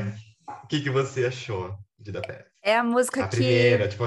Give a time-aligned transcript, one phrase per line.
[0.49, 2.47] O que, que você achou de The Path?
[2.63, 3.37] É a música a que.
[3.37, 4.05] A primeira, tipo,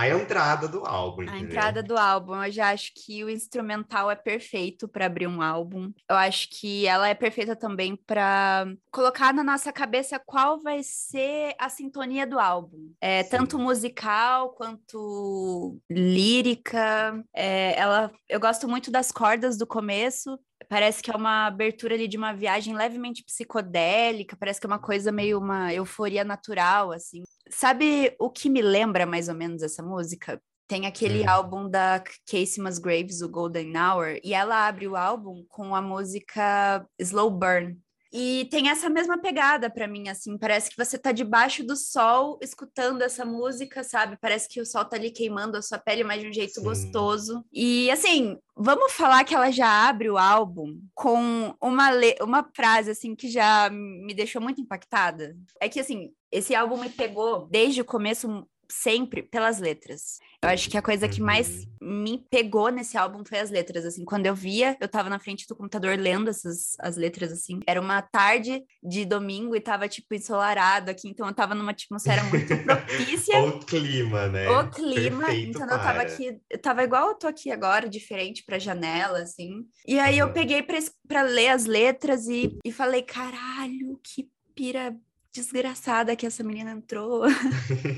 [0.00, 1.28] a entrada do álbum.
[1.28, 2.42] A entrada do álbum.
[2.44, 5.92] Eu já acho que o instrumental é perfeito para abrir um álbum.
[6.08, 11.54] Eu acho que ela é perfeita também para colocar na nossa cabeça qual vai ser
[11.58, 12.92] a sintonia do álbum.
[13.00, 17.22] É, tanto musical quanto lírica.
[17.34, 20.38] É, ela, eu gosto muito das cordas do começo.
[20.70, 24.78] Parece que é uma abertura ali de uma viagem levemente psicodélica, parece que é uma
[24.78, 27.24] coisa meio uma euforia natural, assim.
[27.48, 30.40] Sabe o que me lembra mais ou menos essa música?
[30.68, 31.28] Tem aquele hum.
[31.28, 36.86] álbum da Casey Musgraves, o Golden Hour, e ela abre o álbum com a música
[37.00, 37.76] Slow Burn,
[38.12, 42.38] e tem essa mesma pegada para mim, assim, parece que você tá debaixo do sol
[42.42, 44.18] escutando essa música, sabe?
[44.20, 46.62] Parece que o sol tá ali queimando a sua pele, mas de um jeito Sim.
[46.64, 47.44] gostoso.
[47.52, 51.90] E assim, vamos falar que ela já abre o álbum com uma,
[52.20, 55.36] uma frase, assim, que já me deixou muito impactada.
[55.60, 60.18] É que, assim, esse álbum me pegou desde o começo sempre pelas letras.
[60.42, 62.02] Eu acho que a coisa que mais uhum.
[62.02, 64.04] me pegou nesse álbum foi as letras, assim.
[64.04, 67.60] Quando eu via, eu tava na frente do computador lendo essas as letras, assim.
[67.66, 72.22] Era uma tarde de domingo e tava, tipo, ensolarado aqui, então eu tava numa atmosfera
[72.24, 73.38] muito propícia.
[73.40, 74.48] o clima, né?
[74.48, 75.26] O clima.
[75.26, 75.76] Perfeito então para.
[75.76, 79.66] eu tava aqui, eu tava igual eu tô aqui agora, diferente pra janela, assim.
[79.86, 80.28] E aí uhum.
[80.28, 84.96] eu peguei pra, pra ler as letras e, e falei, caralho, que pira
[85.32, 87.24] desgraçada que essa menina entrou.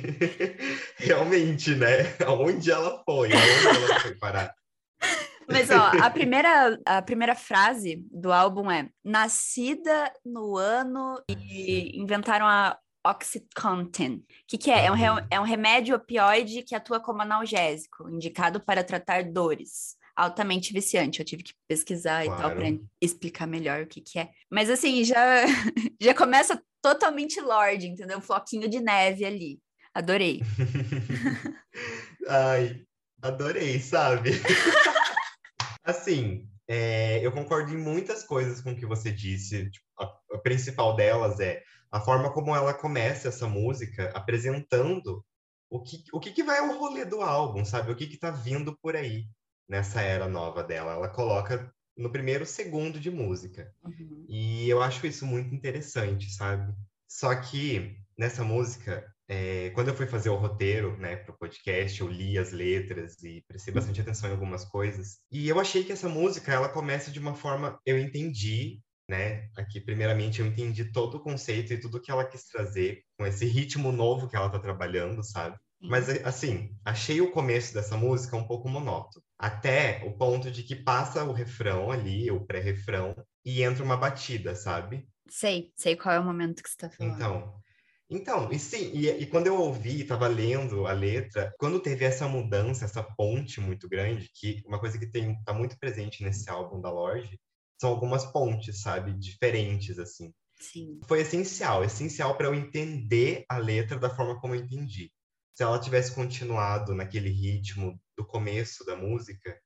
[0.97, 2.17] Realmente, né?
[2.25, 3.31] Aonde ela foi?
[3.33, 4.55] Aonde ela foi parar?
[5.49, 12.47] Mas, ó, a primeira, a primeira frase do álbum é Nascida no ano e inventaram
[12.47, 14.15] a Oxycontin.
[14.15, 14.87] O que, que é?
[14.87, 14.97] É um,
[15.31, 21.21] é um remédio opioide que atua como analgésico, indicado para tratar dores altamente viciante.
[21.21, 22.39] Eu tive que pesquisar claro.
[22.39, 24.31] e tal para explicar melhor o que que é.
[24.51, 25.17] Mas assim, já
[26.01, 28.19] já começa totalmente Lorde, entendeu?
[28.19, 29.61] Um floquinho de neve ali.
[29.95, 30.41] Adorei.
[32.29, 32.85] Ai,
[33.23, 34.31] adorei, sabe?
[35.85, 39.71] assim, é, eu concordo em muitas coisas com o que você disse.
[39.71, 45.25] Tipo, a, a, principal delas é a forma como ela começa essa música apresentando
[45.71, 47.93] o que, o que, que vai ao rolê do álbum, sabe?
[47.93, 49.27] O que, que tá vindo por aí
[49.69, 50.93] nessa era nova dela.
[50.93, 53.73] Ela coloca no primeiro segundo de música.
[53.85, 54.25] Uhum.
[54.29, 56.73] E eu acho isso muito interessante, sabe?
[57.09, 62.09] Só que nessa música, é, quando eu fui fazer o roteiro, né, pro podcast, eu
[62.09, 65.19] li as letras e prestei bastante atenção em algumas coisas.
[65.31, 69.49] E eu achei que essa música, ela começa de uma forma, eu entendi, né?
[69.57, 73.45] Aqui, primeiramente, eu entendi todo o conceito e tudo que ela quis trazer com esse
[73.45, 75.57] ritmo novo que ela tá trabalhando, sabe?
[75.83, 79.25] Mas, assim, achei o começo dessa música um pouco monótono.
[79.37, 84.55] Até o ponto de que passa o refrão ali, o pré-refrão, e entra uma batida,
[84.55, 85.09] sabe?
[85.29, 87.15] Sei, sei qual é o momento que você tá falando.
[87.17, 87.63] Então,
[88.09, 92.29] então, e sim, e, e quando eu ouvi, estava lendo a letra, quando teve essa
[92.29, 96.81] mudança, essa ponte muito grande, que uma coisa que tem tá muito presente nesse álbum
[96.81, 97.41] da Lorde,
[97.81, 100.33] são algumas pontes, sabe, diferentes assim.
[100.61, 101.01] Sim.
[101.09, 105.11] Foi essencial, essencial para eu entender a letra da forma como eu entendi
[105.55, 109.59] se ela tivesse continuado naquele ritmo do começo da música,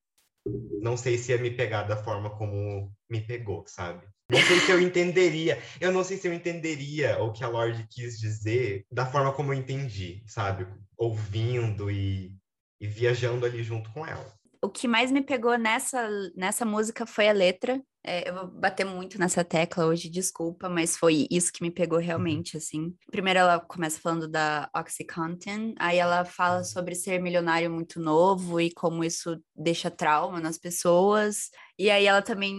[0.81, 4.07] não sei se ia me pegar da forma como me pegou, sabe?
[4.31, 7.87] Não sei se eu entenderia, eu não sei se eu entenderia o que a Lorde
[7.89, 10.67] quis dizer da forma como eu entendi, sabe?
[10.97, 12.35] Ouvindo e,
[12.81, 14.35] e viajando ali junto com ela.
[14.63, 17.81] O que mais me pegou nessa, nessa música foi a letra.
[18.09, 21.99] É, eu vou bater muito nessa tecla hoje, desculpa, mas foi isso que me pegou
[21.99, 22.05] uhum.
[22.05, 22.95] realmente, assim.
[23.11, 28.73] Primeiro ela começa falando da Oxycontin, aí ela fala sobre ser milionário muito novo e
[28.73, 31.51] como isso deixa trauma nas pessoas.
[31.77, 32.57] E aí ela também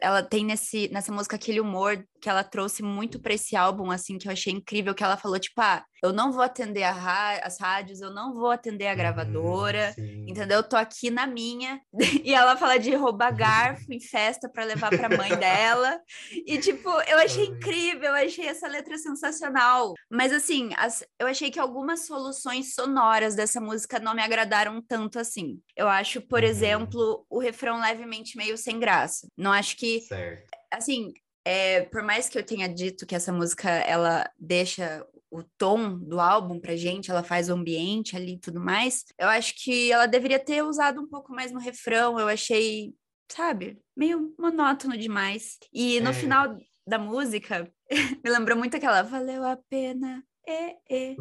[0.00, 4.18] ela tem nesse, nessa música aquele humor que ela trouxe muito para esse álbum, assim,
[4.18, 8.00] que eu achei incrível, que ela falou, tipo, ah, eu não vou atender as rádios,
[8.00, 10.58] eu não vou atender a uhum, gravadora, uhum, entendeu?
[10.58, 11.80] Eu tô aqui na minha.
[12.26, 16.00] E ela fala de roubar garfo em festa para levar para a mãe dela.
[16.46, 19.94] E, tipo, eu achei incrível, eu achei essa letra sensacional.
[20.10, 25.18] Mas, assim, as, eu achei que algumas soluções sonoras dessa música não me agradaram tanto
[25.18, 25.60] assim.
[25.76, 26.48] Eu acho, por uhum.
[26.48, 29.28] exemplo, o refrão levemente meio sem graça.
[29.36, 30.00] Não acho que.
[30.00, 30.46] Certo.
[30.72, 31.12] Assim,
[31.44, 35.06] é, por mais que eu tenha dito que essa música ela deixa
[35.36, 39.28] o tom do álbum pra gente, ela faz o ambiente ali e tudo mais, eu
[39.28, 42.18] acho que ela deveria ter usado um pouco mais no refrão.
[42.18, 42.92] Eu achei,
[43.30, 45.58] sabe, meio monótono demais.
[45.72, 46.14] E no é.
[46.14, 46.56] final
[46.88, 47.70] da música,
[48.24, 50.22] me lembrou muito aquela Valeu a pena.
[50.48, 51.16] É, é.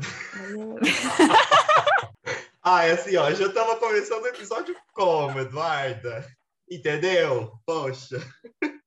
[2.68, 6.26] Ah, é assim, ó, já tava começando o episódio como, Eduarda?
[6.70, 7.52] Entendeu?
[7.64, 8.18] Poxa.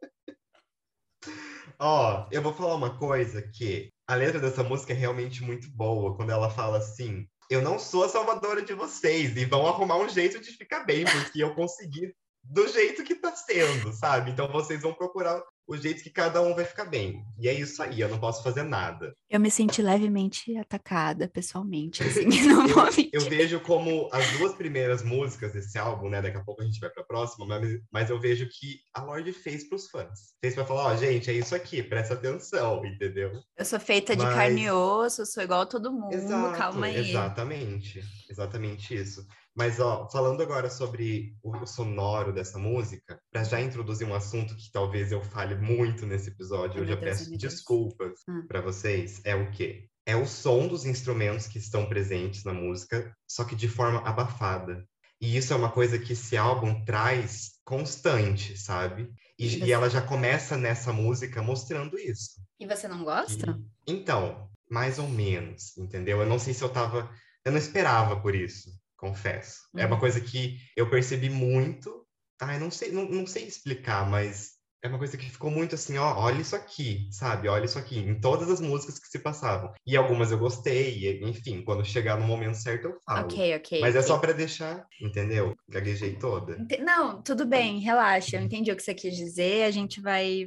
[1.79, 6.17] Ó, eu vou falar uma coisa que a letra dessa música é realmente muito boa,
[6.17, 10.09] quando ela fala assim: Eu não sou a salvadora de vocês, e vão arrumar um
[10.09, 12.15] jeito de ficar bem, porque eu consegui
[12.49, 14.31] do jeito que tá sendo, sabe?
[14.31, 17.23] Então vocês vão procurar o jeito que cada um vai ficar bem.
[17.39, 19.15] E é isso aí, eu não posso fazer nada.
[19.29, 22.25] Eu me senti levemente atacada pessoalmente, assim,
[23.13, 26.23] eu, eu, vejo como as duas primeiras músicas desse álbum, né?
[26.23, 29.31] Daqui a pouco a gente vai pra próxima, mas, mas eu vejo que a Lorde
[29.31, 30.33] fez pros fãs.
[30.41, 33.33] Fez pra falar, ó, oh, gente, é isso aqui, presta atenção, entendeu?
[33.55, 34.27] Eu sou feita mas...
[34.27, 37.11] de carne e osso, eu sou igual a todo mundo, Exato, calma aí.
[37.11, 39.27] Exatamente, exatamente isso.
[39.59, 44.71] Mas, ó, falando agora sobre o sonoro dessa música, para já introduzir um assunto que
[44.71, 48.47] talvez eu fale muito nesse episódio, eu já Deus, peço desculpas hum.
[48.47, 49.89] para vocês, é o quê?
[50.07, 54.87] É o som dos instrumentos que estão presentes na música, só que de forma abafada.
[55.21, 59.13] E isso é uma coisa que esse álbum traz constante, sabe?
[59.37, 62.41] E, e, ela já começa nessa música mostrando isso.
[62.61, 63.59] E você não gosta?
[63.85, 66.21] E, então, mais ou menos, entendeu?
[66.21, 67.11] Eu não sei se eu tava.
[67.45, 69.61] Eu não esperava por isso confesso.
[69.73, 69.81] Uhum.
[69.81, 70.01] É uma uhum.
[70.01, 72.07] coisa que eu percebi muito.
[72.41, 75.99] Ai, não sei, não, não sei explicar, mas é uma coisa que ficou muito assim,
[75.99, 77.49] ó, olha isso aqui, sabe?
[77.49, 79.73] Olha isso aqui, em todas as músicas que se passavam.
[79.85, 83.25] E algumas eu gostei, enfim, quando chegar no momento certo eu falo.
[83.25, 83.81] Ok, ok.
[83.81, 84.01] Mas okay.
[84.01, 85.57] é só para deixar, entendeu?
[85.69, 86.65] Gaguejei toda.
[86.81, 88.37] Não, tudo bem, relaxa.
[88.37, 90.47] Eu entendi o que você quis dizer, a gente vai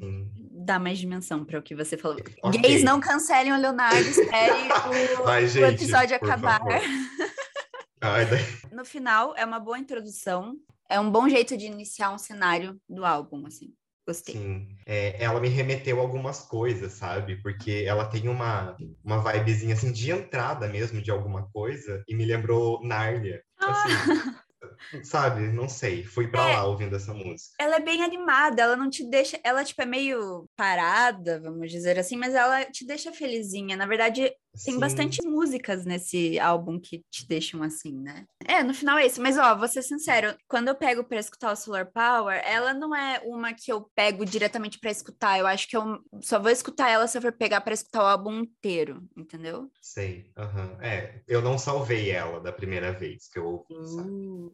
[0.66, 2.18] dar mais dimensão para o que você falou.
[2.44, 2.62] Okay.
[2.62, 4.54] Gays não cancelem o Leonardo, espere
[5.20, 6.62] o, Vai, gente, o episódio acabar.
[8.02, 8.42] Ai, daí...
[8.72, 10.56] No final, é uma boa introdução.
[10.90, 13.74] É um bom jeito de iniciar um cenário do álbum, assim.
[14.06, 14.36] Gostei.
[14.36, 14.76] Sim.
[14.86, 17.42] É, ela me remeteu algumas coisas, sabe?
[17.42, 22.04] Porque ela tem uma, uma vibezinha, assim, de entrada mesmo de alguma coisa.
[22.08, 23.44] E me lembrou Nárnia.
[23.60, 25.04] Assim, ah.
[25.04, 25.42] sabe?
[25.42, 26.04] Não sei.
[26.04, 27.56] Fui pra é, lá ouvindo essa música.
[27.60, 29.40] Ela é bem animada, ela não te deixa.
[29.44, 33.78] Ela, tipo, é meio parada, vamos dizer assim, mas ela te deixa felizinha.
[33.78, 34.80] Na verdade, tem Sim.
[34.80, 38.26] bastante músicas nesse álbum que te deixam assim, né?
[38.46, 39.22] É, no final é isso.
[39.22, 42.94] Mas, ó, vou ser sincero, quando eu pego pra escutar o Solar Power, ela não
[42.94, 45.40] é uma que eu pego diretamente pra escutar.
[45.40, 48.08] Eu acho que eu só vou escutar ela se eu for pegar pra escutar o
[48.08, 49.72] álbum inteiro, entendeu?
[49.82, 50.32] Sei.
[50.38, 50.82] Uhum.
[50.82, 54.54] É, eu não salvei ela da primeira vez que eu ouvi, uh.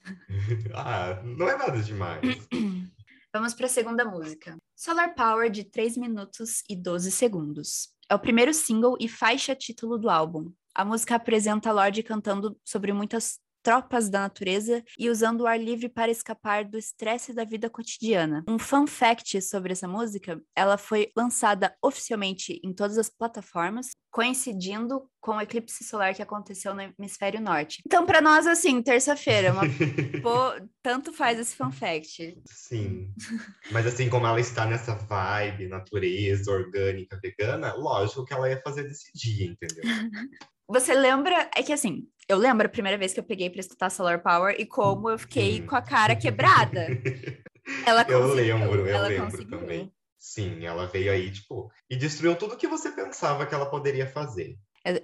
[0.74, 2.20] ah, não é nada demais.
[3.32, 4.56] Vamos para a segunda música.
[4.74, 7.94] Solar Power, de 3 minutos e 12 segundos.
[8.10, 10.52] É o primeiro single e faixa título do álbum.
[10.74, 15.88] A música apresenta Lorde cantando sobre muitas tropas da natureza e usando o ar livre
[15.88, 18.44] para escapar do estresse da vida cotidiana.
[18.48, 25.08] Um fun fact sobre essa música, ela foi lançada oficialmente em todas as plataformas, coincidindo
[25.20, 27.82] com o eclipse solar que aconteceu no hemisfério norte.
[27.86, 29.62] Então, para nós, assim, terça-feira, uma...
[30.22, 32.40] Pô, tanto faz esse fun fact.
[32.46, 33.12] Sim.
[33.70, 38.84] Mas assim, como ela está nessa vibe natureza, orgânica, vegana, lógico que ela ia fazer
[38.84, 39.84] desse dia, entendeu?
[40.68, 41.50] Você lembra?
[41.56, 44.54] É que assim, eu lembro a primeira vez que eu peguei para escutar Solar Power
[44.56, 46.86] e como eu fiquei com a cara quebrada.
[47.84, 49.58] Ela eu lembro, eu ela lembro conseguiu.
[49.58, 49.92] também.
[50.18, 54.56] Sim, ela veio aí, tipo, e destruiu tudo que você pensava que ela poderia fazer.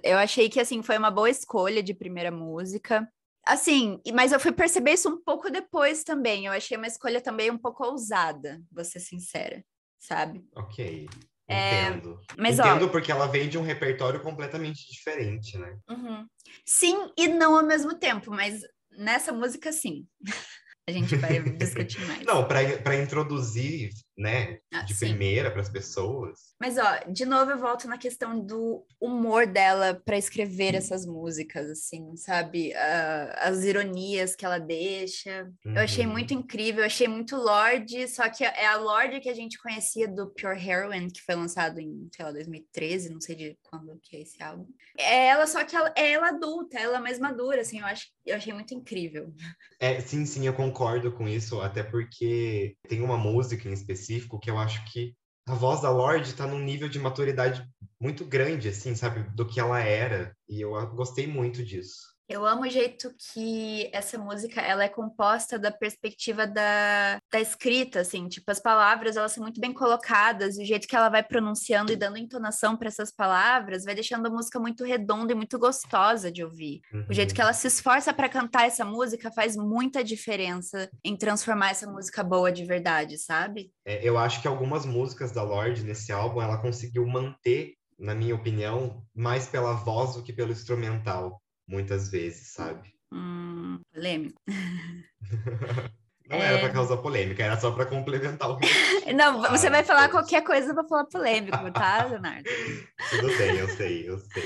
[0.03, 3.07] Eu achei que, assim, foi uma boa escolha de primeira música.
[3.45, 6.45] Assim, mas eu fui perceber isso um pouco depois também.
[6.45, 9.63] Eu achei uma escolha também um pouco ousada, vou ser sincera,
[9.99, 10.45] sabe?
[10.55, 11.07] Ok.
[11.47, 12.19] É, Entendo.
[12.37, 15.77] Mas, Entendo ó, porque ela veio de um repertório completamente diferente, né?
[15.89, 16.27] Uhum.
[16.65, 18.61] Sim e não ao mesmo tempo, mas
[18.91, 20.05] nessa música sim.
[20.87, 22.25] A gente vai discutir mais.
[22.25, 25.07] Não, para introduzir né, Ah, de sim.
[25.09, 26.55] primeira para as pessoas.
[26.59, 31.69] Mas, ó, de novo eu volto na questão do humor dela para escrever essas músicas,
[31.69, 32.73] assim, sabe?
[32.73, 35.51] Ah, as ironias que ela deixa.
[35.63, 36.13] Eu achei Uhum.
[36.13, 40.07] muito incrível, eu achei muito Lorde, só que é a Lorde que a gente conhecia
[40.07, 44.15] do Pure Heroine, que foi lançado em, sei lá, 2013, não sei de quando que
[44.17, 44.65] é esse álbum.
[44.97, 48.35] É ela, só que ela, é ela adulta, ela mais madura, assim, eu, acho, eu
[48.35, 49.31] achei muito incrível.
[49.79, 54.06] É, sim, sim, eu concordo com isso, até porque tem uma música em específico
[54.39, 55.15] que eu acho que
[55.47, 57.65] a voz da Lorde tá num nível de maturidade
[57.99, 62.16] muito grande, assim, sabe, do que ela era, e eu gostei muito disso.
[62.29, 68.01] Eu amo o jeito que essa música ela é composta da perspectiva da, da escrita,
[68.01, 71.23] assim, tipo, as palavras elas são muito bem colocadas, e o jeito que ela vai
[71.23, 75.57] pronunciando e dando entonação para essas palavras vai deixando a música muito redonda e muito
[75.57, 76.81] gostosa de ouvir.
[77.09, 77.45] O jeito que Uhum.
[77.47, 82.51] ela se esforça para cantar essa música faz muita diferença em transformar essa música boa
[82.51, 83.71] de verdade, sabe?
[83.85, 88.35] É, eu acho que algumas músicas da Lorde nesse álbum ela conseguiu manter, na minha
[88.35, 92.93] opinião, mais pela voz do que pelo instrumental, muitas vezes, sabe?
[93.11, 94.41] Hum, polêmico.
[96.29, 96.47] Não É.
[96.49, 100.09] era pra causar polêmica, era só pra complementar o que Não, você Ah, vai falar
[100.09, 100.11] Deus.
[100.11, 102.49] qualquer coisa para falar polêmico, tá, Leonardo?
[103.09, 104.43] Tudo bem, eu sei, eu sei.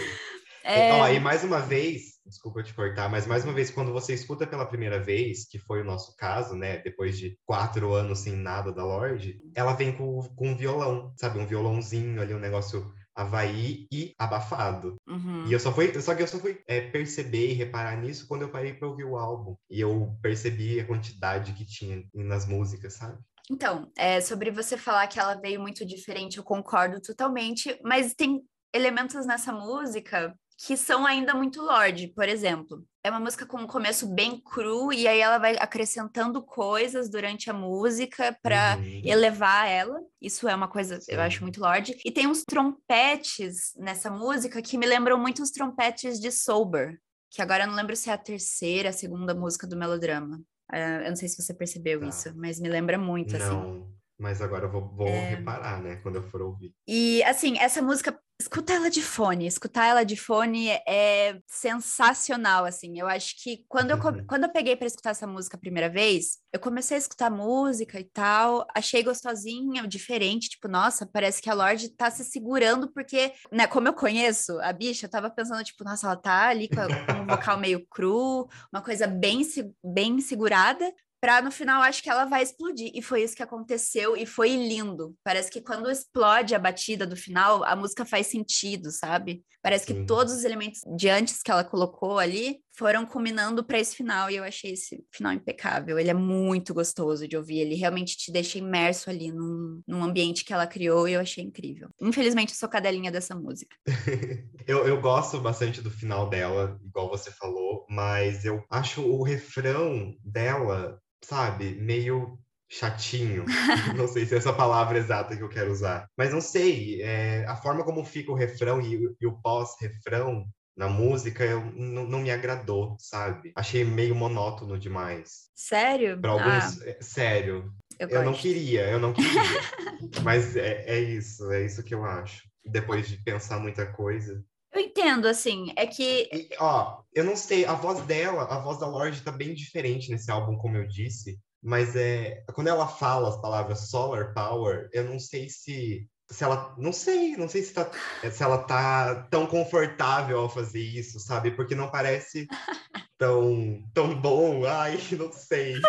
[0.64, 4.14] É, Ó, e mais uma vez, desculpa te cortar, mas mais uma vez, quando você
[4.14, 6.78] escuta pela primeira vez, que foi o nosso caso, né?
[6.78, 11.40] Depois de quatro anos sem nada da Lorde, ela vem com, com um violão, sabe?
[11.40, 14.96] Um violãozinho ali, um negócio Havaí e abafado.
[15.08, 15.46] uhum.
[15.46, 18.44] E eu só fui, só que eu só fui é, perceber e reparar nisso quando
[18.44, 19.56] eu parei pra ouvir o álbum.
[19.70, 23.18] E eu percebi a quantidade que tinha nas músicas, sabe?
[23.50, 28.42] Então, é, sobre você falar que ela veio muito diferente, eu concordo totalmente, mas tem
[28.74, 30.34] elementos nessa música
[30.66, 32.86] que são ainda muito Lorde, por exemplo.
[33.04, 37.50] É uma música com um começo bem cru, e aí ela vai acrescentando coisas durante
[37.50, 39.02] a música para Uhum.
[39.04, 40.00] elevar ela.
[40.22, 41.16] Isso é uma coisa, eu Sim.
[41.16, 41.98] acho muito Lorde.
[42.06, 47.00] E tem uns trompetes nessa música que me lembram muito os trompetes de Sober,
[47.32, 50.40] que agora eu não lembro se é a terceira, a segunda música do melodrama.
[50.72, 52.08] Ah, eu não sei se você percebeu Tá.
[52.08, 53.56] isso, mas me lembra muito, assim.
[53.56, 53.90] Não,
[54.20, 55.30] mas agora eu vou, vou É.
[55.36, 55.96] reparar, né?
[55.98, 56.72] Quando eu for ouvir.
[56.88, 63.00] E assim, essa música, escutar ela de fone, escutar ela de fone é sensacional, assim.
[63.00, 64.26] Eu acho que quando eu, Uhum.
[64.28, 68.00] quando eu peguei para escutar essa música a primeira vez, eu comecei a escutar música
[68.00, 73.32] e tal, achei gostosinha, diferente, tipo, nossa, parece que a Lorde tá se segurando, porque,
[73.52, 76.80] né, como eu conheço a bicha, eu tava pensando, tipo, nossa, ela tá ali com,
[76.82, 79.42] a- com um vocal meio cru, uma coisa bem,
[79.84, 82.92] bem segurada, Pra no final, acho que ela vai explodir.
[82.96, 85.16] E foi isso que aconteceu e foi lindo.
[85.24, 89.44] Parece que quando explode a batida do final, a música faz sentido, sabe?
[89.62, 90.06] Parece que Sim.
[90.06, 94.32] todos os elementos de antes que ela colocou ali foram culminando para esse final.
[94.32, 96.00] E eu achei esse final impecável.
[96.00, 97.60] Ele é muito gostoso de ouvir.
[97.60, 101.44] Ele realmente te deixa imerso ali num, num ambiente que ela criou e eu achei
[101.44, 101.90] incrível.
[102.02, 103.76] Infelizmente, eu sou cadelinha dessa música.
[104.68, 110.16] Eu, eu gosto bastante do final dela, igual você falou, mas eu acho o refrão
[110.24, 112.38] dela, sabe, meio
[112.70, 113.46] chatinho.
[113.98, 116.08] não sei se é essa palavra exata que eu quero usar.
[116.18, 120.46] Mas não sei, é, a forma como fica o refrão e, o- e o pós-refrão
[120.76, 123.52] na música eu, não não me agradou, sabe?
[123.56, 125.50] Achei meio monótono demais.
[125.54, 126.20] Sério?
[126.22, 129.30] Para Ah, alguns, é, sério, eu, eu não queria, eu não queria.
[130.24, 132.44] Mas é, é isso, é isso que eu acho.
[132.66, 134.44] Depois de pensar muita coisa.
[134.82, 138.80] Eu entendo, assim, é que E, ó, eu não sei, a voz dela, a voz
[138.80, 141.40] da Lorde tá bem diferente nesse álbum, como eu disse.
[141.62, 146.74] Mas é, quando ela fala as palavras solar power, eu não sei se, se ela,
[146.80, 147.92] não sei, não sei se, tá,
[148.32, 151.52] se ela tá tão confortável ao fazer isso, sabe?
[151.52, 152.48] Porque não parece
[153.20, 154.66] tão, tão bom.
[154.66, 155.76] Ai, não sei.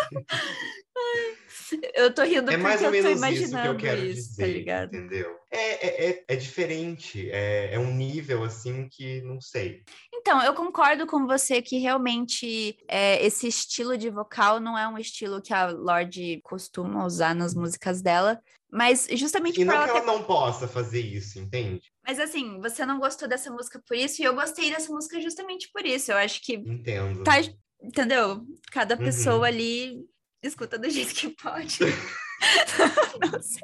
[1.95, 4.01] eu tô rindo É mais ou porque eu tô menos isso que eu imaginando quero
[4.05, 4.95] isso, dizer, tá ligado?
[4.95, 5.35] entendeu?
[5.51, 9.83] É, é, é, é diferente, é, é um nível assim que não sei.
[10.13, 14.97] Então, eu concordo com você que realmente é, esse estilo de vocal não é um
[14.97, 18.39] estilo que a Lorde costuma usar nas músicas dela,
[18.71, 19.97] mas justamente E por não ela que ter...
[19.99, 21.91] ela não possa fazer isso, entende?
[22.07, 25.69] Mas assim, você não gostou dessa música por isso, e eu gostei dessa música justamente
[25.71, 26.11] por isso.
[26.11, 27.23] Eu acho que Entendo.
[27.23, 27.35] tá,
[27.81, 28.43] entendeu?
[28.71, 29.03] Cada Uhum.
[29.03, 29.99] pessoa ali
[30.43, 31.79] escuta do jeito que pode.
[33.31, 33.63] não sei.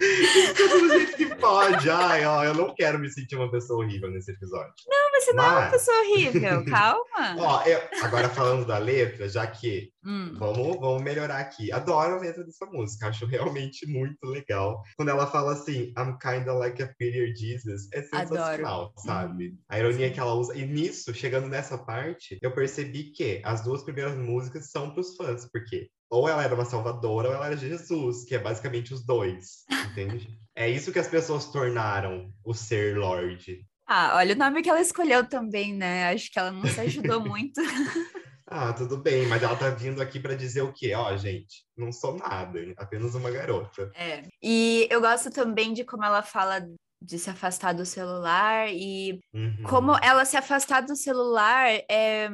[0.00, 1.88] Escuta do jeito que pode.
[1.90, 4.72] Ai, ó, eu não quero me sentir uma pessoa horrível nesse episódio.
[4.88, 7.36] Não, você não é uma Mas- pessoa horrível, calma.
[7.38, 10.34] Ó, eu- agora falando da letra, já que Hum.
[10.38, 11.70] vamos, vamos melhorar aqui.
[11.70, 14.82] Adoro a letra dessa música, acho realmente muito legal.
[14.96, 19.54] Quando ela fala assim, I'm kinda like a prettier Jesus, é sensacional, sabe?
[19.68, 20.56] A ironia que ela usa.
[20.56, 25.46] E nisso, chegando nessa parte, eu percebi que as duas primeiras músicas são pros fãs,
[25.52, 29.64] porque ou ela era uma salvadora ou ela era Jesus, que é basicamente os dois,
[29.90, 30.28] entende?
[30.60, 33.64] é isso que as pessoas tornaram o ser Lorde.
[33.86, 36.12] Ah, olha o nome que ela escolheu também, né?
[36.12, 37.60] Acho que ela não se ajudou muito.
[38.46, 40.92] ah, tudo bem, mas ela tá vindo aqui para dizer o quê?
[40.94, 43.90] Ó, gente, não sou nada, apenas uma garota.
[43.94, 44.24] É.
[44.42, 46.64] E eu gosto também de como ela fala
[47.02, 49.62] de se afastar do celular e uhum.
[49.64, 52.28] como ela se afastar do celular é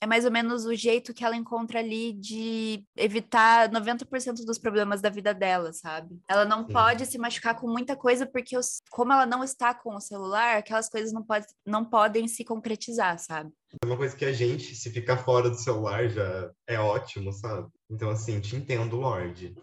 [0.00, 5.00] é mais ou menos o jeito que ela encontra ali de evitar 90% dos problemas
[5.00, 6.20] da vida dela, sabe?
[6.28, 6.72] Ela não Sim.
[6.72, 10.58] pode se machucar com muita coisa porque os, como ela não está com o celular,
[10.58, 13.50] aquelas coisas não, pode, não podem se concretizar, sabe?
[13.82, 17.68] É uma coisa que a gente, se ficar fora do celular, já é ótimo, sabe?
[17.90, 19.54] Então, assim, te entendo, Lorde.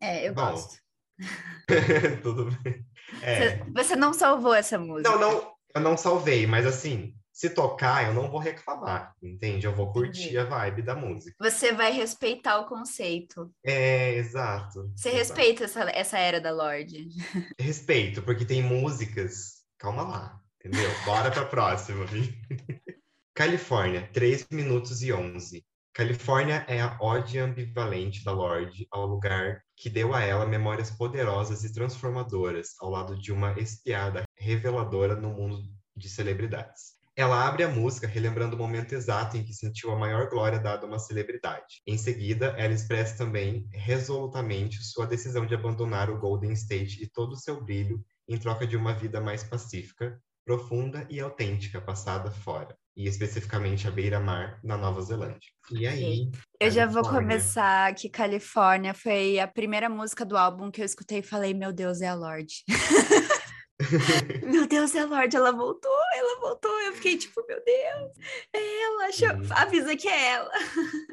[0.00, 0.50] É, eu Bom.
[0.52, 0.76] gosto.
[2.22, 2.84] Tudo bem.
[3.22, 3.58] É.
[3.58, 5.10] Você, você não salvou essa música?
[5.10, 9.66] Não, não, eu não salvei, mas assim, se tocar, eu não vou reclamar, entende?
[9.66, 10.38] Eu vou curtir Entendi.
[10.38, 11.36] a vibe da música.
[11.38, 13.52] Você vai respeitar o conceito.
[13.62, 14.90] É, exato.
[14.96, 15.16] Você exato.
[15.18, 17.08] respeita essa, essa era da Lorde?
[17.60, 19.66] Respeito, porque tem músicas.
[19.76, 20.90] Calma lá, entendeu?
[21.04, 22.24] Bora pra próxima, viu?
[23.36, 25.62] Califórnia, 3 minutos e 11.
[25.92, 31.64] Califórnia é a ode ambivalente da Lorde ao lugar que deu a ela memórias poderosas
[31.64, 35.62] e transformadoras, ao lado de uma espiada reveladora no mundo
[35.94, 36.95] de celebridades.
[37.16, 40.84] Ela abre a música relembrando o momento exato em que sentiu a maior glória dada
[40.84, 41.80] a uma celebridade.
[41.86, 47.32] Em seguida, ela expressa também resolutamente sua decisão de abandonar o Golden State e todo
[47.32, 52.76] o seu brilho em troca de uma vida mais pacífica, profunda e autêntica passada fora,
[52.94, 55.50] e especificamente a beira-mar na Nova Zelândia.
[55.70, 56.30] E aí?
[56.60, 61.20] Eu já vou começar que Califórnia foi a primeira música do álbum que eu escutei
[61.20, 62.62] e falei, meu Deus, é a Lorde.
[64.42, 66.70] meu Deus, é a Lorde, ela voltou, ela voltou.
[66.82, 68.12] Eu fiquei tipo, meu Deus,
[68.52, 69.48] é ela, uhum.
[69.50, 70.50] avisa que é ela.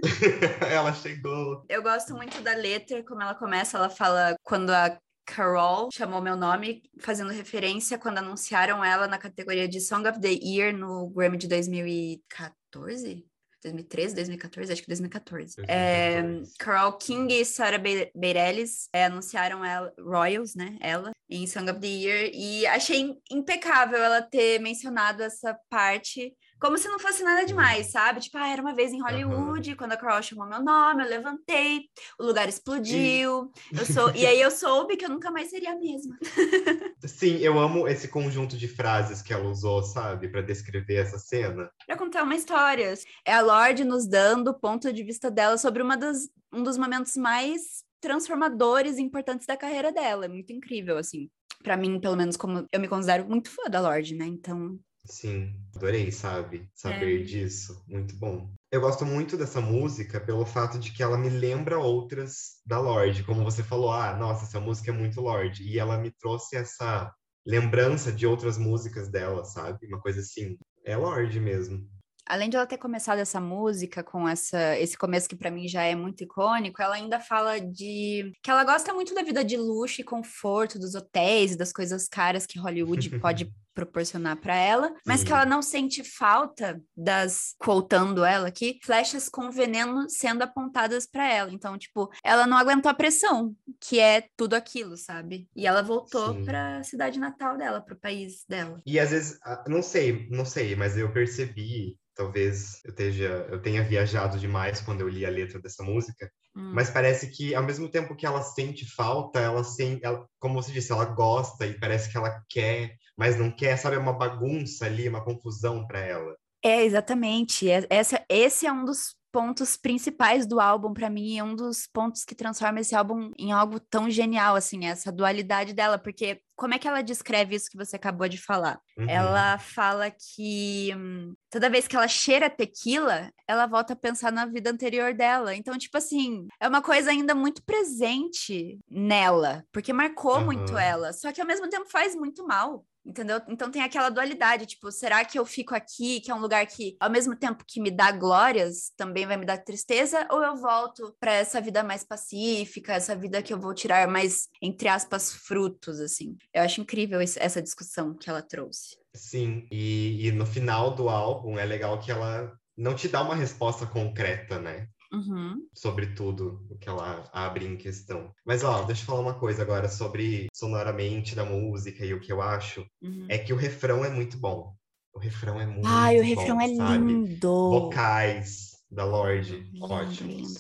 [0.72, 1.66] ela chegou.
[1.68, 6.36] Eu gosto muito da letra, como ela começa, ela fala quando a Carol chamou meu
[6.36, 11.38] nome, fazendo referência quando anunciaram ela na categoria de Song of the Year no Grammy
[11.38, 13.26] de 2014.
[13.64, 15.56] 2013, 2014, acho que 2014.
[15.58, 15.68] 2014.
[15.68, 16.24] É,
[16.60, 17.82] Carol King e Sarah
[18.16, 20.78] Bareilles é, anunciaram ela, Royals, né?
[20.82, 22.32] Ela, em Song of the Year.
[22.34, 28.22] E achei impecável ela ter mencionado essa parte como se não fosse nada demais, sabe?
[28.22, 29.76] Tipo, ah, era uma vez em Hollywood, uhum.
[29.76, 33.52] quando a Carol chamou meu nome, eu levantei, o lugar explodiu.
[33.78, 36.18] Eu sou, e aí eu soube que eu nunca mais seria a mesma.
[37.06, 41.70] Sim, eu amo esse conjunto de frases que ela usou, sabe, para descrever essa cena.
[41.86, 42.94] Para contar uma história.
[43.28, 46.78] É a Lorde nos dando o ponto de vista dela sobre uma das, um dos
[46.78, 50.24] momentos mais transformadores e importantes da carreira dela.
[50.24, 51.30] É muito incrível, assim.
[51.62, 54.26] Para mim, pelo menos, como eu me considero muito fã da Lorde, né?
[54.28, 56.68] Então, Sim, adorei, sabe?
[56.74, 57.24] Saber é.
[57.24, 57.84] disso.
[57.88, 58.50] Muito bom.
[58.72, 63.24] Eu gosto muito dessa música pelo fato de que ela me lembra outras da Lorde.
[63.24, 65.64] Como você falou, ah, nossa, essa música é muito Lorde.
[65.64, 67.14] E ela me trouxe essa
[67.46, 69.86] lembrança de outras músicas dela, sabe?
[69.88, 70.58] Uma coisa assim.
[70.86, 71.88] É Lorde mesmo
[72.26, 75.84] além de ela ter começado essa música com essa, esse começo que para mim já
[75.84, 80.02] é muito icônico, ela ainda fala de que ela gosta muito da vida de luxo
[80.02, 85.22] e conforto, dos hotéis e das coisas caras que Hollywood pode proporcionar para ela, mas
[85.22, 85.28] Sim.
[85.28, 91.28] que ela não sente falta das, quotando ela aqui, flechas com veneno sendo apontadas para
[91.28, 91.52] ela.
[91.52, 95.48] Então, tipo, ela não aguentou a pressão, que é tudo aquilo, sabe?
[95.56, 98.82] E ela voltou para a cidade natal dela, para o país dela.
[98.86, 103.84] E às vezes, não sei, não sei, mas eu percebi talvez eu, esteja, eu tenha
[103.84, 106.72] viajado demais quando eu li a letra dessa música, hum.
[106.74, 110.72] mas parece que ao mesmo tempo que ela sente falta, ela sente, ela, como você
[110.72, 113.96] disse, ela gosta e parece que ela quer, mas não quer, sabe?
[113.96, 116.36] É uma bagunça ali, uma confusão para ela.
[116.64, 117.70] É, exatamente.
[117.70, 121.88] É, essa, esse é um dos pontos principais do álbum para mim é um dos
[121.88, 126.76] pontos que transforma esse álbum em algo tão genial assim essa dualidade dela porque como
[126.76, 129.10] é que ela descreve isso que você acabou de falar uhum.
[129.10, 134.46] ela fala que hum, toda vez que ela cheira tequila ela volta a pensar na
[134.46, 140.38] vida anterior dela então tipo assim é uma coisa ainda muito presente nela porque marcou
[140.38, 140.46] uhum.
[140.46, 143.42] muito ela só que ao mesmo tempo faz muito mal Entendeu?
[143.50, 146.96] Então tem aquela dualidade, tipo, será que eu fico aqui, que é um lugar que,
[147.00, 151.14] ao mesmo tempo que me dá glórias, também vai me dar tristeza, ou eu volto
[151.20, 156.00] para essa vida mais pacífica, essa vida que eu vou tirar mais, entre aspas, frutos,
[156.00, 156.38] assim.
[156.54, 158.98] Eu acho incrível essa discussão que ela trouxe.
[159.14, 163.36] Sim, e, e no final do álbum é legal que ela não te dá uma
[163.36, 164.88] resposta concreta, né?
[165.14, 165.68] Uhum.
[165.74, 168.34] sobre tudo o que ela abre em questão.
[168.44, 172.34] Mas, ó, deixa eu falar uma coisa agora sobre sonoramente da música e o que
[172.34, 172.86] eu acho.
[173.02, 173.28] Uhum.
[173.30, 174.76] É que o refrão é muito bom.
[175.14, 176.98] O refrão é muito Ai, o refrão bom, é sabe?
[176.98, 177.70] lindo.
[177.70, 180.36] Vocais da Lorde, lindo, ótimos.
[180.36, 180.60] Lindo.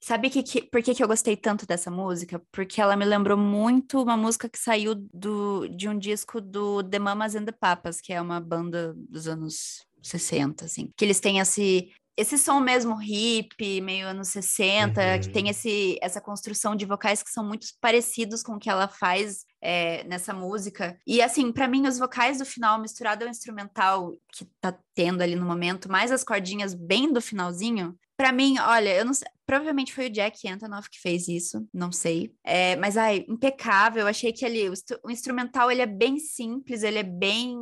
[0.00, 2.38] Sabe que, que, por que, que eu gostei tanto dessa música?
[2.52, 6.98] Porque ela me lembrou muito uma música que saiu do, de um disco do The
[6.98, 10.90] Mamas and the Papas, que é uma banda dos anos 60, assim.
[10.94, 15.20] Que eles têm esse, esse som mesmo hip, meio anos 60, uhum.
[15.20, 18.88] que tem esse, essa construção de vocais que são muito parecidos com o que ela
[18.88, 20.96] faz é, nessa música.
[21.06, 25.34] E assim, para mim, os vocais do final misturado ao instrumental que tá tendo ali
[25.34, 29.92] no momento, mais as cordinhas bem do finalzinho, para mim, olha, eu não sei, provavelmente
[29.92, 32.32] foi o Jack Antonoff que fez isso, não sei.
[32.44, 34.02] É, mas ai, impecável.
[34.02, 34.74] Eu achei que ali o,
[35.04, 37.58] o instrumental ele é bem simples, ele é bem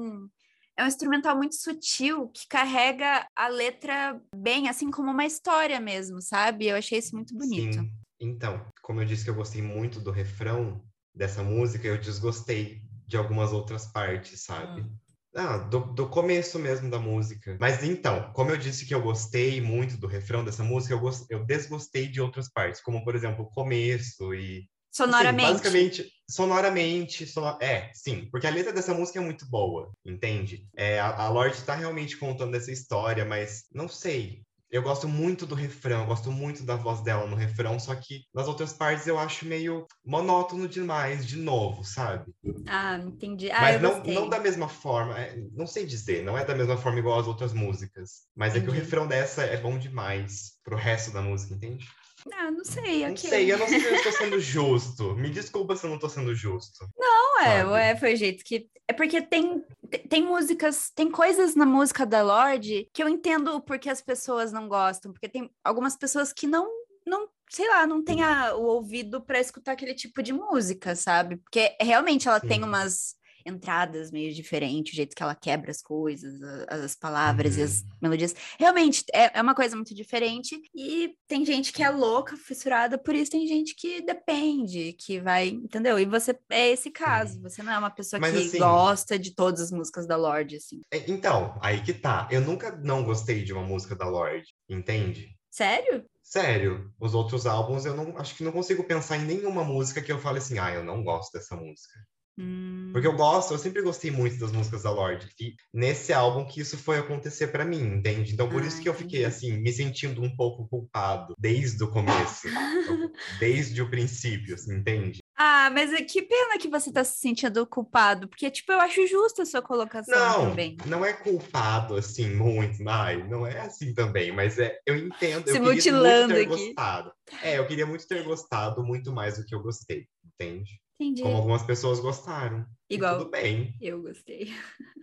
[0.77, 6.21] é um instrumental muito sutil que carrega a letra bem, assim como uma história mesmo,
[6.21, 6.67] sabe?
[6.67, 7.81] Eu achei isso muito bonito.
[7.81, 7.93] Sim.
[8.21, 10.83] Então, como eu disse que eu gostei muito do refrão
[11.15, 14.83] dessa música, eu desgostei de algumas outras partes, sabe?
[14.83, 14.97] Hum.
[15.35, 17.57] Ah, do, do começo mesmo da música.
[17.59, 21.25] Mas então, como eu disse que eu gostei muito do refrão dessa música, eu, gost...
[21.31, 25.45] eu desgostei de outras partes, como por exemplo o começo e Sonoramente.
[25.45, 27.27] Assim, basicamente, sonoramente.
[27.27, 27.59] Sonor...
[27.61, 30.66] É, sim, porque a letra dessa música é muito boa, entende?
[30.77, 34.42] É, a, a Lorde está realmente contando essa história, mas não sei.
[34.71, 38.49] Eu gosto muito do refrão, gosto muito da voz dela no refrão, só que nas
[38.49, 42.33] outras partes eu acho meio monótono demais, de novo, sabe?
[42.66, 43.51] Ah, entendi.
[43.51, 46.79] Ah, mas não, não da mesma forma, é, não sei dizer, não é da mesma
[46.79, 48.64] forma igual as outras músicas, mas entendi.
[48.64, 51.87] é que o refrão dessa é bom demais pro resto da música, entende?
[52.33, 53.07] Ah, não sei.
[53.07, 55.15] Não sei, eu não sei se eu estou sendo justo.
[55.17, 56.87] Me desculpa se eu não estou sendo justo.
[56.97, 58.69] Não, é, é, foi o jeito que.
[58.87, 59.65] É porque tem,
[60.09, 64.69] tem músicas, tem coisas na música da Lorde que eu entendo porque as pessoas não
[64.69, 65.13] gostam.
[65.13, 66.69] Porque tem algumas pessoas que não,
[67.07, 71.37] não sei lá, não tem a, o ouvido para escutar aquele tipo de música, sabe?
[71.37, 72.49] Porque realmente ela Sim.
[72.49, 73.15] tem umas
[73.47, 77.61] entradas meio diferentes, o jeito que ela quebra as coisas, as, as palavras uhum.
[77.61, 77.89] e as uhum.
[78.01, 78.35] melodias.
[78.59, 80.61] Realmente é, é uma coisa muito diferente.
[80.75, 85.49] E tem gente que é louca, fissurada, por isso tem gente que depende, que vai,
[85.49, 85.99] entendeu?
[85.99, 89.35] E você é esse caso, você não é uma pessoa Mas, que assim, gosta de
[89.35, 90.81] todas as músicas da Lorde, assim.
[90.93, 92.29] É, então, aí que tá.
[92.31, 95.37] Eu nunca não gostei de uma música da Lorde, entende?
[95.51, 96.05] Sério?
[96.23, 100.11] Sério, os outros álbuns eu não acho que não consigo pensar em nenhuma música que
[100.11, 101.93] eu fale assim, ah, eu não gosto dessa música.
[102.38, 102.90] Hum.
[102.92, 105.29] Porque eu gosto, eu sempre gostei muito das músicas da Lorde.
[105.40, 108.33] E nesse álbum que isso foi acontecer para mim, entende?
[108.33, 111.90] Então por ah, isso que eu fiquei assim, me sentindo um pouco culpado desde o
[111.90, 112.49] começo,
[113.38, 115.23] desde o princípio, assim, entende?
[115.37, 119.07] Ah, mas é que pena que você tá se sentindo culpado, porque, tipo, eu acho
[119.07, 120.77] justa a sua colocação não, também.
[120.87, 125.57] Não é culpado, assim, muito, ai, não é assim também, mas é, eu entendo, se
[125.57, 126.47] eu queria muito ter aqui.
[126.47, 127.12] gostado.
[127.42, 130.82] É, eu queria muito ter gostado muito mais do que eu gostei, entende?
[131.03, 131.23] Entendi.
[131.23, 132.65] Como algumas pessoas gostaram.
[132.88, 133.15] Igual.
[133.15, 133.75] E tudo bem.
[133.81, 134.53] Eu gostei.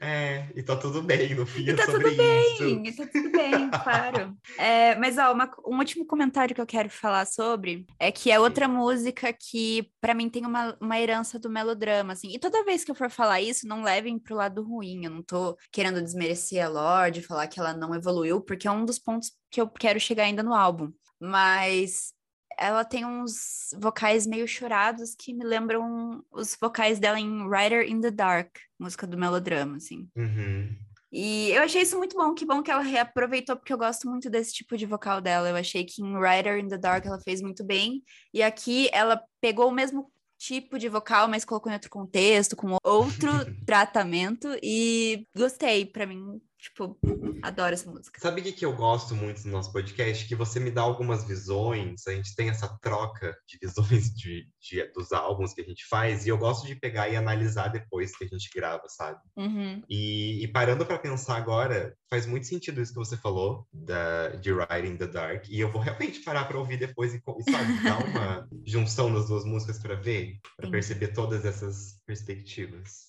[0.02, 2.64] É, e tá tudo bem, no fim e é tá sobre tudo bem, isso.
[2.86, 4.38] E tá tudo bem, claro.
[4.58, 8.40] É, mas, ó, uma, um último comentário que eu quero falar sobre é que é
[8.40, 8.72] outra Sim.
[8.74, 12.34] música que, para mim, tem uma, uma herança do melodrama, assim.
[12.34, 15.04] E toda vez que eu for falar isso, não levem pro lado ruim.
[15.04, 18.86] Eu não tô querendo desmerecer a Lorde, falar que ela não evoluiu, porque é um
[18.86, 20.92] dos pontos que eu quero chegar ainda no álbum.
[21.20, 22.14] Mas
[22.60, 28.02] ela tem uns vocais meio chorados que me lembram os vocais dela em Rider in
[28.02, 30.10] the Dark, música do melodrama, assim.
[30.16, 30.76] Uhum.
[31.12, 34.30] E eu achei isso muito bom, que bom que ela reaproveitou, porque eu gosto muito
[34.30, 35.50] desse tipo de vocal dela.
[35.50, 39.20] Eu achei que em Rider in the Dark ela fez muito bem, e aqui ela
[39.42, 43.32] pegou o mesmo tipo de vocal, mas colocou em outro contexto, com outro
[43.66, 45.86] tratamento, e gostei.
[45.86, 47.00] Para mim, Tipo,
[47.42, 48.20] adoro essa música.
[48.20, 50.28] Sabe o que, que eu gosto muito do nosso podcast?
[50.28, 54.84] Que você me dá algumas visões, a gente tem essa troca de visões de, de
[54.94, 58.26] dos álbuns que a gente faz, e eu gosto de pegar e analisar depois que
[58.26, 59.22] a gente grava, sabe?
[59.38, 59.82] Uhum.
[59.90, 64.52] E, e, parando para pensar agora, faz muito sentido isso que você falou da, de
[64.52, 68.50] Riding the Dark, e eu vou realmente parar para ouvir depois e, sabe, dar uma
[68.66, 73.08] junção das duas músicas para ver, para perceber todas essas perspectivas.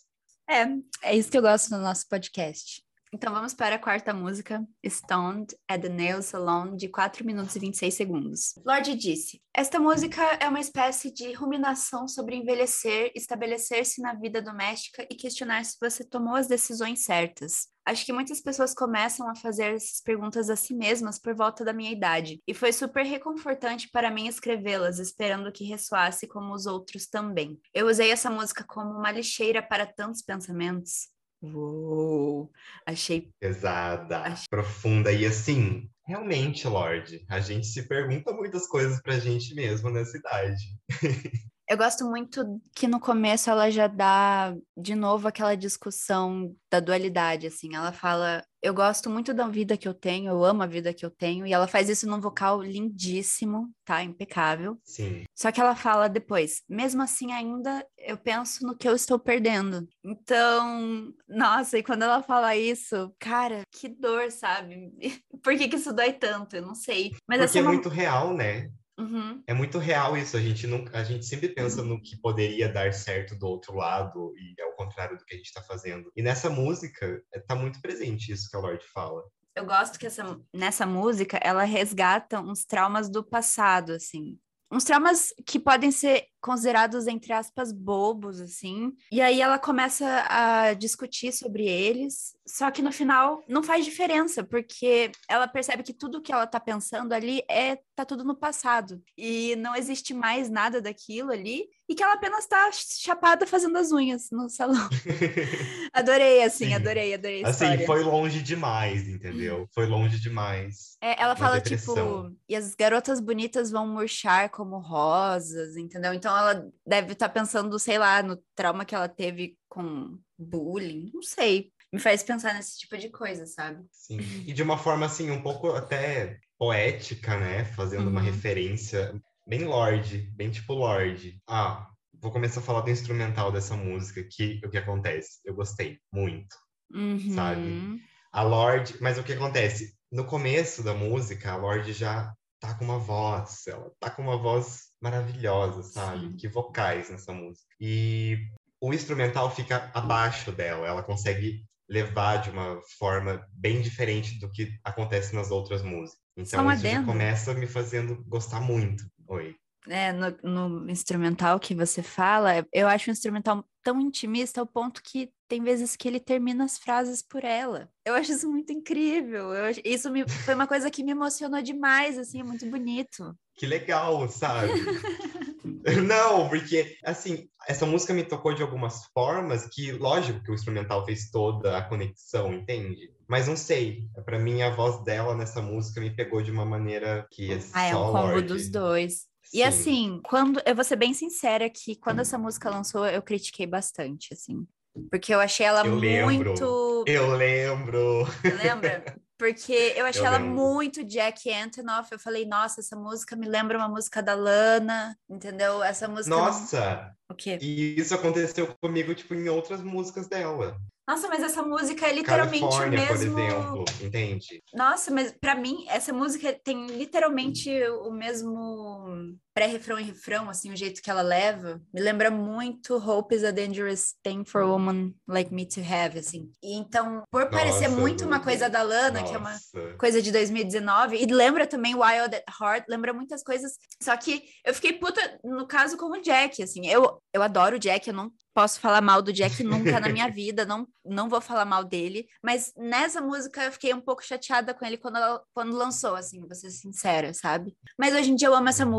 [0.48, 0.66] É,
[1.02, 2.82] é isso que eu gosto no nosso podcast.
[3.12, 7.59] Então vamos para a quarta música, Stoned at the Nail Salon, de 4 minutos e
[7.59, 8.55] 26 segundos.
[8.64, 15.05] Lorde disse: Esta música é uma espécie de ruminação sobre envelhecer, estabelecer-se na vida doméstica
[15.11, 17.68] e questionar se você tomou as decisões certas.
[17.85, 21.73] Acho que muitas pessoas começam a fazer essas perguntas a si mesmas por volta da
[21.73, 27.09] minha idade, e foi super reconfortante para mim escrevê-las, esperando que ressoasse como os outros
[27.09, 27.59] também.
[27.75, 31.09] Eu usei essa música como uma lixeira para tantos pensamentos.
[31.42, 32.53] Uou,
[32.85, 34.44] achei pesada, achei...
[34.50, 40.18] profunda e assim, realmente, Lorde, a gente se pergunta muitas coisas pra gente mesmo nessa
[40.18, 40.76] idade.
[41.70, 47.46] Eu gosto muito que no começo ela já dá de novo aquela discussão da dualidade,
[47.46, 47.76] assim.
[47.76, 51.06] Ela fala: Eu gosto muito da vida que eu tenho, eu amo a vida que
[51.06, 51.46] eu tenho.
[51.46, 54.02] E ela faz isso num vocal lindíssimo, tá?
[54.02, 54.80] Impecável.
[54.83, 55.22] Sim.
[55.33, 59.87] Só que ela fala depois: Mesmo assim, ainda eu penso no que eu estou perdendo.
[60.02, 64.92] Então, nossa, e quando ela fala isso, cara, que dor, sabe?
[65.40, 66.56] Por que, que isso dói tanto?
[66.56, 67.12] Eu não sei.
[67.28, 67.72] Mas Porque essa é uma...
[67.72, 68.68] muito real, né?
[69.00, 69.42] Uhum.
[69.46, 70.36] É muito real isso.
[70.36, 74.34] A gente, não, a gente sempre pensa no que poderia dar certo do outro lado
[74.36, 76.12] e é o contrário do que a gente está fazendo.
[76.14, 79.22] E nessa música tá muito presente isso que a Lorde fala.
[79.56, 84.38] Eu gosto que essa, nessa música ela resgata uns traumas do passado, assim.
[84.72, 88.92] Uns traumas que podem ser considerados, entre aspas, bobos, assim.
[89.12, 94.42] E aí ela começa a discutir sobre eles, só que no final não faz diferença,
[94.42, 99.03] porque ela percebe que tudo que ela tá pensando ali é tá tudo no passado.
[99.16, 103.92] E não existe mais nada daquilo ali, e que ela apenas tá chapada fazendo as
[103.92, 104.88] unhas no salão.
[105.92, 106.74] adorei, assim, Sim.
[106.74, 107.87] adorei, adorei a Assim, história.
[107.87, 109.68] foi longe demais, entendeu?
[109.74, 110.96] Foi longe demais.
[111.03, 111.94] É, ela fala, depressão.
[112.31, 116.14] tipo, e as garotas bonitas vão murchar como rosas, entendeu?
[116.14, 121.23] Então ela deve estar pensando, sei lá, no trauma que ela teve com bullying, não
[121.23, 121.73] sei.
[121.93, 123.85] Me faz pensar nesse tipo de coisa, sabe?
[123.90, 124.19] Sim.
[124.47, 127.64] E de uma forma, assim, um pouco até poética, né?
[127.64, 128.27] Fazendo uma Uhum.
[128.27, 129.12] referência
[129.47, 131.40] bem Lorde, bem tipo Lorde.
[131.49, 135.40] Ah, vou começar a falar do instrumental dessa música, que o que acontece?
[135.45, 136.55] Eu gostei muito.
[136.93, 137.35] Uhum.
[137.35, 138.03] Sabe?
[138.33, 139.97] A Lorde, mas o que acontece?
[140.12, 144.37] No começo da música, a Lorde já tá com uma voz, ela tá com uma
[144.37, 146.20] voz maravilhosa, sabe?
[146.28, 146.36] Sim.
[146.36, 147.66] Que vocais nessa música.
[147.80, 148.38] E
[148.80, 154.70] o instrumental fica abaixo dela, ela consegue levar de uma forma bem diferente do que
[154.84, 156.20] acontece nas outras músicas.
[156.36, 159.04] Então um isso já começa me fazendo gostar muito.
[159.26, 159.56] Oi.
[159.88, 160.36] É, no,
[160.78, 165.62] no instrumental que você fala, eu acho o instrumental tão intimista ao ponto que tem
[165.62, 167.90] vezes que ele termina as frases por ela.
[168.04, 169.52] Eu acho isso muito incrível.
[169.54, 173.34] Eu isso me- foi uma coisa que me emocionou demais, assim, é muito bonito.
[173.61, 174.73] Que legal, sabe?
[176.07, 181.05] Não, porque, assim, essa música me tocou de algumas formas que, lógico que o instrumental
[181.05, 183.12] fez toda a conexão, entende?
[183.29, 187.27] Mas não sei, pra mim a voz dela nessa música me pegou de uma maneira
[187.31, 188.46] que é Ah, é só um combo Lorde.
[188.46, 189.27] dos dois.
[189.53, 189.62] E Sim.
[189.64, 194.33] assim, quando eu vou ser bem sincera que quando essa música lançou, eu critiquei bastante,
[194.33, 194.66] assim.
[195.11, 196.55] Porque eu achei ela Eu lembro.
[196.55, 197.05] muito.
[197.07, 198.27] Eu lembro.
[198.62, 199.05] Lembra?
[199.40, 202.12] Porque eu achei Eu ela muito Jack Antonoff.
[202.12, 205.83] Eu falei, nossa, essa música me lembra uma música da Lana, entendeu?
[205.83, 206.29] Essa música.
[206.37, 207.57] não- Nossa, O quê?
[207.59, 210.76] e isso aconteceu comigo, tipo, em outras músicas dela.
[211.09, 213.38] Nossa, mas essa música é literalmente o Califórnia, por mesmo.
[213.40, 214.62] exemplo, entende?
[214.74, 217.70] Nossa, mas pra mim, essa música tem literalmente
[218.05, 221.80] o mesmo pré-refrão e refrão, assim, o jeito que ela leva.
[221.92, 226.18] Me lembra muito Hope is a Dangerous Thing for a Woman Like Me to Have,
[226.18, 226.50] assim.
[226.62, 229.96] E então, por parecer Nossa, muito uma coisa da Lana, que é uma Nossa.
[229.98, 233.72] coisa de 2019, e lembra também Wild at Heart, lembra muitas coisas.
[234.02, 236.86] Só que eu fiquei puta, no caso, com o Jack, assim.
[236.86, 240.28] Eu, eu adoro o Jack, eu não posso falar mal do Jack nunca na minha
[240.30, 242.26] vida, não, não vou falar mal dele.
[242.42, 246.40] Mas nessa música eu fiquei um pouco chateada com ele quando, ela- quando lançou, assim,
[246.40, 247.74] vou ser sincera, sabe?
[247.98, 248.90] Mas hoje em dia eu amo essa Uhum.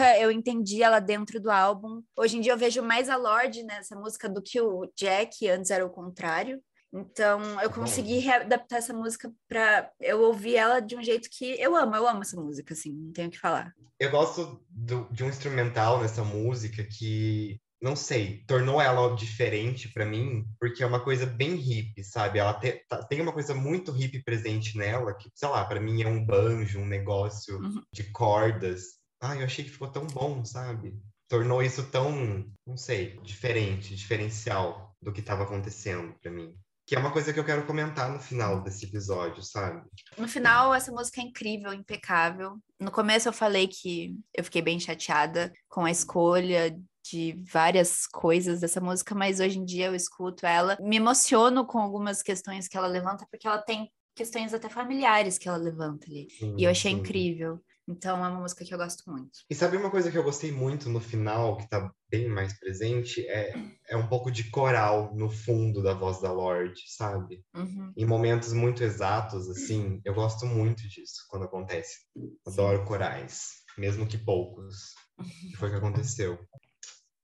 [0.00, 2.02] Música, eu entendi ela dentro do álbum.
[2.16, 5.70] Hoje em dia eu vejo mais a Lorde nessa música do que o Jack, antes
[5.70, 6.60] era o contrário.
[6.92, 11.76] Então, eu consegui readaptar essa música pra eu ouvir ela de um jeito que eu
[11.76, 13.72] amo, eu amo essa música, assim, não tenho o que falar.
[13.98, 20.04] Eu gosto do- de um instrumental nessa música que, não sei, tornou ela diferente pra
[20.04, 22.40] mim, porque é uma coisa bem hippie, sabe?
[22.40, 26.02] Ela te- tá- tem uma coisa muito hippie presente nela, que, sei lá, pra mim
[26.02, 27.82] é um banjo, um negócio Uhum.
[27.92, 28.98] de cordas.
[29.20, 30.98] Ah, eu achei que ficou tão bom, sabe?
[31.28, 36.54] Tornou isso tão, não sei, diferente, diferencial do que estava acontecendo pra mim.
[36.86, 39.86] Que é uma coisa que eu quero comentar no final desse episódio, sabe?
[40.18, 42.58] No final, essa música é incrível, impecável.
[42.80, 48.60] No começo eu falei que eu fiquei bem chateada com a escolha de várias coisas
[48.60, 52.76] dessa música, mas hoje em dia eu escuto ela, me emociono com algumas questões que
[52.76, 56.28] ela levanta, porque ela tem questões até familiares que ela levanta ali.
[56.56, 56.98] E eu achei Sim.
[56.98, 57.60] incrível.
[57.90, 59.40] Então é uma música que eu gosto muito.
[59.50, 63.26] E sabe uma coisa que eu gostei muito no final, que tá bem mais presente,
[63.28, 63.52] é,
[63.88, 67.44] é um pouco de coral no fundo da voz da Lorde, sabe?
[67.52, 67.92] Uhum.
[67.96, 71.98] Em momentos muito exatos, assim, eu gosto muito disso quando acontece.
[72.46, 74.94] Adoro corais, mesmo que poucos.
[75.52, 76.38] E foi o que aconteceu.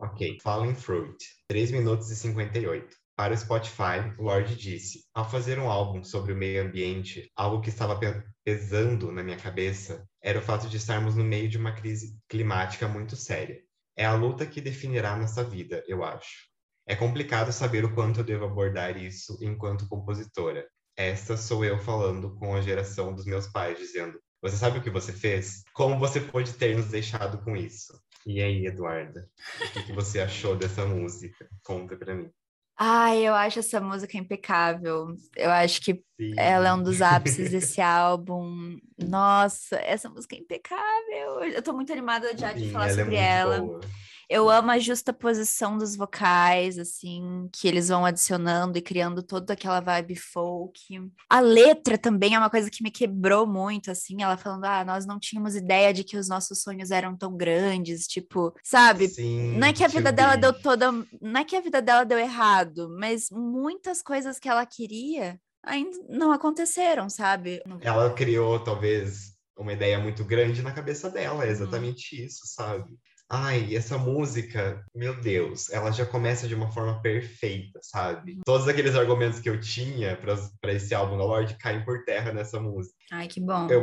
[0.01, 2.95] Ok, Falling Fruit, 3 minutos e 58.
[3.17, 7.71] Para o Spotify, Lorde disse: Ao fazer um álbum sobre o meio ambiente, algo que
[7.71, 7.99] estava
[8.47, 12.87] pesando na minha cabeça era o fato de estarmos no meio de uma crise climática
[12.87, 13.61] muito séria.
[13.97, 16.47] É a luta que definirá nossa vida, eu acho.
[16.87, 20.65] É complicado saber o quanto eu devo abordar isso enquanto compositora.
[20.97, 24.91] Esta sou eu falando com a geração dos meus pais, dizendo: Você sabe o que
[24.91, 25.65] você fez?
[25.75, 28.01] Como você pode ter nos deixado com isso?
[28.25, 29.29] E aí, Eduarda,
[29.77, 31.49] o que você achou dessa música?
[31.65, 32.31] Conta pra mim.
[32.79, 35.17] Ai, eu acho essa música impecável.
[35.35, 36.35] Eu acho que Sim.
[36.37, 38.79] ela é um dos ápices desse álbum.
[38.99, 41.43] Nossa, essa música é impecável.
[41.45, 43.61] Eu tô muito animada já de falar é sobre é ela.
[43.61, 43.81] Boa.
[44.29, 49.53] Eu amo a justa posição dos vocais, assim, que eles vão adicionando e criando toda
[49.53, 51.01] aquela vibe folk.
[51.31, 55.07] A letra também é uma coisa que me quebrou muito, assim, ela falando: "Ah, nós
[55.07, 59.09] não tínhamos ideia de que os nossos sonhos eram tão grandes", tipo, sabe?
[59.09, 62.05] Sim, não é que a vida dela deu toda, não é que a vida dela
[62.05, 67.63] deu errado, mas muitas coisas que ela queria ainda não aconteceram, sabe?
[67.81, 71.53] Ela criou talvez uma ideia muito grande na cabeça dela, é uhum.
[71.53, 72.25] exatamente hum.
[72.25, 72.85] isso, sabe?
[73.29, 78.35] Ai, essa música, meu Deus, ela já começa de uma forma perfeita, sabe?
[78.35, 78.41] Uhum.
[78.45, 82.61] Todos aqueles argumentos que eu tinha para esse álbum da Lorde caem por terra nessa
[82.61, 82.97] música.
[83.11, 83.69] Ai, que bom.
[83.69, 83.83] Eu,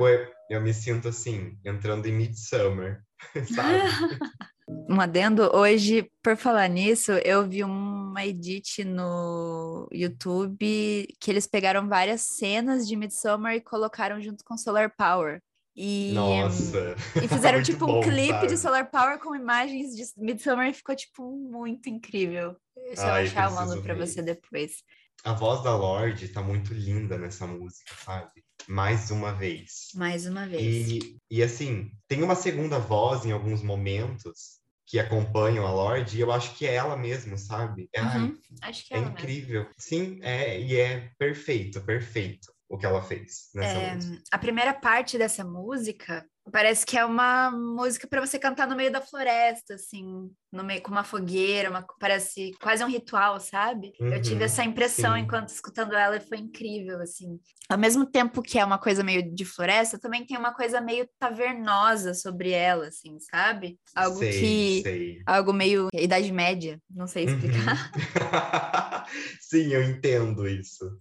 [0.50, 3.04] eu me sinto assim, entrando em Midsummer,
[3.54, 3.80] sabe?
[4.90, 11.90] um adendo, hoje, por falar nisso, eu vi uma edit no YouTube que eles pegaram
[11.90, 15.42] várias cenas de Midsummer e colocaram junto com Solar Power.
[15.76, 16.96] E, Nossa!
[17.22, 18.48] E fizeram tipo um bom, clipe sabe?
[18.48, 22.56] de Solar Power com imagens de Midsummer e ficou tipo muito incrível.
[22.76, 24.84] Deixa eu achar o mando pra você depois.
[25.24, 28.44] A voz da Lorde tá muito linda nessa música, sabe?
[28.68, 29.90] Mais uma vez.
[29.96, 30.90] Mais uma vez.
[30.90, 36.22] E, e assim, tem uma segunda voz em alguns momentos que acompanham a Lorde, e
[36.22, 37.90] eu acho que é ela mesmo, sabe?
[37.94, 39.62] É, uhum, acho que é, é incrível.
[39.62, 39.76] Mesmo.
[39.78, 44.24] Sim, é, e é perfeito, perfeito o que ela fez nessa é, música.
[44.32, 48.92] A primeira parte dessa música parece que é uma música para você cantar no meio
[48.92, 50.04] da floresta, assim,
[50.52, 53.94] no meio com uma fogueira, uma, parece quase um ritual, sabe?
[54.00, 55.22] Uhum, eu tive uhum, essa impressão sim.
[55.22, 57.40] enquanto escutando ela e foi incrível, assim.
[57.70, 61.08] Ao mesmo tempo que é uma coisa meio de floresta, também tem uma coisa meio
[61.20, 63.78] tavernosa sobre ela, assim, sabe?
[63.96, 65.18] Algo sei, que sei.
[65.28, 67.92] algo meio idade média, não sei explicar.
[67.96, 69.06] Uhum.
[69.40, 71.00] sim, eu entendo isso.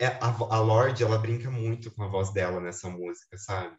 [0.00, 3.76] É, a, a Lorde, ela brinca muito com a voz dela nessa música, sabe?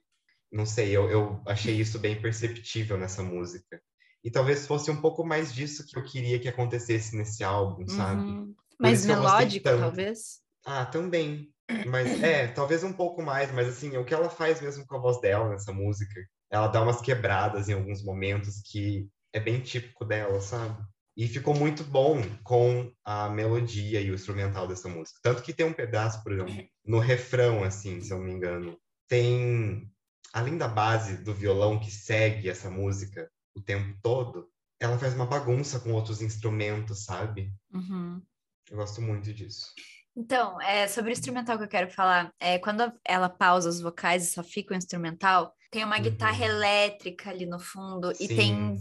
[0.51, 3.81] Não sei, eu, eu achei isso bem perceptível nessa música.
[4.23, 8.21] E talvez fosse um pouco mais disso que eu queria que acontecesse nesse álbum, sabe?
[8.21, 8.55] Uhum.
[8.79, 10.41] Mais melódico, talvez?
[10.65, 11.53] Ah, também.
[11.85, 14.99] Mas é, talvez um pouco mais, mas assim, o que ela faz mesmo com a
[14.99, 20.05] voz dela nessa música, ela dá umas quebradas em alguns momentos que é bem típico
[20.05, 20.81] dela, sabe?
[21.15, 25.19] E ficou muito bom com a melodia e o instrumental dessa música.
[25.23, 26.53] Tanto que tem um pedaço, por exemplo,
[26.85, 29.89] no refrão, assim, se eu não me engano, tem,
[30.33, 34.49] além da base do violão que segue essa música o tempo todo,
[34.79, 37.53] ela faz uma bagunça com outros instrumentos, sabe?
[37.73, 38.21] Uhum.
[38.69, 39.73] Eu gosto muito disso.
[40.17, 44.23] Então, é, sobre o instrumental que eu quero falar, é, quando ela pausa os vocais
[44.23, 46.03] e só fica o instrumental, tem uma uhum.
[46.03, 48.23] guitarra elétrica ali no fundo, Sim.
[48.23, 48.75] e tem.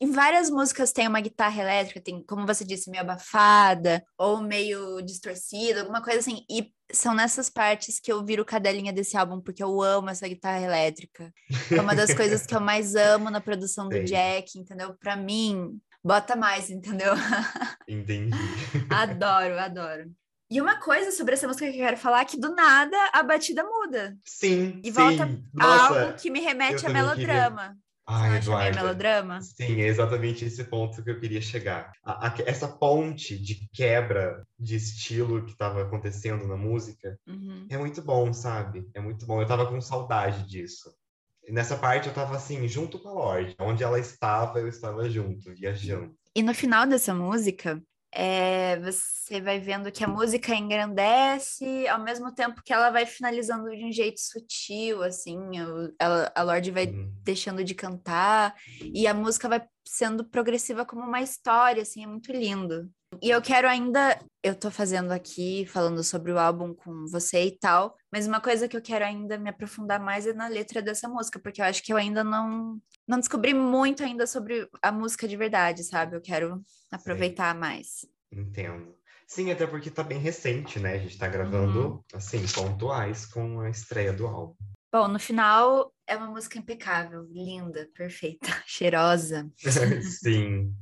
[0.00, 5.00] Em, várias músicas tem uma guitarra elétrica, tem, como você disse, meio abafada, ou meio
[5.02, 6.44] distorcida, alguma coisa assim.
[6.50, 10.60] E são nessas partes que eu viro cadelinha desse álbum, porque eu amo essa guitarra
[10.60, 11.32] elétrica.
[11.70, 14.94] É uma das coisas que eu mais amo na produção do Jack, entendeu?
[14.94, 17.14] Para mim, bota mais, entendeu?
[17.88, 18.36] Entendi.
[18.90, 20.10] adoro, adoro.
[20.50, 23.22] E uma coisa sobre essa música que eu quero falar é que do nada a
[23.22, 24.16] batida muda.
[24.24, 24.80] Sim.
[24.84, 25.44] E volta sim.
[25.58, 27.62] a Nossa, algo que me remete a melodrama.
[27.62, 27.86] Queria...
[28.08, 28.76] Ai, Eduardo.
[28.76, 29.40] melodrama?
[29.42, 31.90] Sim, é exatamente esse ponto que eu queria chegar.
[32.04, 37.66] A, a, essa ponte de quebra de estilo que estava acontecendo na música uhum.
[37.68, 38.88] é muito bom, sabe?
[38.94, 39.42] É muito bom.
[39.42, 40.94] Eu tava com saudade disso.
[41.44, 43.56] E nessa parte eu tava assim, junto com a Lorde.
[43.58, 46.14] Onde ela estava, eu estava junto, viajando.
[46.34, 47.82] E no final dessa música,
[48.18, 53.68] é, você vai vendo que a música engrandece, ao mesmo tempo que ela vai finalizando
[53.68, 55.38] de um jeito sutil, assim,
[55.98, 57.12] ela, a Lorde vai uhum.
[57.22, 62.32] deixando de cantar, e a música vai sendo progressiva como uma história, assim, é muito
[62.32, 62.90] lindo.
[63.22, 67.50] E eu quero ainda, eu tô fazendo aqui, falando sobre o álbum com você e
[67.58, 71.08] tal, mas uma coisa que eu quero ainda me aprofundar mais é na letra dessa
[71.08, 75.26] música, porque eu acho que eu ainda não, não descobri muito ainda sobre a música
[75.26, 76.16] de verdade, sabe?
[76.16, 77.60] Eu quero aproveitar Sim.
[77.60, 78.06] mais.
[78.32, 78.94] Entendo.
[79.26, 80.94] Sim, até porque tá bem recente, né?
[80.94, 82.02] A gente tá gravando, uhum.
[82.14, 84.54] assim, pontuais com a estreia do álbum.
[84.92, 89.50] Bom, no final é uma música impecável, linda, perfeita, cheirosa.
[90.22, 90.72] Sim,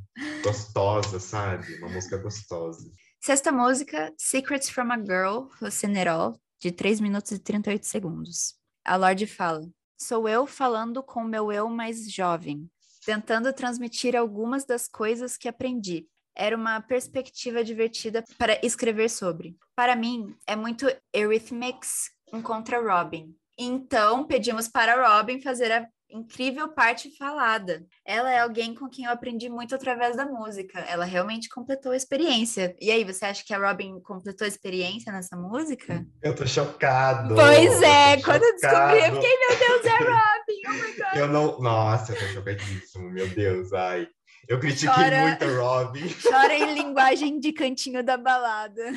[0.43, 1.75] gostosa, sabe?
[1.79, 2.91] Uma música gostosa.
[3.21, 8.55] Sexta música, Secrets from a Girl, Rosenerol, de 3 minutos e 38 segundos.
[8.85, 9.67] A Lorde fala:
[9.99, 12.69] Sou eu falando com meu eu mais jovem.
[13.05, 16.07] tentando transmitir algumas das coisas que aprendi.
[16.35, 19.57] Era uma perspectiva divertida para escrever sobre.
[19.77, 22.11] Para mim, é muito Eurythmics
[22.43, 23.37] contra Robin.
[23.59, 27.85] Então, pedimos para Robin fazer a incrível parte falada.
[28.05, 30.79] Ela é alguém com quem eu aprendi muito através da música.
[30.81, 32.77] Ela realmente completou a experiência.
[32.81, 36.07] E aí, você acha que a Robin completou a experiência nessa música?
[36.23, 37.35] Eu tô chocado.
[37.35, 41.05] Pois é, eu quando eu descobri, eu fiquei, meu Deus, é Robin!
[41.15, 41.19] Oh!
[41.19, 41.59] Eu não.
[41.59, 44.07] Nossa, eu tô chocadíssimo, meu Deus, ai.
[44.47, 46.09] Eu critiquei chora, muito a Robin.
[46.23, 48.93] Chora em linguagem de cantinho da balada.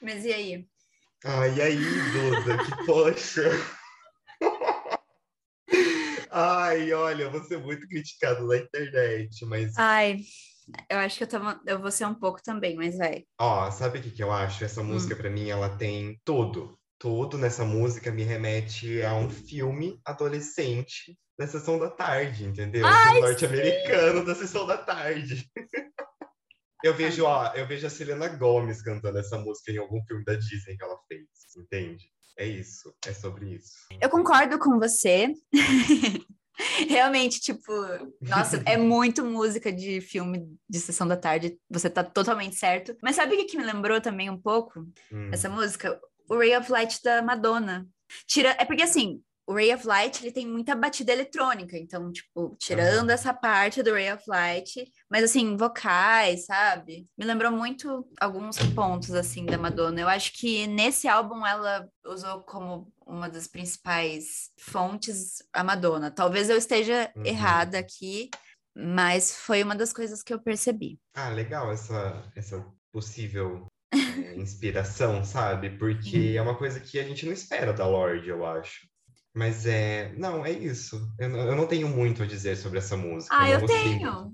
[0.00, 0.66] Mas e aí?
[1.24, 1.78] Ai, e aí,
[2.12, 2.64] Duda?
[2.64, 3.50] Que poxa!
[6.30, 9.76] Ai, olha, eu vou ser muito criticado na internet, mas.
[9.76, 10.20] Ai,
[10.88, 13.24] eu acho que eu, tô, eu vou ser um pouco também, mas vai.
[13.38, 14.64] Ó, sabe o que, que eu acho?
[14.64, 15.18] Essa música, hum.
[15.18, 16.78] para mim, ela tem tudo.
[16.98, 22.86] Tudo nessa música me remete a um filme adolescente da sessão da tarde, entendeu?
[22.86, 25.50] Ai, norte-americano da sessão da tarde.
[26.84, 30.34] eu vejo, ó, eu vejo a Selena Gomez cantando essa música em algum filme da
[30.34, 31.26] Disney que ela fez,
[31.56, 32.12] entende?
[32.36, 33.72] É isso, é sobre isso.
[34.00, 35.32] Eu concordo com você.
[36.88, 37.72] Realmente, tipo,
[38.20, 42.96] nossa, é muito música de filme de sessão da tarde, você tá totalmente certo.
[43.02, 44.80] Mas sabe o que, me lembrou também um pouco?
[45.12, 45.30] Hum.
[45.32, 45.98] Essa música?
[46.28, 47.86] O Ray of Light da Madonna.
[48.26, 48.56] Tira...
[48.58, 53.08] É porque assim, o Ray of Light ele tem muita batida eletrônica, então, tipo, tirando
[53.08, 53.14] uhum.
[53.14, 57.08] essa parte do Ray of Light, mas assim, vocais, sabe?
[57.18, 60.00] Me lembrou muito alguns pontos assim da Madonna.
[60.00, 66.12] Eu acho que nesse álbum ela usou como uma das principais fontes a Madonna.
[66.12, 67.24] Talvez eu esteja uhum.
[67.24, 68.30] errada aqui,
[68.76, 71.00] mas foi uma das coisas que eu percebi.
[71.14, 75.70] Ah, legal essa essa possível é, inspiração, sabe?
[75.70, 78.88] Porque é uma coisa que a gente não espera da Lorde, eu acho.
[79.34, 80.12] Mas é.
[80.16, 81.00] Não, é isso.
[81.18, 83.34] Eu não, eu não tenho muito a dizer sobre essa música.
[83.36, 84.32] Ah, eu, eu tenho.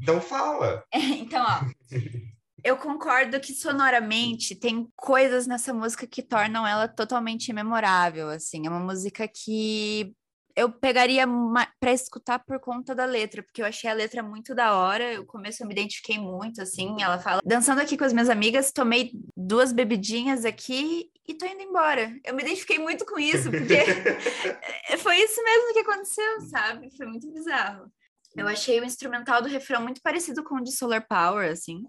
[0.00, 0.84] Então fala.
[0.92, 1.60] É, então, ó.
[2.62, 8.66] eu concordo que sonoramente tem coisas nessa música que tornam ela totalmente memorável, assim.
[8.66, 10.14] É uma música que
[10.56, 11.24] eu pegaria
[11.80, 15.18] para escutar por conta da letra, porque eu achei a letra muito da hora.
[15.18, 17.02] No começo eu me identifiquei muito, assim.
[17.02, 21.62] Ela fala: dançando aqui com as minhas amigas, tomei duas bebidinhas aqui e tô indo
[21.62, 22.14] embora.
[22.24, 23.76] Eu me identifiquei muito com isso, porque
[24.98, 26.96] foi isso mesmo que aconteceu, sabe?
[26.96, 27.90] Foi muito bizarro.
[28.34, 31.84] Eu achei o instrumental do refrão muito parecido com o de Solar Power, assim.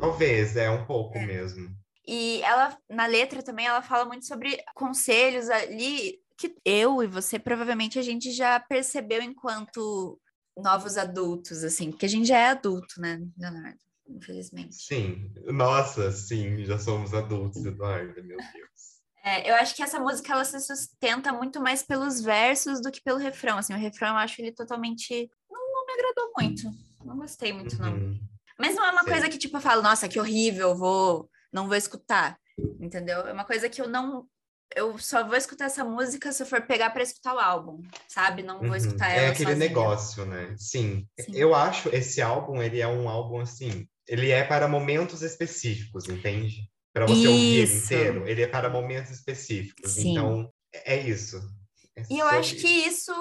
[0.00, 1.26] Talvez, é um pouco é.
[1.26, 1.70] mesmo.
[2.06, 7.38] E ela, na letra também, ela fala muito sobre conselhos ali que eu e você,
[7.38, 10.20] provavelmente, a gente já percebeu enquanto
[10.56, 13.78] novos adultos, assim, porque a gente já é adulto, né, Leonardo?
[14.08, 14.74] Infelizmente.
[14.74, 18.94] Sim, nossa, sim, já somos adultos, Eduardo, meu Deus.
[19.24, 23.02] É, eu acho que essa música ela se sustenta muito mais pelos versos do que
[23.02, 23.56] pelo refrão.
[23.56, 25.30] Assim, o refrão eu acho ele totalmente.
[25.50, 26.70] Não, não me agradou muito.
[27.02, 27.94] Não gostei muito, não.
[27.94, 28.20] Uhum.
[28.58, 29.10] Mas não é uma Sim.
[29.10, 32.38] coisa que, tipo, eu falo, nossa, que horrível, vou, não vou escutar.
[32.78, 33.20] Entendeu?
[33.20, 34.28] É uma coisa que eu não
[34.76, 38.42] eu só vou escutar essa música se eu for pegar para escutar o álbum, sabe?
[38.42, 38.76] Não vou uhum.
[38.76, 39.68] escutar ela É aquele sozinha.
[39.68, 40.54] negócio, né?
[40.58, 41.06] Sim.
[41.18, 41.32] Sim.
[41.34, 46.68] Eu acho esse álbum, ele é um álbum assim, ele é para momentos específicos, entende?
[46.92, 47.30] Para você isso.
[47.30, 49.92] ouvir ele inteiro, ele é para momentos específicos.
[49.92, 50.12] Sim.
[50.12, 51.40] Então, é isso.
[51.96, 53.12] É e eu acho que isso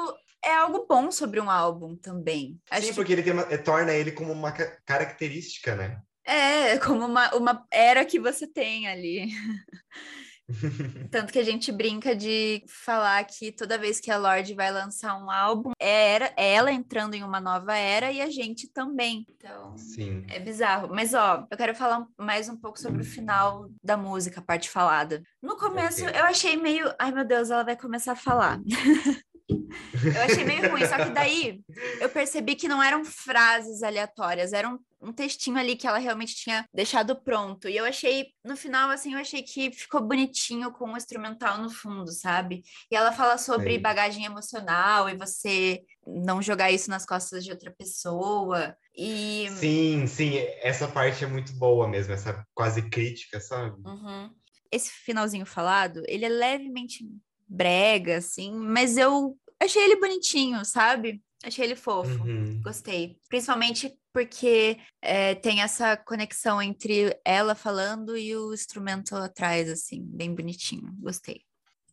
[0.43, 2.59] é algo bom sobre um álbum também.
[2.69, 6.01] Acho Sim, porque ele uma, é, torna ele como uma característica, né?
[6.25, 9.27] É, como uma, uma era que você tem ali.
[11.09, 15.17] Tanto que a gente brinca de falar que toda vez que a Lorde vai lançar
[15.17, 19.25] um álbum, é, era, é ela entrando em uma nova era e a gente também.
[19.29, 20.25] Então, Sim.
[20.29, 20.89] é bizarro.
[20.93, 24.69] Mas, ó, eu quero falar mais um pouco sobre o final da música, a parte
[24.69, 25.23] falada.
[25.41, 26.93] No começo, eu achei meio.
[26.99, 28.59] Ai, meu Deus, ela vai começar a falar.
[29.49, 31.61] Eu achei meio ruim, só que daí
[31.99, 36.65] eu percebi que não eram frases aleatórias, eram um textinho ali que ela realmente tinha
[36.73, 37.67] deixado pronto.
[37.67, 41.69] E eu achei, no final, assim, eu achei que ficou bonitinho com o instrumental no
[41.69, 42.63] fundo, sabe?
[42.89, 47.71] E ela fala sobre bagagem emocional e você não jogar isso nas costas de outra
[47.71, 48.75] pessoa.
[48.95, 49.47] E...
[49.51, 53.75] Sim, sim, essa parte é muito boa mesmo, essa quase crítica, sabe?
[53.85, 54.29] Uhum.
[54.71, 57.05] Esse finalzinho falado, ele é levemente
[57.47, 61.21] brega, assim, mas eu achei ele bonitinho, sabe?
[61.43, 62.61] Achei ele fofo, uhum.
[62.63, 63.17] gostei.
[63.29, 70.34] Principalmente porque é, tem essa conexão entre ela falando e o instrumento atrás, assim, bem
[70.34, 70.93] bonitinho.
[70.99, 71.41] Gostei.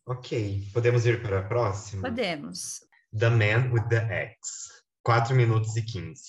[0.05, 2.03] Ok, podemos ir para a próxima?
[2.03, 2.81] Podemos.
[3.17, 6.21] The Man with the Axe, 4 minutos e 15.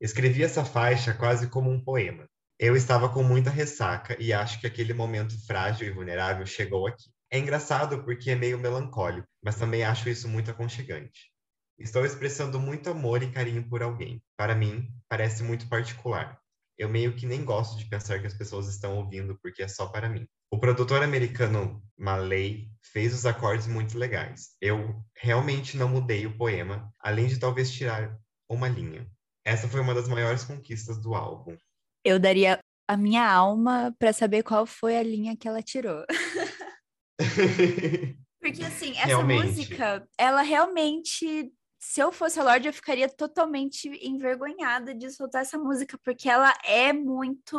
[0.00, 2.28] Escrevi essa faixa quase como um poema.
[2.58, 7.10] Eu estava com muita ressaca e acho que aquele momento frágil e vulnerável chegou aqui.
[7.30, 11.30] É engraçado porque é meio melancólico, mas também acho isso muito aconchegante.
[11.78, 14.22] Estou expressando muito amor e carinho por alguém.
[14.36, 16.40] Para mim, parece muito particular.
[16.78, 19.86] Eu meio que nem gosto de pensar que as pessoas estão ouvindo porque é só
[19.86, 20.26] para mim.
[20.50, 24.56] O produtor americano Malay fez os acordes muito legais.
[24.60, 28.16] Eu realmente não mudei o poema, além de talvez tirar
[28.48, 29.06] uma linha.
[29.44, 31.56] Essa foi uma das maiores conquistas do álbum.
[32.04, 32.58] Eu daria
[32.88, 36.04] a minha alma para saber qual foi a linha que ela tirou.
[38.40, 39.46] Porque assim, essa realmente.
[39.46, 41.52] música, ela realmente
[41.86, 46.52] se eu fosse a Lorde, eu ficaria totalmente envergonhada de soltar essa música, porque ela
[46.64, 47.56] é muito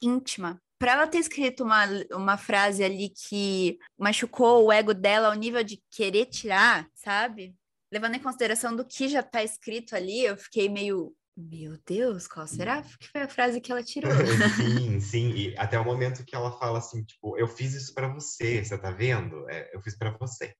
[0.00, 0.58] íntima.
[0.78, 5.62] Para ela ter escrito uma, uma frase ali que machucou o ego dela ao nível
[5.62, 7.54] de querer tirar, sabe?
[7.92, 12.46] Levando em consideração do que já tá escrito ali, eu fiquei meio meu Deus, qual
[12.46, 14.10] será que foi a frase que ela tirou?
[14.56, 15.30] sim, sim.
[15.32, 18.78] E até o momento que ela fala assim, tipo, eu fiz isso para você, você
[18.78, 19.46] tá vendo?
[19.50, 20.54] É, eu fiz para você.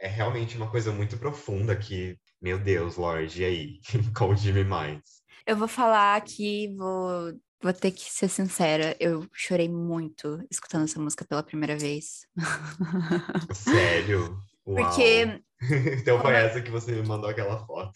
[0.00, 3.80] É realmente uma coisa muito profunda que, meu Deus, Lorde, e aí?
[4.16, 5.00] Conte-me mais.
[5.46, 7.32] Eu vou falar aqui, vou,
[7.62, 12.26] vou ter que ser sincera, eu chorei muito escutando essa música pela primeira vez.
[13.52, 14.38] Sério?
[14.66, 14.76] Uau.
[14.76, 15.42] Porque.
[16.00, 17.92] então foi essa que você me mandou aquela foto.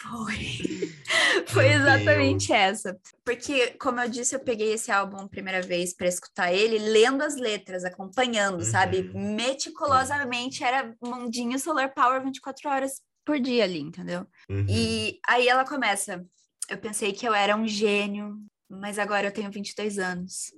[0.00, 0.98] foi.
[1.46, 2.98] Foi exatamente essa.
[3.24, 7.22] Porque, como eu disse, eu peguei esse álbum a primeira vez para escutar ele, lendo
[7.22, 8.64] as letras, acompanhando, uhum.
[8.64, 9.10] sabe?
[9.14, 14.26] Meticulosamente era Mundinho Solar Power 24 horas por dia ali, entendeu?
[14.48, 14.66] Uhum.
[14.68, 16.24] E aí ela começa.
[16.68, 20.52] Eu pensei que eu era um gênio, mas agora eu tenho 22 anos.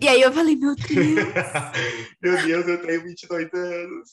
[0.00, 0.88] E aí eu falei, meu Deus.
[2.20, 4.10] meu Deus, eu tenho 22 anos.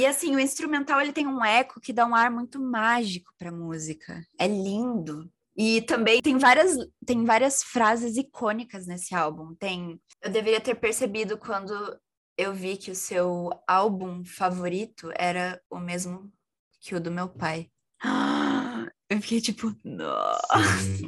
[0.00, 3.50] E assim, o instrumental ele tem um eco que dá um ar muito mágico para
[3.50, 4.24] a música.
[4.38, 5.30] É lindo.
[5.54, 6.74] E também tem várias,
[7.04, 9.54] tem várias frases icônicas nesse álbum.
[9.56, 12.00] Tem, eu deveria ter percebido quando
[12.34, 16.32] eu vi que o seu álbum favorito era o mesmo
[16.80, 17.70] que o do meu pai.
[19.10, 21.02] Eu fiquei tipo, nossa.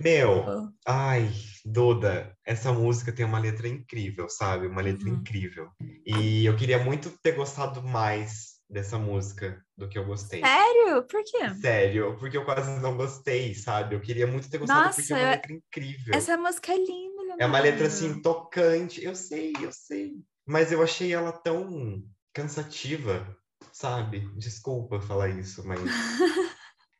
[0.00, 0.72] Meu, oh.
[0.86, 1.28] ai,
[1.64, 4.66] Duda, essa música tem uma letra incrível, sabe?
[4.66, 5.16] Uma letra uhum.
[5.16, 5.68] incrível.
[6.04, 10.40] E eu queria muito ter gostado mais dessa música do que eu gostei.
[10.40, 11.02] Sério?
[11.02, 11.54] Por quê?
[11.60, 13.94] Sério, porque eu quase não gostei, sabe?
[13.94, 16.14] Eu queria muito ter gostado Nossa, porque é uma letra incrível.
[16.14, 19.04] Essa música é linda, É uma letra assim tocante.
[19.04, 20.14] Eu sei, eu sei.
[20.46, 22.02] Mas eu achei ela tão
[22.32, 23.36] cansativa,
[23.72, 24.20] sabe?
[24.36, 25.78] Desculpa falar isso, mas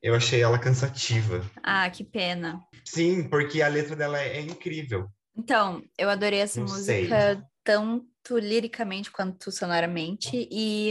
[0.03, 1.45] eu achei ela cansativa.
[1.63, 2.61] Ah, que pena.
[2.85, 5.09] Sim, porque a letra dela é, é incrível.
[5.37, 7.43] Então, eu adorei essa Não música sei.
[7.65, 10.49] tanto liricamente quanto sonoramente.
[10.51, 10.91] E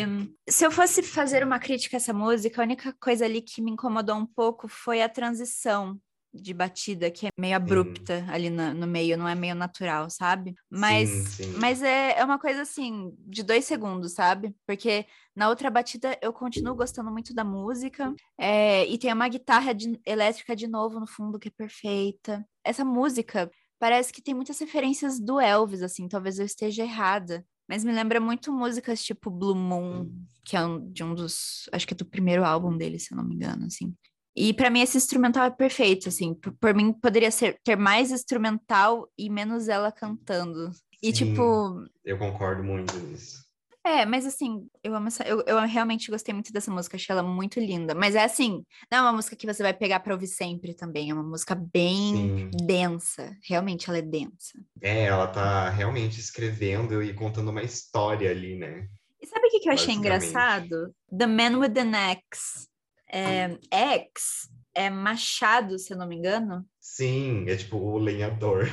[0.50, 3.72] se eu fosse fazer uma crítica a essa música, a única coisa ali que me
[3.72, 6.00] incomodou um pouco foi a transição
[6.34, 8.30] de batida que é meio abrupta sim.
[8.30, 10.56] ali no, no, meio, não é meio natural, sabe?
[10.70, 11.54] Mas, sim, sim.
[11.58, 14.56] mas é, é uma coisa assim, de dois segundos, sabe?
[14.66, 15.06] Porque
[15.36, 20.00] na outra batida eu continuo gostando muito da música é, e tem uma guitarra de,
[20.06, 22.46] elétrica de novo no fundo que é perfeita.
[22.64, 27.46] Essa música parece que tem muitas referências do Elvis, assim, talvez eu esteja errada.
[27.68, 30.12] Mas me lembra muito músicas tipo Blue Moon,
[30.44, 31.70] que é um, de um dos.
[31.72, 33.96] Acho que é do primeiro álbum dele, se eu não me engano, assim.
[34.36, 36.34] E para mim esse instrumental é perfeito, assim.
[36.34, 40.72] Por, por mim poderia ser ter mais instrumental e menos ela cantando.
[41.02, 43.42] E Sim, tipo, eu concordo muito nisso.
[43.84, 47.24] É, mas assim, eu amo essa, eu, eu realmente gostei muito dessa música, achei ela
[47.24, 47.96] muito linda.
[47.96, 51.10] Mas é assim, não é uma música que você vai pegar para ouvir sempre também,
[51.10, 52.50] é uma música bem Sim.
[52.64, 53.36] densa.
[53.44, 54.54] Realmente ela é densa.
[54.82, 58.88] É, ela tá realmente escrevendo e contando uma história ali, né?
[59.20, 60.94] E sabe o que, que eu achei engraçado?
[61.16, 62.71] The Man with the Axe
[63.12, 66.66] é, X é machado, se eu não me engano.
[66.80, 68.66] Sim, é tipo o lenhador.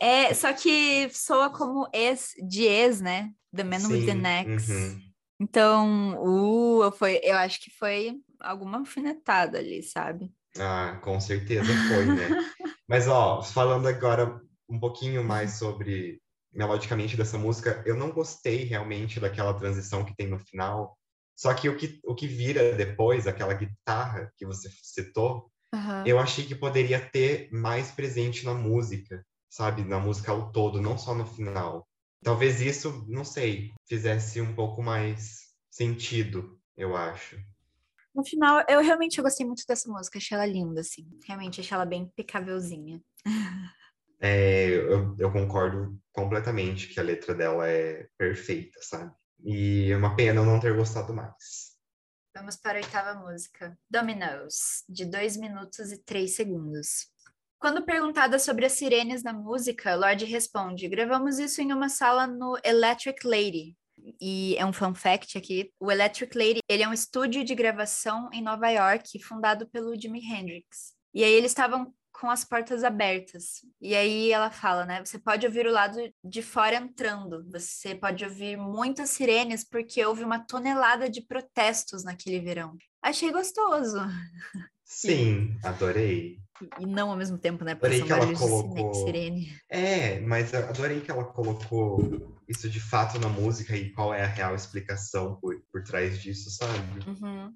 [0.00, 3.32] é, só que soa como ex, de ex, né?
[3.54, 4.70] The Man Sim, with the Next.
[4.70, 5.00] Uhum.
[5.40, 10.32] Então, uh, foi, eu acho que foi alguma alfinetada ali, sabe?
[10.58, 12.28] Ah, com certeza foi, né?
[12.88, 16.20] Mas, ó, falando agora um pouquinho mais sobre
[16.52, 20.96] melodicamente dessa música, eu não gostei realmente daquela transição que tem no final,
[21.36, 26.06] só que o que, o que vira depois, aquela guitarra que você citou, uhum.
[26.06, 29.84] eu achei que poderia ter mais presente na música, sabe?
[29.84, 31.86] Na música ao todo, não só no final.
[32.22, 37.36] Talvez isso, não sei, fizesse um pouco mais sentido, eu acho.
[38.14, 41.04] No final, eu realmente eu gostei muito dessa música, achei ela linda, assim.
[41.26, 43.02] Realmente achei ela bem impecávelzinha.
[44.20, 49.12] É, eu, eu concordo completamente que a letra dela é perfeita, sabe?
[49.44, 51.74] E é uma pena eu não ter gostado mais.
[52.34, 57.08] Vamos para a oitava música, Dominoes, de 2 minutos e 3 segundos.
[57.58, 62.58] Quando perguntada sobre as sirenes na música, Lorde responde: gravamos isso em uma sala no
[62.64, 63.76] Electric Lady.
[64.20, 68.28] e é um fun fact aqui, o Electric Lady, ele é um estúdio de gravação
[68.32, 70.94] em Nova York, fundado pelo Jimi Hendrix.
[71.14, 73.60] E aí eles estavam com as portas abertas.
[73.80, 75.04] E aí ela fala, né?
[75.04, 80.22] Você pode ouvir o lado de fora entrando, você pode ouvir muitas sirenes, porque houve
[80.22, 82.76] uma tonelada de protestos naquele verão.
[83.02, 83.98] Achei gostoso.
[84.84, 86.38] Sim, adorei.
[86.78, 87.72] E não ao mesmo tempo, né?
[87.72, 88.94] Adorei que ela colocou.
[88.94, 89.52] Sirene.
[89.68, 94.28] É, mas adorei que ela colocou isso de fato na música e qual é a
[94.28, 96.78] real explicação por, por trás disso, sabe?
[97.08, 97.52] Uhum.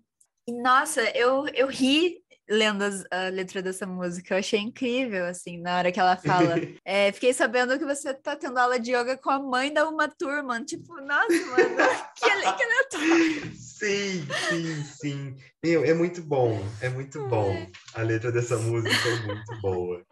[0.52, 4.34] Nossa, eu, eu ri lendo as, a letra dessa música.
[4.34, 6.54] Eu achei incrível, assim, na hora que ela fala.
[6.84, 10.08] é, fiquei sabendo que você tá tendo aula de yoga com a mãe da uma
[10.08, 10.64] turma.
[10.64, 11.76] Tipo, nossa, mano,
[12.16, 13.52] que, que aleatório.
[13.54, 15.36] Sim, sim, sim.
[15.62, 17.66] Meu, é muito bom, é muito bom.
[17.94, 20.02] A letra dessa música é muito boa.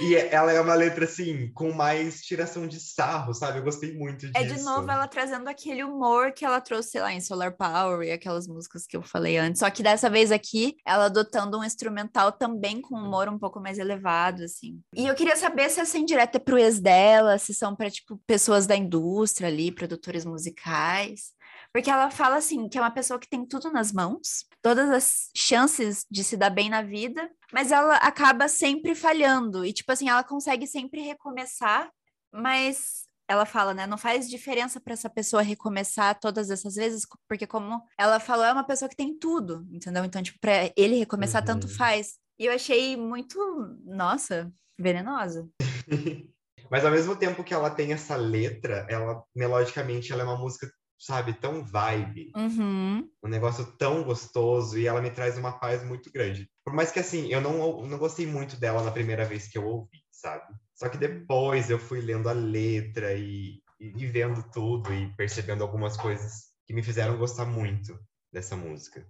[0.00, 3.58] E ela é uma letra, assim, com mais tiração de sarro, sabe?
[3.58, 4.32] Eu gostei muito disso.
[4.34, 8.06] É de novo ela trazendo aquele humor que ela trouxe, sei lá, em Solar Power
[8.06, 9.60] e aquelas músicas que eu falei antes.
[9.60, 13.78] Só que dessa vez aqui, ela adotando um instrumental também com humor um pouco mais
[13.78, 14.80] elevado, assim.
[14.94, 18.20] E eu queria saber se essa indireta é pro ex dela, se são pra, tipo,
[18.26, 21.32] pessoas da indústria ali, produtores musicais.
[21.72, 25.30] Porque ela fala assim, que é uma pessoa que tem tudo nas mãos, todas as
[25.36, 29.64] chances de se dar bem na vida, mas ela acaba sempre falhando.
[29.64, 31.90] E, tipo assim, ela consegue sempre recomeçar,
[32.32, 33.86] mas ela fala, né?
[33.86, 38.52] Não faz diferença para essa pessoa recomeçar todas essas vezes, porque como ela falou, é
[38.52, 40.04] uma pessoa que tem tudo, entendeu?
[40.04, 41.46] Então, tipo, para ele recomeçar uhum.
[41.46, 42.18] tanto faz.
[42.36, 43.38] E eu achei muito,
[43.84, 45.48] nossa, venenosa.
[46.68, 50.68] Mas ao mesmo tempo que ela tem essa letra, ela melodicamente ela é uma música
[51.00, 52.30] sabe, tão vibe.
[52.36, 53.10] Uhum.
[53.24, 56.48] Um negócio tão gostoso e ela me traz uma paz muito grande.
[56.62, 59.64] Por mais que, assim, eu não, não gostei muito dela na primeira vez que eu
[59.64, 60.44] ouvi, sabe?
[60.74, 65.62] Só que depois eu fui lendo a letra e, e, e vendo tudo e percebendo
[65.64, 67.98] algumas coisas que me fizeram gostar muito
[68.30, 69.04] dessa música.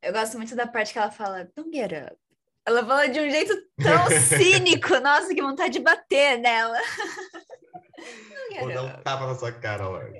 [0.00, 2.16] Eu gosto muito da parte que ela fala, don't get up.
[2.64, 4.08] Ela fala de um jeito tão
[4.38, 5.00] cínico.
[5.00, 6.78] Nossa, que vontade de bater nela.
[8.60, 10.12] Vou dar um tapa na sua cara, Laura.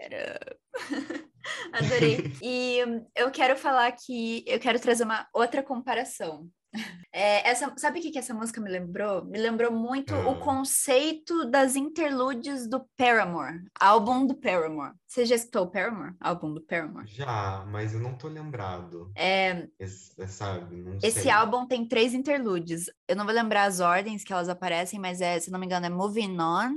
[1.73, 2.33] Adorei.
[2.43, 2.79] E
[3.15, 6.49] eu quero falar que eu quero trazer uma outra comparação.
[7.17, 9.25] É, essa, sabe o que, que essa música me lembrou?
[9.25, 10.41] Me lembrou muito o ah.
[10.41, 14.95] conceito das interludes do Paramore, álbum do Paramore.
[15.07, 16.17] Você já escutou o Paramore?
[16.21, 17.07] Álbum do Paramore?
[17.07, 19.13] Já, mas eu não tô lembrado.
[19.15, 21.31] É, esse, é, sabe, não esse sei.
[21.31, 22.87] álbum tem três interludes.
[23.07, 25.87] Eu não vou lembrar as ordens que elas aparecem, mas é, se não me engano,
[25.87, 26.73] é Moving On,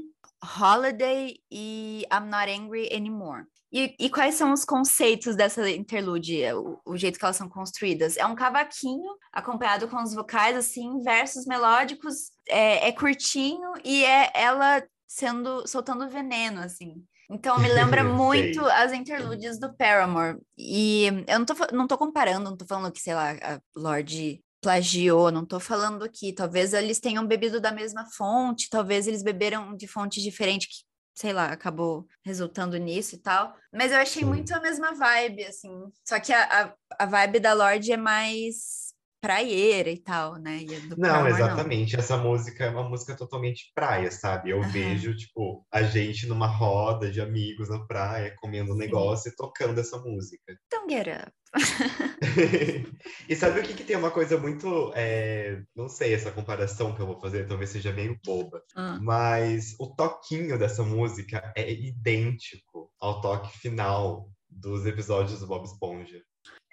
[0.61, 3.45] Holiday e I'm Not Angry Anymore.
[3.71, 8.15] E, e, quais são os conceitos dessa interlude, o, o, jeito que elas são construídas?
[8.15, 14.31] É um cavaquinho acompanhado com os vocais, assim, versos melódicos, é, é curtinho e é
[14.33, 17.03] ela sendo soltando veneno, assim.
[17.29, 20.39] Então me lembra muito as interludes do Paramore.
[20.57, 24.41] E eu não tô, não tô comparando, não tô falando que, sei lá, a Lorde
[24.61, 29.75] plagiou, não tô falando que talvez eles tenham bebido da mesma fonte, talvez eles beberam
[29.75, 30.87] de fonte diferente que
[31.17, 33.55] sei lá, acabou resultando nisso e tal.
[33.73, 34.29] Mas eu achei Sim.
[34.29, 35.91] muito a mesma vibe, assim.
[36.05, 38.86] Só que a, a, a vibe da Lorde é mais
[39.19, 40.59] praieira e tal, né?
[40.61, 41.93] E não, exatamente.
[41.93, 41.99] Não.
[41.99, 44.51] Essa música é uma música totalmente praia, sabe?
[44.51, 44.69] Eu uhum.
[44.69, 49.79] vejo, tipo, a gente numa roda de amigos na praia, comendo um negócio e tocando
[49.79, 50.57] essa música.
[50.67, 51.31] Então, get up.
[53.27, 54.91] e sabe o que, que tem uma coisa muito.
[54.95, 55.61] É...
[55.75, 58.99] Não sei, essa comparação que eu vou fazer talvez seja meio boba, uhum.
[59.01, 66.21] mas o toquinho dessa música é idêntico ao toque final dos episódios do Bob Esponja.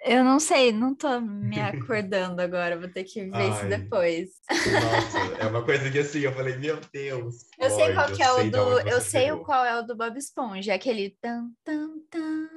[0.05, 4.29] Eu não sei, não tô me acordando agora, vou ter que ver Ai, isso depois.
[4.49, 7.47] Nossa, é uma coisa que assim, eu falei, meu Deus.
[7.57, 8.79] Eu sei qual que é o do.
[8.81, 12.47] Eu sei o qual é o do Bob Esponja, é aquele tan tan tan.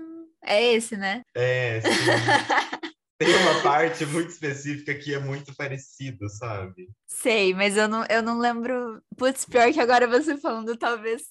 [0.44, 1.22] É esse, né?
[1.34, 1.88] É, sim.
[3.18, 6.88] Tem uma parte muito específica que é muito parecido, sabe?
[7.08, 9.02] Sei, mas eu não, eu não lembro.
[9.16, 11.22] Putz, pior que agora você falando, talvez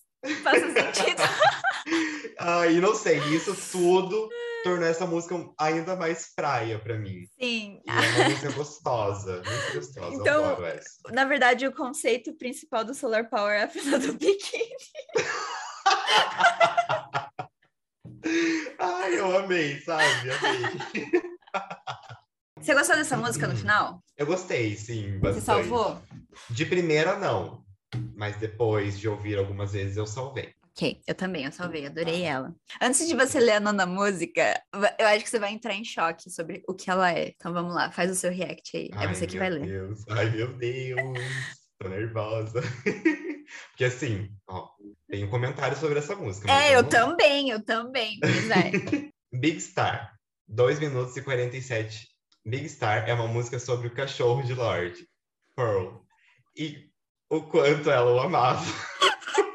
[0.43, 1.22] faça sentido.
[2.39, 4.28] ah, e não sei, isso tudo
[4.64, 7.28] tornou essa música ainda mais praia para mim.
[7.39, 7.82] Sim.
[7.86, 10.16] E é uma música gostosa, muito gostosa.
[10.16, 10.58] Então,
[11.12, 14.76] na verdade, o conceito principal do Solar Power é a fila do biquíni.
[18.80, 20.32] Ai, eu amei, sabe?
[20.32, 20.62] Amei.
[22.60, 24.03] Você gostou dessa música no final?
[24.18, 25.20] Eu gostei, sim.
[25.20, 25.39] Bastante.
[25.39, 26.01] Você salvou?
[26.49, 27.64] De primeira, não.
[28.16, 30.57] Mas depois de ouvir algumas vezes, eu salvei.
[30.78, 32.55] Ok, eu também, eu salvei, adorei ela.
[32.80, 34.61] Antes de você ler a nona música,
[34.99, 37.30] eu acho que você vai entrar em choque sobre o que ela é.
[37.30, 38.91] Então vamos lá, faz o seu react aí.
[38.93, 40.05] É você que vai Deus.
[40.05, 40.15] ler.
[40.15, 41.17] Ai, meu Deus,
[41.80, 42.61] tô nervosa.
[43.71, 44.69] Porque assim, ó,
[45.09, 46.51] tenho comentários sobre essa música.
[46.51, 48.19] É, eu também, eu também.
[48.21, 49.09] É.
[49.36, 50.13] Big Star,
[50.47, 52.07] 2 minutos e 47.
[52.45, 55.07] Big Star é uma música sobre o cachorro de Lorde,
[55.55, 56.03] Pearl.
[56.55, 56.88] E
[57.32, 58.61] o quanto ela o amava.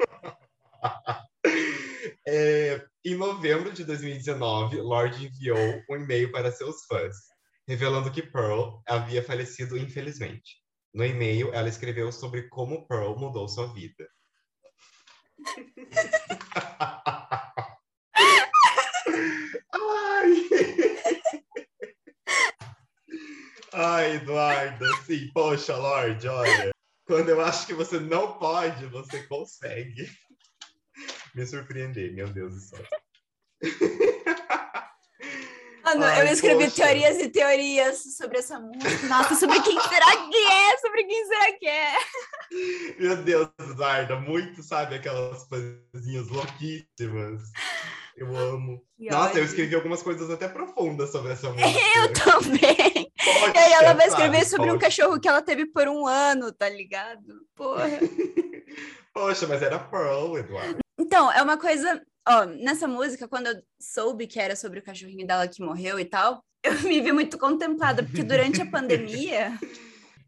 [2.27, 7.15] é, em novembro de 2019, Lorde enviou um e-mail para seus fãs,
[7.67, 10.61] revelando que Pearl havia falecido infelizmente.
[10.93, 14.07] No e-mail, ela escreveu sobre como Pearl mudou sua vida.
[19.73, 20.49] Ai.
[23.73, 26.71] Ai, Eduardo, assim, poxa, Lorde, olha.
[27.05, 30.07] Quando eu acho que você não pode, você consegue
[31.35, 32.83] me surpreender, meu Deus do céu.
[35.83, 36.75] Mano, Ai, eu escrevi poxa.
[36.83, 39.05] teorias e teorias sobre essa música.
[39.07, 40.77] Nossa, sobre quem será que é?
[40.77, 41.93] Sobre quem será que é?
[42.99, 47.41] Meu Deus, Eduarda, muito, sabe, aquelas coisinhas louquíssimas.
[48.15, 48.81] Eu amo.
[48.97, 49.39] Que Nossa, ódio.
[49.39, 51.79] eu escrevi algumas coisas até profundas sobre essa música.
[51.95, 53.11] Eu também.
[53.23, 54.75] Poxa, e aí ela vai escrever sabe, sobre poxa.
[54.75, 57.45] um cachorro que ela teve por um ano, tá ligado?
[57.55, 57.89] Porra.
[59.13, 60.82] Poxa, mas era Pearl, Eduardo.
[60.97, 65.27] Então, é uma coisa Ó, nessa música, quando eu soube que era sobre o cachorrinho
[65.27, 69.59] dela que morreu e tal, eu me vi muito contemplada, porque durante a pandemia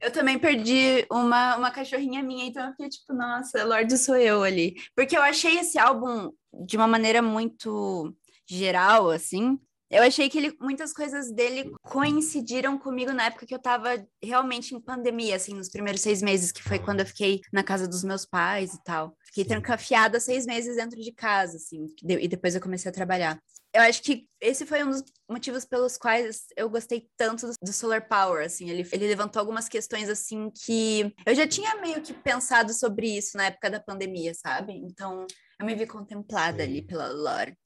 [0.02, 4.44] eu também perdi uma, uma cachorrinha minha, então eu fiquei tipo, nossa, Lorde sou eu
[4.44, 4.76] ali.
[4.94, 6.32] Porque eu achei esse álbum
[6.66, 8.14] de uma maneira muito
[8.46, 9.58] geral, assim,
[9.96, 14.76] eu achei que ele, muitas coisas dele coincidiram comigo na época que eu tava realmente
[14.76, 18.04] em pandemia, assim, nos primeiros seis meses, que foi quando eu fiquei na casa dos
[18.04, 19.16] meus pais e tal.
[19.26, 23.40] Fiquei trancafiada seis meses dentro de casa, assim, e depois eu comecei a trabalhar.
[23.74, 28.08] Eu acho que esse foi um dos motivos pelos quais eu gostei tanto do Solar
[28.08, 32.74] Power, assim, ele, ele levantou algumas questões, assim, que eu já tinha meio que pensado
[32.74, 34.74] sobre isso na época da pandemia, sabe?
[34.74, 35.26] Então,
[35.60, 37.58] eu me vi contemplada ali pela Lorde.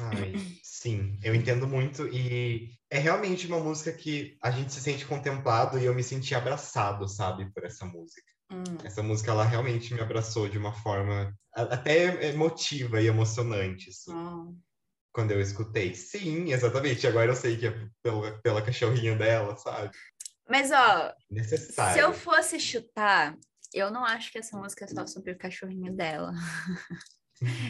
[0.00, 0.32] Ai,
[0.62, 5.78] sim, eu entendo muito e é realmente uma música que a gente se sente contemplado
[5.78, 8.30] e eu me senti abraçado, sabe, por essa música.
[8.50, 8.78] Hum.
[8.84, 14.12] Essa música ela realmente me abraçou de uma forma até emotiva e emocionante, assim.
[14.12, 14.58] Hum.
[15.12, 15.94] Quando eu escutei.
[15.94, 17.06] Sim, exatamente.
[17.06, 19.90] Agora eu sei que é pela, pela cachorrinha dela, sabe?
[20.48, 21.94] Mas, ó, Necessário.
[21.94, 23.36] se eu fosse chutar,
[23.72, 26.32] eu não acho que essa música é só sobre o cachorrinho dela.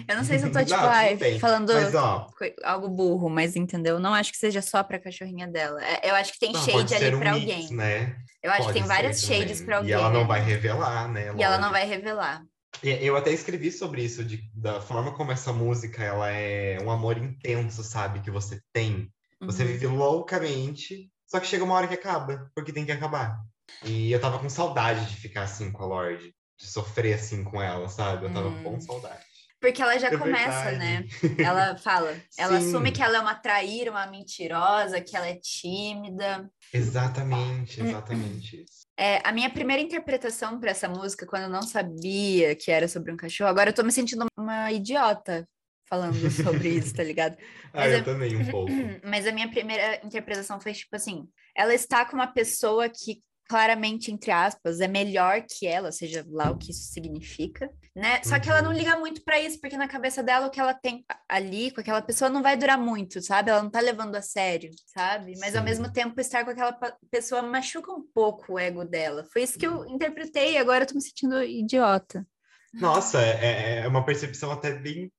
[0.09, 2.29] Eu não sei se eu tô, tipo, não, ai, falando mas, ó,
[2.65, 3.99] algo burro, mas entendeu?
[3.99, 5.83] Não acho que seja só pra cachorrinha dela.
[5.85, 7.73] É, eu acho que tem não, shade ali um pra mix, alguém.
[7.73, 8.17] Né?
[8.43, 9.91] Eu acho pode que tem várias shades pra alguém.
[9.91, 11.35] E ela não vai revelar, né?
[11.37, 12.43] E ela não vai revelar.
[12.83, 17.17] Eu até escrevi sobre isso, de, da forma como essa música ela é um amor
[17.17, 18.21] intenso, sabe?
[18.21, 19.11] Que você tem.
[19.41, 19.69] Você uhum.
[19.69, 23.39] vive loucamente, só que chega uma hora que acaba, porque tem que acabar.
[23.85, 27.61] E eu tava com saudade de ficar assim com a Lorde, de sofrer assim com
[27.61, 28.27] ela, sabe?
[28.27, 28.63] Eu tava hum.
[28.63, 29.25] com saudade.
[29.61, 31.05] Porque ela já é começa, né?
[31.39, 32.69] Ela fala, ela Sim.
[32.69, 36.49] assume que ela é uma traíra, uma mentirosa, que ela é tímida.
[36.73, 37.87] Exatamente, hum.
[37.87, 38.87] exatamente isso.
[38.99, 43.13] É, a minha primeira interpretação para essa música, quando eu não sabia que era sobre
[43.13, 45.47] um cachorro, agora eu tô me sentindo uma idiota
[45.89, 47.37] falando sobre isso, tá ligado?
[47.73, 48.03] ah, eu a...
[48.03, 48.73] também um pouco.
[49.05, 54.11] Mas a minha primeira interpretação foi tipo assim: ela está com uma pessoa que claramente,
[54.11, 58.21] entre aspas, é melhor que ela, seja lá o que isso significa, né?
[58.23, 58.77] Só que ela não uhum.
[58.77, 62.03] liga muito para isso, porque na cabeça dela o que ela tem ali com aquela
[62.03, 63.51] pessoa não vai durar muito, sabe?
[63.51, 65.35] Ela não tá levando a sério, sabe?
[65.39, 65.59] Mas Sim.
[65.59, 66.73] ao mesmo tempo estar com aquela
[67.11, 69.25] pessoa machuca um pouco o ego dela.
[69.33, 69.95] Foi isso que eu uhum.
[69.95, 72.27] interpretei e agora eu tô me sentindo idiota.
[72.75, 75.11] Nossa, é, é uma percepção até bem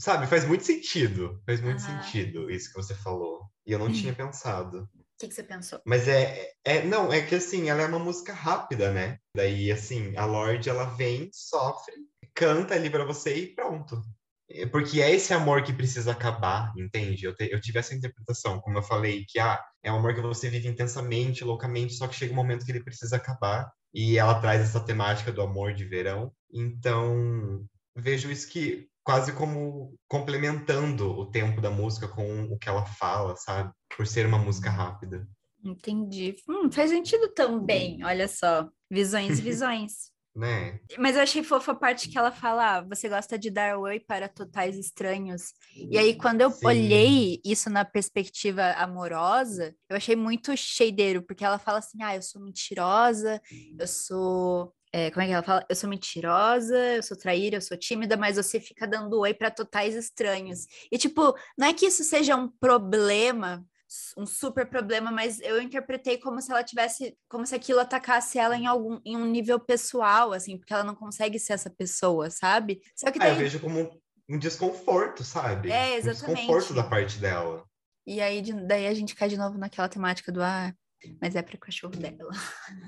[0.00, 1.40] sabe, faz muito sentido.
[1.44, 3.42] Faz muito sentido isso que você falou.
[3.66, 4.88] E eu não tinha pensado
[5.20, 5.80] que, que você pensou?
[5.84, 6.82] Mas é, é.
[6.82, 9.18] Não, é que assim, ela é uma música rápida, né?
[9.36, 11.94] Daí, assim, a Lorde, ela vem, sofre,
[12.34, 14.00] canta ali para você e pronto.
[14.48, 17.26] É, porque é esse amor que precisa acabar, entende?
[17.26, 20.20] Eu, te, eu tive essa interpretação, como eu falei, que ah, é um amor que
[20.22, 23.70] você vive intensamente, loucamente, só que chega um momento que ele precisa acabar.
[23.92, 26.32] E ela traz essa temática do amor de verão.
[26.52, 27.64] Então,
[27.94, 33.36] vejo isso que quase como complementando o tempo da música com o que ela fala,
[33.36, 33.72] sabe?
[33.96, 35.26] Por ser uma música rápida.
[35.64, 36.36] Entendi.
[36.48, 38.68] Hum, faz sentido também, olha só.
[38.90, 40.10] Visões e visões.
[40.34, 40.80] né?
[40.98, 44.00] Mas eu achei fofa a parte que ela fala: ah, você gosta de dar oi
[44.00, 45.52] para totais estranhos.
[45.90, 46.66] E aí, quando eu Sim.
[46.66, 52.22] olhei isso na perspectiva amorosa, eu achei muito cheideiro, porque ela fala assim: ah, eu
[52.22, 53.40] sou mentirosa,
[53.78, 55.64] eu sou é, como é que ela fala?
[55.68, 59.50] Eu sou mentirosa, eu sou traíra, eu sou tímida, mas você fica dando oi para
[59.50, 60.66] totais estranhos.
[60.90, 63.64] E, tipo, não é que isso seja um problema,
[64.16, 68.56] um super problema, mas eu interpretei como se ela tivesse, como se aquilo atacasse ela
[68.56, 72.80] em algum em um nível pessoal, assim, porque ela não consegue ser essa pessoa, sabe?
[72.96, 73.30] Só que daí...
[73.30, 75.70] ah, eu vejo como um desconforto, sabe?
[75.70, 76.30] É, exatamente.
[76.30, 77.64] Um desconforto da parte dela.
[78.06, 80.72] E aí daí a gente cai de novo naquela temática do ah,
[81.20, 82.30] mas é para o cachorro dela.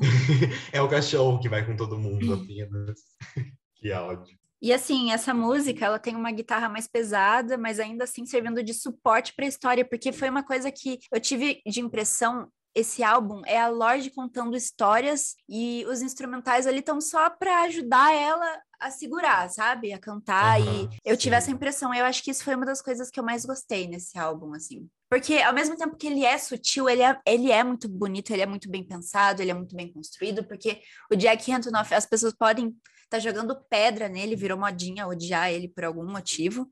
[0.72, 3.00] é o cachorro que vai com todo mundo apenas.
[3.76, 4.36] que áudio.
[4.60, 8.72] E assim, essa música, ela tem uma guitarra mais pesada, mas ainda assim servindo de
[8.72, 13.42] suporte para a história, porque foi uma coisa que eu tive de impressão esse álbum
[13.44, 18.90] é a Lorde contando histórias e os instrumentais ali estão só para ajudar ela a
[18.90, 19.92] segurar, sabe?
[19.92, 20.60] A cantar.
[20.60, 21.22] Uhum, e eu sim.
[21.22, 21.94] tive essa impressão.
[21.94, 24.88] Eu acho que isso foi uma das coisas que eu mais gostei nesse álbum, assim.
[25.08, 28.42] Porque ao mesmo tempo que ele é sutil, ele é, ele é muito bonito, ele
[28.42, 30.80] é muito bem pensado, ele é muito bem construído, porque
[31.12, 35.68] o Jack Antonoff, as pessoas podem estar tá jogando pedra nele, virou modinha odiar ele
[35.68, 36.68] por algum motivo,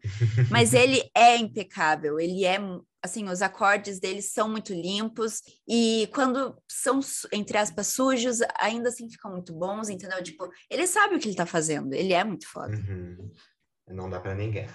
[0.51, 2.59] mas ele é impecável, ele é
[3.03, 7.01] assim, os acordes deles são muito limpos e quando são,
[7.33, 10.23] entre aspas, sujos, ainda assim ficam muito bons, entendeu?
[10.23, 12.77] Tipo, ele sabe o que ele tá fazendo, ele é muito foda.
[12.77, 13.33] Uhum.
[13.89, 14.67] Não dá para ninguém.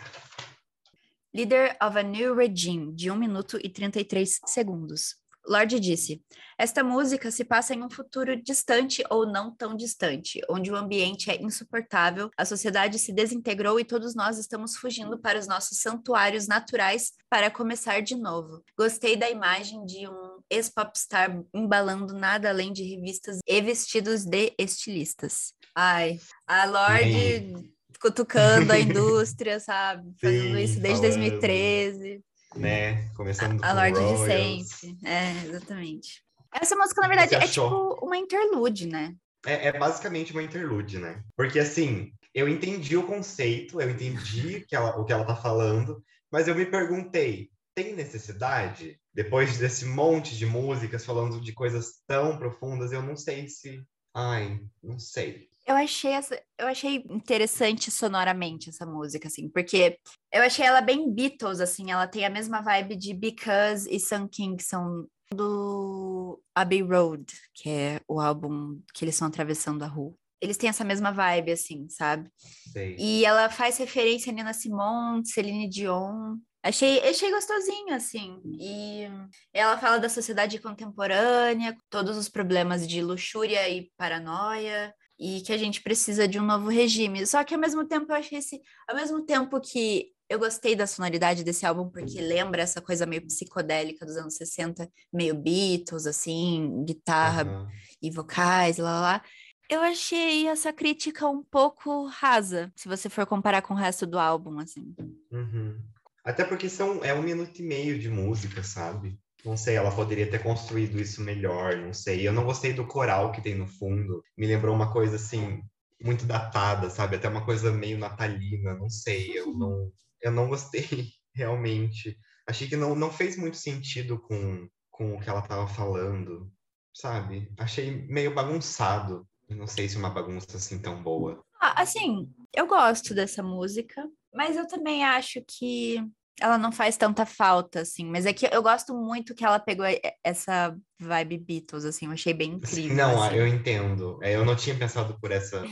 [1.33, 5.15] Leader of a New Regime, de 1 minuto e 33 segundos.
[5.47, 6.21] Lorde disse:
[6.57, 11.29] Esta música se passa em um futuro distante ou não tão distante, onde o ambiente
[11.29, 16.47] é insuportável, a sociedade se desintegrou e todos nós estamos fugindo para os nossos santuários
[16.47, 18.63] naturais para começar de novo.
[18.77, 25.53] Gostei da imagem de um ex-popstar embalando nada além de revistas e vestidos de estilistas.
[25.75, 30.13] Ai, a Lorde cutucando a indústria, sabe?
[30.21, 31.29] Fazendo Sim, isso desde falando.
[31.29, 32.23] 2013
[32.55, 33.09] né?
[33.15, 34.97] Começando a, a Lorde de sempre.
[35.05, 36.23] É, exatamente.
[36.53, 39.13] Essa música, na verdade, é tipo uma interlude, né?
[39.45, 41.21] É, é, basicamente uma interlude, né?
[41.35, 46.03] Porque assim, eu entendi o conceito, eu entendi que ela, o que ela tá falando,
[46.31, 48.99] mas eu me perguntei, tem necessidade?
[49.13, 53.83] Depois desse monte de músicas falando de coisas tão profundas, eu não sei se.
[54.13, 55.49] Ai, não sei.
[55.67, 59.97] Eu achei essa, eu achei interessante sonoramente essa música, assim, porque
[60.31, 64.27] eu achei ela bem Beatles, assim, ela tem a mesma vibe de Because e Sun
[64.27, 69.87] King, que são do Abbey Road, que é o álbum que eles estão atravessando a
[69.87, 70.13] rua.
[70.39, 72.29] Eles têm essa mesma vibe, assim, sabe?
[72.71, 72.95] Sei.
[72.99, 76.37] E ela faz referência a Nina Simone, Celine Dion.
[76.61, 78.39] Achei, achei gostosinho, assim.
[78.59, 79.07] E
[79.51, 85.57] ela fala da sociedade contemporânea, todos os problemas de luxúria e paranoia e que a
[85.57, 87.25] gente precisa de um novo regime.
[87.25, 90.87] Só que ao mesmo tempo eu achei esse, ao mesmo tempo que eu gostei da
[90.87, 96.83] sonoridade desse álbum porque lembra essa coisa meio psicodélica dos anos 60, meio Beatles assim,
[96.83, 97.67] guitarra uhum.
[98.01, 99.23] e vocais, lá, lá lá.
[99.69, 104.19] Eu achei essa crítica um pouco rasa, se você for comparar com o resto do
[104.19, 104.95] álbum, assim.
[105.31, 105.79] Uhum.
[106.23, 109.17] Até porque são, é um minuto e meio de música, sabe?
[109.45, 112.27] Não sei, ela poderia ter construído isso melhor, não sei.
[112.27, 114.23] Eu não gostei do coral que tem no fundo.
[114.35, 115.61] Me lembrou uma coisa assim,
[116.01, 117.15] muito datada, sabe?
[117.15, 119.37] Até uma coisa meio natalina, não sei.
[119.37, 119.91] Eu não,
[120.21, 120.87] eu não gostei,
[121.33, 122.17] realmente.
[122.47, 126.51] Achei que não, não fez muito sentido com, com o que ela estava falando,
[126.93, 127.51] sabe?
[127.57, 129.27] Achei meio bagunçado.
[129.49, 131.43] não sei se é uma bagunça assim tão boa.
[131.61, 136.03] Ah, assim, eu gosto dessa música, mas eu também acho que
[136.39, 139.85] ela não faz tanta falta, assim, mas é que eu gosto muito que ela pegou
[140.23, 142.95] essa vibe Beatles, assim, eu achei bem incrível.
[142.95, 143.35] Não, assim.
[143.35, 144.19] eu entendo.
[144.21, 145.63] É, eu não tinha pensado por essa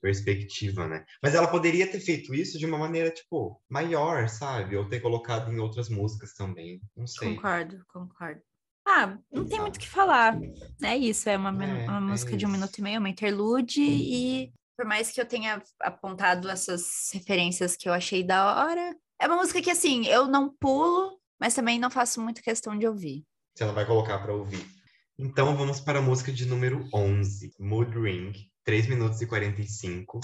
[0.00, 1.04] perspectiva, né?
[1.22, 4.76] Mas ela poderia ter feito isso de uma maneira, tipo, maior, sabe?
[4.76, 6.80] Ou ter colocado em outras músicas também.
[6.96, 7.34] Não sei.
[7.34, 8.40] Concordo, concordo.
[8.86, 10.38] Ah, não tem muito o que falar.
[10.82, 13.82] É isso, é uma, é, uma é música de um minuto e meio, uma interlude,
[13.82, 19.26] e por mais que eu tenha apontado essas referências que eu achei da hora, é
[19.26, 23.22] uma música que, assim, eu não pulo, mas também não faço muito questão de ouvir.
[23.54, 24.66] Você não vai colocar para ouvir.
[25.18, 28.32] Então vamos para a música de número 11, Mood Ring,
[28.64, 30.18] 3 minutos e 45.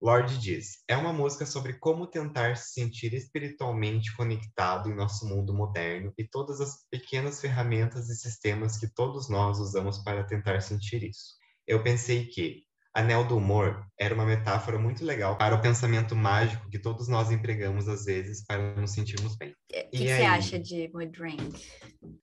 [0.00, 5.52] Lorde diz: é uma música sobre como tentar se sentir espiritualmente conectado em nosso mundo
[5.52, 11.02] moderno e todas as pequenas ferramentas e sistemas que todos nós usamos para tentar sentir
[11.02, 11.34] isso.
[11.66, 12.64] Eu pensei que
[12.98, 17.30] Anel do Humor era uma metáfora muito legal para o pensamento mágico que todos nós
[17.30, 19.50] empregamos às vezes para nos sentirmos bem.
[19.50, 21.52] O que, você acha de Mood Ring?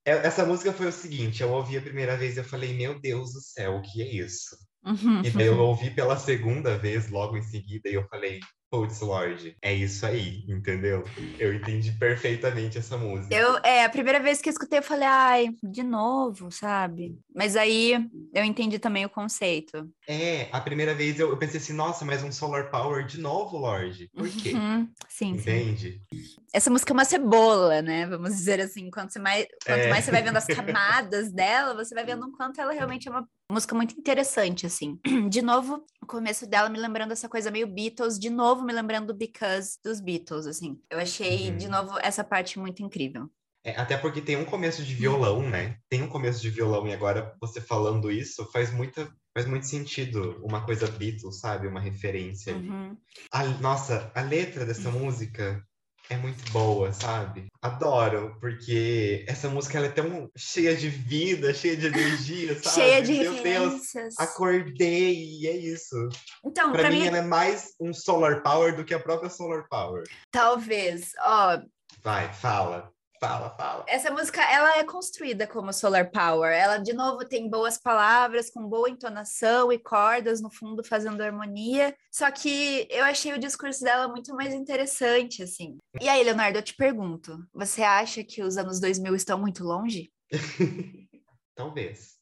[0.03, 2.99] É, essa música foi o seguinte, eu ouvi a primeira vez e eu falei, meu
[2.99, 4.57] Deus do céu, o que é isso?
[4.85, 5.21] Uhum.
[5.23, 9.55] E daí eu ouvi pela segunda vez logo em seguida e eu falei, Putz, Lorde,
[9.61, 11.03] é isso aí, entendeu?
[11.39, 13.33] Eu entendi perfeitamente essa música.
[13.33, 17.17] Eu, é, a primeira vez que eu escutei, eu falei, ai, de novo, sabe?
[17.33, 17.93] Mas aí
[18.33, 19.89] eu entendi também o conceito.
[20.07, 23.57] É, a primeira vez eu, eu pensei assim, nossa, mas um Solar Power de novo,
[23.57, 24.09] Lorde?
[24.13, 24.53] Por quê?
[24.53, 26.01] Uhum, sim, Entende?
[26.13, 26.35] sim.
[26.53, 28.05] Essa música é uma cebola, né?
[28.07, 29.89] Vamos dizer assim, quanto, mais, quanto É.
[29.89, 33.11] mais você vai vendo as camadas dela, você vai vendo o quanto ela realmente é
[33.11, 34.99] uma música muito interessante, assim.
[35.29, 39.07] De novo, o começo dela me lembrando essa coisa meio Beatles, de novo me lembrando
[39.07, 40.79] do Because dos Beatles, assim.
[40.89, 41.57] Eu achei, Uhum.
[41.57, 43.29] de novo, essa parte muito incrível.
[43.63, 45.79] É, até porque tem um começo de violão, né?
[45.89, 50.39] Tem um começo de violão, e agora você falando isso faz, muita, faz muito sentido
[50.43, 51.67] uma coisa Beatles, sabe?
[51.67, 52.69] Uma referência ali.
[52.69, 52.95] Uhum.
[53.31, 55.63] A- nossa, a letra dessa música
[56.09, 57.47] é muito boa, sabe?
[57.61, 62.75] Adoro, porque essa música ela é tão cheia de vida, cheia de energia, sabe?
[62.75, 63.37] Cheia de Meu Deus,
[63.73, 64.15] referências.
[64.19, 65.95] acordei, e é isso.
[66.45, 69.29] Então, Pra pra mim, mim, ela é mais um Solar Power do que a própria
[69.29, 70.03] Solar Power.
[70.31, 71.59] talvez, ó,
[72.03, 73.85] Vai, fala, fala, fala.
[73.87, 76.51] Essa música, ela é construída como Solar Power.
[76.51, 81.95] Ela, de novo, tem boas palavras, com boa entonação e cordas no fundo fazendo harmonia.
[82.11, 85.77] Só que eu achei o discurso dela muito mais interessante, assim.
[86.01, 90.11] E aí, Leonardo, eu te pergunto, você acha que os anos 2000 estão muito longe?
[91.55, 92.15] Talvez.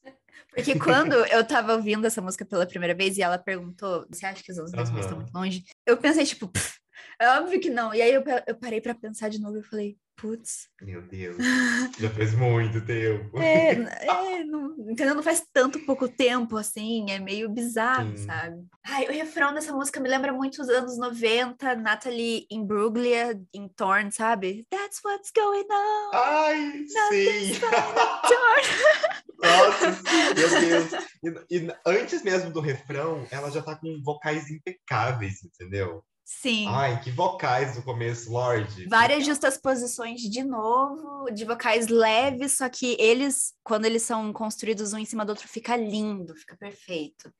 [0.54, 4.42] Porque quando eu tava ouvindo essa música pela primeira vez e ela perguntou, você acha
[4.42, 5.64] que os anos 2000 estão muito longe?
[5.84, 6.78] Eu pensei, tipo, "Pff,
[7.18, 7.92] é óbvio que não.
[7.92, 11.36] E aí eu, eu parei pra pensar de novo e falei, putz, Meu Deus,
[11.98, 13.38] já faz muito tempo.
[13.38, 13.72] É,
[14.38, 15.14] é, não, entendeu?
[15.14, 18.24] Não faz tanto pouco tempo assim, é meio bizarro, Sim.
[18.24, 18.64] sabe?
[18.84, 24.10] Ai, o refrão dessa música me lembra muito os anos 90, Natalie Imbruglia em Torn,
[24.10, 24.66] sabe?
[24.70, 26.10] That's what's going on.
[26.12, 27.60] Ai, sim!
[29.44, 29.90] Nossa,
[30.34, 31.44] meu Deus.
[31.50, 36.02] E, e antes mesmo do refrão, ela já tá com vocais impecáveis, entendeu?
[36.24, 36.66] Sim.
[36.68, 38.86] Ai, que vocais do começo, Lorde.
[38.88, 44.98] Várias justaposições de novo, de vocais leves, só que eles, quando eles são construídos um
[44.98, 47.30] em cima do outro, fica lindo, fica perfeito.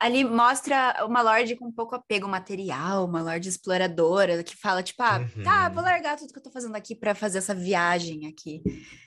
[0.00, 5.00] Ali mostra uma Lorde com um pouco apego material, uma Lorde exploradora, que fala, tipo,
[5.02, 5.74] ah, tá, Uhum.
[5.74, 8.60] vou largar tudo que eu tô fazendo aqui pra fazer essa viagem aqui.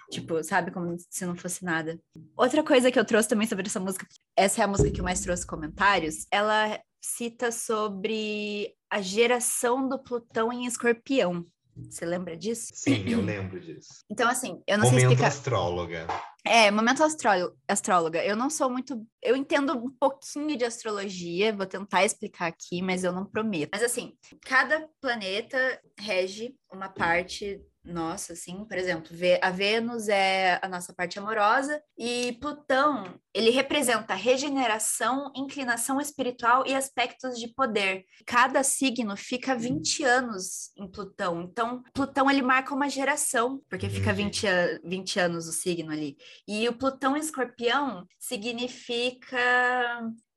[0.09, 1.99] Tipo, sabe, como se não fosse nada.
[2.37, 4.07] Outra coisa que eu trouxe também sobre essa música,
[4.37, 6.79] essa é a música que eu mais trouxe comentários, ela
[7.15, 11.45] cita sobre a geração do Plutão em Escorpião.
[11.89, 12.69] Você lembra disso?
[12.73, 14.03] Sim, eu lembro disso.
[14.09, 15.27] Então, assim, eu não sei Momento explicar.
[15.27, 16.07] astróloga.
[16.43, 18.23] É, momento astró- astróloga.
[18.25, 19.05] Eu não sou muito.
[19.21, 23.69] Eu entendo um pouquinho de astrologia, vou tentar explicar aqui, mas eu não prometo.
[23.73, 25.57] Mas assim, cada planeta
[25.99, 28.65] rege uma parte nossa, assim.
[28.65, 29.09] Por exemplo,
[29.41, 36.75] a Vênus é a nossa parte amorosa e Plutão, ele representa regeneração, inclinação espiritual e
[36.75, 38.03] aspectos de poder.
[38.25, 41.41] Cada signo fica 20 anos em Plutão.
[41.41, 44.23] Então, Plutão ele marca uma geração, porque fica Entendi.
[44.23, 46.17] 20, a- 20 anos o signo ali.
[46.47, 49.37] E o Plutão em escorpião significa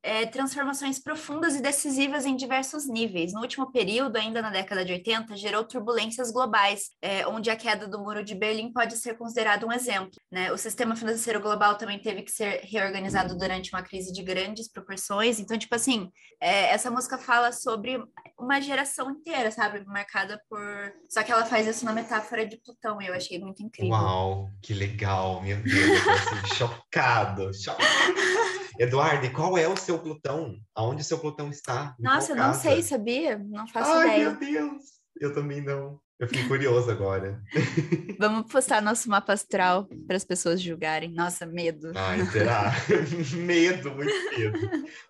[0.02, 3.32] é, transformações profundas e decisivas em diversos níveis.
[3.32, 7.86] No último período, ainda na década de 80, gerou turbulências globais, é, onde a queda
[7.86, 10.10] do Muro de Berlim pode ser considerado um exemplo.
[10.30, 10.52] né?
[10.52, 15.38] O sistema financeiro global também teve que ser reorganizado durante uma crise de grandes proporções.
[15.38, 18.02] Então, tipo assim, é, essa música fala sobre
[18.38, 19.84] uma geração inteira, sabe?
[19.84, 20.60] Marcada por.
[21.08, 23.92] Só que ela faz isso na metáfora de Plutão, e eu achei muito incrível.
[23.92, 28.49] Uau, que legal, meu Deus, eu tô assim, chocado, chocado.
[28.80, 30.56] Eduardo, e qual é o seu Plutão?
[30.74, 31.94] Aonde o seu Plutão está?
[32.00, 32.62] Em Nossa, eu não casa?
[32.62, 33.36] sei, sabia?
[33.38, 34.30] Não faço Ai, ideia.
[34.30, 34.82] meu Deus,
[35.20, 36.00] eu também não.
[36.18, 37.42] Eu fiquei curioso agora.
[38.18, 41.10] Vamos postar nosso mapa astral para as pessoas julgarem.
[41.10, 41.92] Nossa, medo.
[41.94, 42.72] Ai, será?
[43.36, 44.58] medo, muito medo.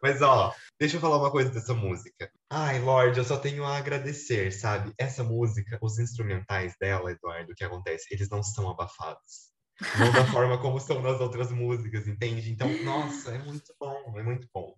[0.02, 2.28] Mas, ó, deixa eu falar uma coisa dessa música.
[2.50, 4.92] Ai, Lorde, eu só tenho a agradecer, sabe?
[4.98, 8.06] Essa música, os instrumentais dela, Eduardo, o que acontece?
[8.10, 9.49] Eles não são abafados.
[9.98, 12.50] Não da forma como são nas outras músicas, entende?
[12.50, 14.74] Então, nossa, é muito bom, é muito bom.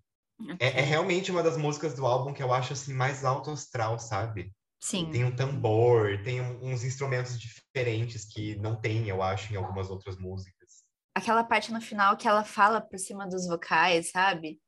[0.58, 3.98] É, é realmente uma das músicas do álbum que eu acho, assim, mais alto astral,
[3.98, 4.52] sabe?
[4.80, 5.10] Sim.
[5.10, 9.88] Tem um tambor, tem um- uns instrumentos diferentes que não tem, eu acho, em algumas
[9.90, 10.82] outras músicas.
[11.14, 14.60] Aquela parte no final que ela fala por cima dos vocais, sabe?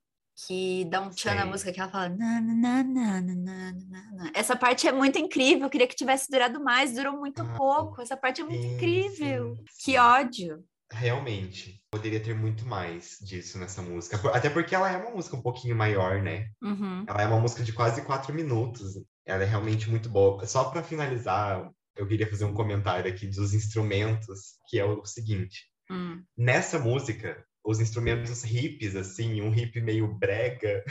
[0.47, 2.09] Que dá um tchan na música que ela fala.
[2.09, 4.31] "Na, na, na, na, na, na, na, na".
[4.35, 5.65] Essa parte é muito incrível.
[5.67, 8.03] Eu queria que tivesse durado mais, durou muito Ah, pouco.
[8.03, 9.57] Essa parte é muito Sim, incrível.
[9.71, 10.65] sim, Que ódio.
[10.93, 14.17] Realmente, poderia ter muito mais disso nessa música.
[14.33, 16.49] Até porque ela é uma música um pouquinho maior, né?
[16.63, 17.05] Uhum.
[17.07, 18.95] Ela é uma música de quase quatro minutos.
[19.27, 20.45] Ela é realmente muito boa.
[20.47, 25.65] Só para finalizar, eu queria fazer um comentário aqui dos instrumentos, que é o seguinte.
[25.91, 26.23] Hum.
[26.37, 30.85] Nessa música, os instrumentos hips, assim, um hip meio brega,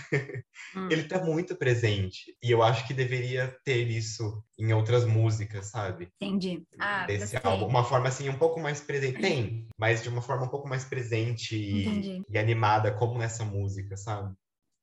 [0.76, 0.90] hum.
[0.90, 2.36] ele tá muito presente.
[2.41, 6.10] E eu acho que deveria ter isso em outras músicas, sabe?
[6.20, 6.64] Entendi.
[6.80, 7.68] Ah, Desse álbum.
[7.68, 9.22] Uma forma, assim, um pouco mais presente.
[9.22, 13.95] Tem, mas de uma forma um pouco mais presente e, e animada, como nessa música,
[13.95, 14.34] sabe?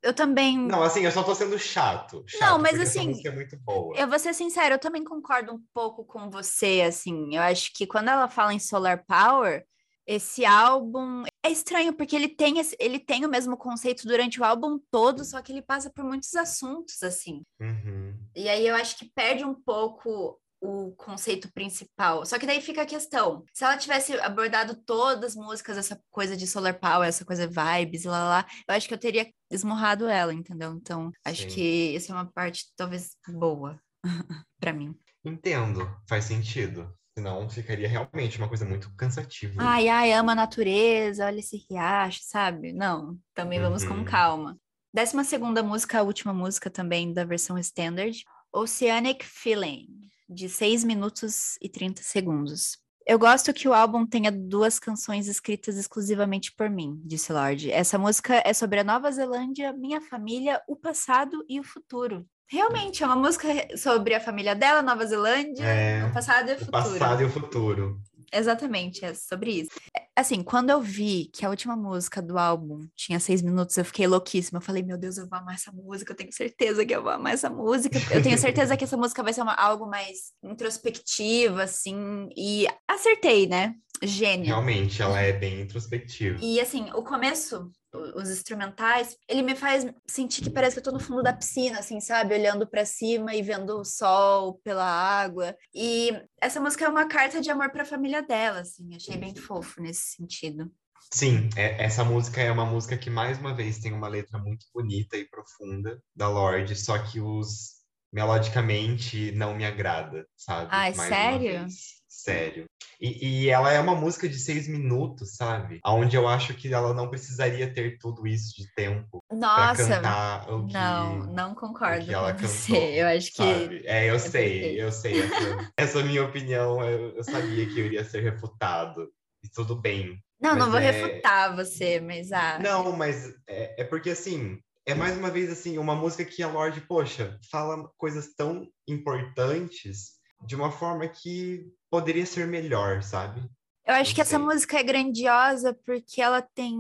[0.03, 0.59] eu também.
[0.59, 2.25] Não, assim, eu só tô sendo chato.
[2.27, 3.21] chato não, mas assim.
[3.25, 3.97] É muito boa.
[3.97, 7.37] Eu vou ser sincera, eu também concordo um pouco com você, assim.
[7.37, 9.65] Eu acho que quando ela fala em Solar Power,
[10.07, 14.45] esse álbum é estranho porque ele tem esse, ele tem o mesmo conceito durante o
[14.45, 17.43] álbum todo, só que ele passa por muitos assuntos assim.
[17.61, 18.15] Uhum.
[18.37, 22.25] E aí eu acho que perde um pouco o conceito principal.
[22.27, 26.37] Só que daí fica a questão: se ela tivesse abordado todas as músicas, essa coisa
[26.37, 30.35] de solar power, essa coisa vibes, lá lá, eu acho que eu teria esmurrado ela,
[30.35, 30.73] entendeu?
[30.75, 31.49] Então, acho Sim.
[31.49, 33.81] que essa é uma parte talvez boa
[34.61, 34.95] para mim.
[35.25, 36.95] Entendo, faz sentido.
[37.21, 39.55] Senão ficaria realmente uma coisa muito cansativa.
[39.59, 42.73] Ai, ai, ama a natureza, olha esse riacho, sabe?
[42.73, 44.05] Não, também vamos com uhum.
[44.07, 44.59] calma.
[44.93, 49.87] Décima segunda música, a última música também da versão standard, Oceanic Feeling,
[50.27, 52.79] de 6 minutos e 30 segundos.
[53.07, 57.71] Eu gosto que o álbum tenha duas canções escritas exclusivamente por mim, disse Lorde.
[57.71, 62.27] Essa música é sobre a Nova Zelândia, minha família, o passado e o futuro.
[62.51, 66.57] Realmente, é uma música sobre a família dela, Nova Zelândia, é, o passado e o,
[66.57, 66.73] o futuro.
[66.73, 68.01] passado e o futuro.
[68.33, 69.71] Exatamente, é sobre isso.
[69.97, 73.85] É, assim, quando eu vi que a última música do álbum tinha seis minutos, eu
[73.85, 74.59] fiquei louquíssima.
[74.59, 77.13] Eu falei, meu Deus, eu vou amar essa música, eu tenho certeza que eu vou
[77.13, 77.99] amar essa música.
[78.11, 83.47] Eu tenho certeza que essa música vai ser uma, algo mais introspectiva, assim, e acertei,
[83.47, 83.75] né?
[84.03, 84.47] Gênio.
[84.47, 86.39] Realmente, ela é bem introspectiva.
[86.41, 90.93] E assim, o começo os instrumentais, ele me faz sentir que parece que eu tô
[90.93, 92.35] no fundo da piscina, assim, sabe?
[92.35, 95.57] Olhando para cima e vendo o sol pela água.
[95.75, 98.95] E essa música é uma carta de amor para a família dela, assim.
[98.95, 100.71] Achei bem fofo nesse sentido.
[101.13, 104.67] Sim, é, essa música é uma música que, mais uma vez, tem uma letra muito
[104.73, 107.81] bonita e profunda da Lorde, só que os
[108.13, 110.69] melodicamente não me agrada, sabe?
[110.71, 111.67] Ai, mais sério?
[112.09, 112.70] Sério.
[113.01, 115.81] E, e, ela é uma música de seis minutos, sabe?
[115.87, 119.25] Onde eu acho que ela não precisaria ter tudo isso de tempo.
[119.33, 122.73] Nossa, cantar o que, não, não concordo com ela você.
[122.73, 123.37] Cantou, eu acho que.
[123.37, 123.83] Sabe?
[123.87, 124.81] É, eu é sei, perfeito.
[124.81, 125.23] eu sei.
[125.23, 129.09] Essa, essa minha opinião, eu, eu, sabia que eu iria ser refutado.
[129.43, 130.23] E tudo bem.
[130.39, 130.91] Não, não vou é...
[130.91, 132.31] refutar você, mas.
[132.31, 132.59] Ah...
[132.59, 136.49] Não, mas é, é porque assim, é mais uma vez assim, uma música que a
[136.49, 143.41] Lorde, poxa, fala coisas tão importantes de uma forma que poderia ser melhor, sabe?
[143.87, 146.77] Eu acho que essa música é grandiosa porque ela tem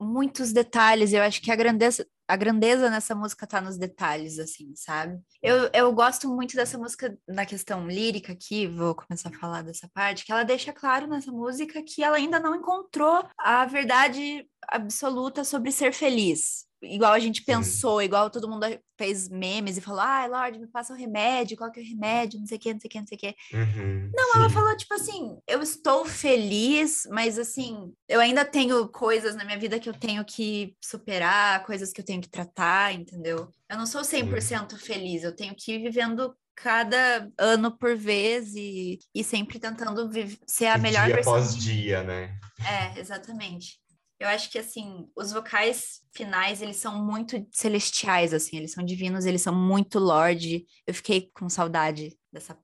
[0.00, 1.12] muitos detalhes.
[1.12, 5.18] Eu acho que a grandeza, a grandeza nessa música tá nos detalhes, assim, sabe?
[5.42, 9.88] Eu, eu gosto muito dessa música na questão lírica aqui, vou começar a falar dessa
[9.88, 15.42] parte, que ela deixa claro nessa música que ela ainda não encontrou a verdade absoluta
[15.42, 18.04] sobre ser feliz igual a gente pensou, Sim.
[18.04, 21.70] igual todo mundo fez memes e falou, ai, Lorde, me passa o um remédio, qual
[21.70, 23.20] que é o remédio, não sei o que, não sei o que, não sei o
[23.20, 23.36] que.
[23.52, 24.10] Uhum.
[24.14, 24.38] Não, Sim.
[24.38, 29.58] ela falou, tipo assim, eu estou feliz, mas assim, eu ainda tenho coisas na minha
[29.58, 33.50] vida que eu tenho que superar, coisas que eu tenho que tratar, entendeu?
[33.68, 34.78] Eu não sou 100% uhum.
[34.78, 40.10] feliz, eu tenho que ir vivendo cada ano por vez e, e sempre tentando
[40.46, 41.32] ser a melhor dia versão.
[41.34, 42.38] Dia após dia, né?
[42.66, 43.78] É, exatamente.
[44.18, 49.24] Eu acho que, assim, os vocais finais, eles são muito celestiais, assim, eles são divinos,
[49.24, 50.64] eles são muito Lorde.
[50.84, 52.58] Eu fiquei com saudade dessa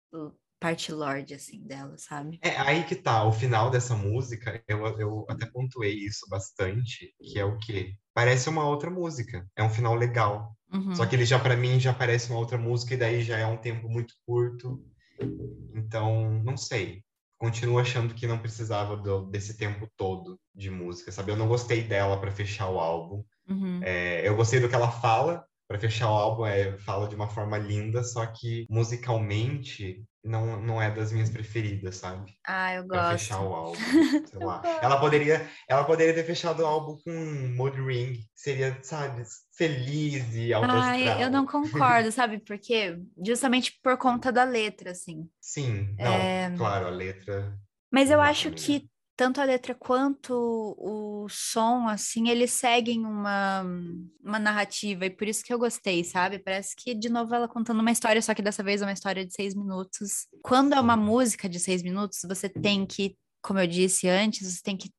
[0.59, 2.41] parte Lorde, assim, dela, sabe?
[2.43, 7.39] É, aí que tá, o final dessa música, eu, eu até pontuei isso bastante, que
[7.39, 7.95] é o quê?
[8.15, 10.57] Parece uma outra música, é um final legal.
[10.73, 10.95] Uhum.
[10.95, 13.47] Só que ele já, para mim, já parece uma outra música, e daí já é
[13.47, 14.81] um tempo muito curto.
[15.75, 17.03] Então, não sei
[17.45, 21.31] continuo achando que não precisava do, desse tempo todo de música, sabe?
[21.31, 23.23] Eu não gostei dela para fechar o álbum.
[23.47, 23.81] Uhum.
[23.83, 27.29] É, eu gostei do que ela fala para fechar o álbum, é, fala de uma
[27.29, 32.35] forma linda, só que musicalmente não, não é das minhas preferidas, sabe?
[32.47, 33.01] Ah, eu gosto.
[33.01, 33.77] Pra fechar o álbum,
[34.27, 34.63] sei lá.
[34.81, 37.13] Ela poderia, ela poderia ter fechado o álbum com
[37.55, 39.23] Mood Ring, seria, sabe,
[39.57, 42.99] feliz e Ai, eu não concordo, sabe por quê?
[43.25, 45.29] Justamente por conta da letra, assim.
[45.41, 46.55] Sim, não, é...
[46.57, 47.57] claro, a letra...
[47.93, 50.33] Mas eu acho que tanto a letra quanto
[50.79, 53.65] o som, assim, eles seguem uma,
[54.23, 56.39] uma narrativa, e por isso que eu gostei, sabe?
[56.39, 59.25] Parece que, de novo, ela contando uma história, só que dessa vez é uma história
[59.25, 60.27] de seis minutos.
[60.43, 64.63] Quando é uma música de seis minutos, você tem que como eu disse antes, você
[64.63, 64.91] tem que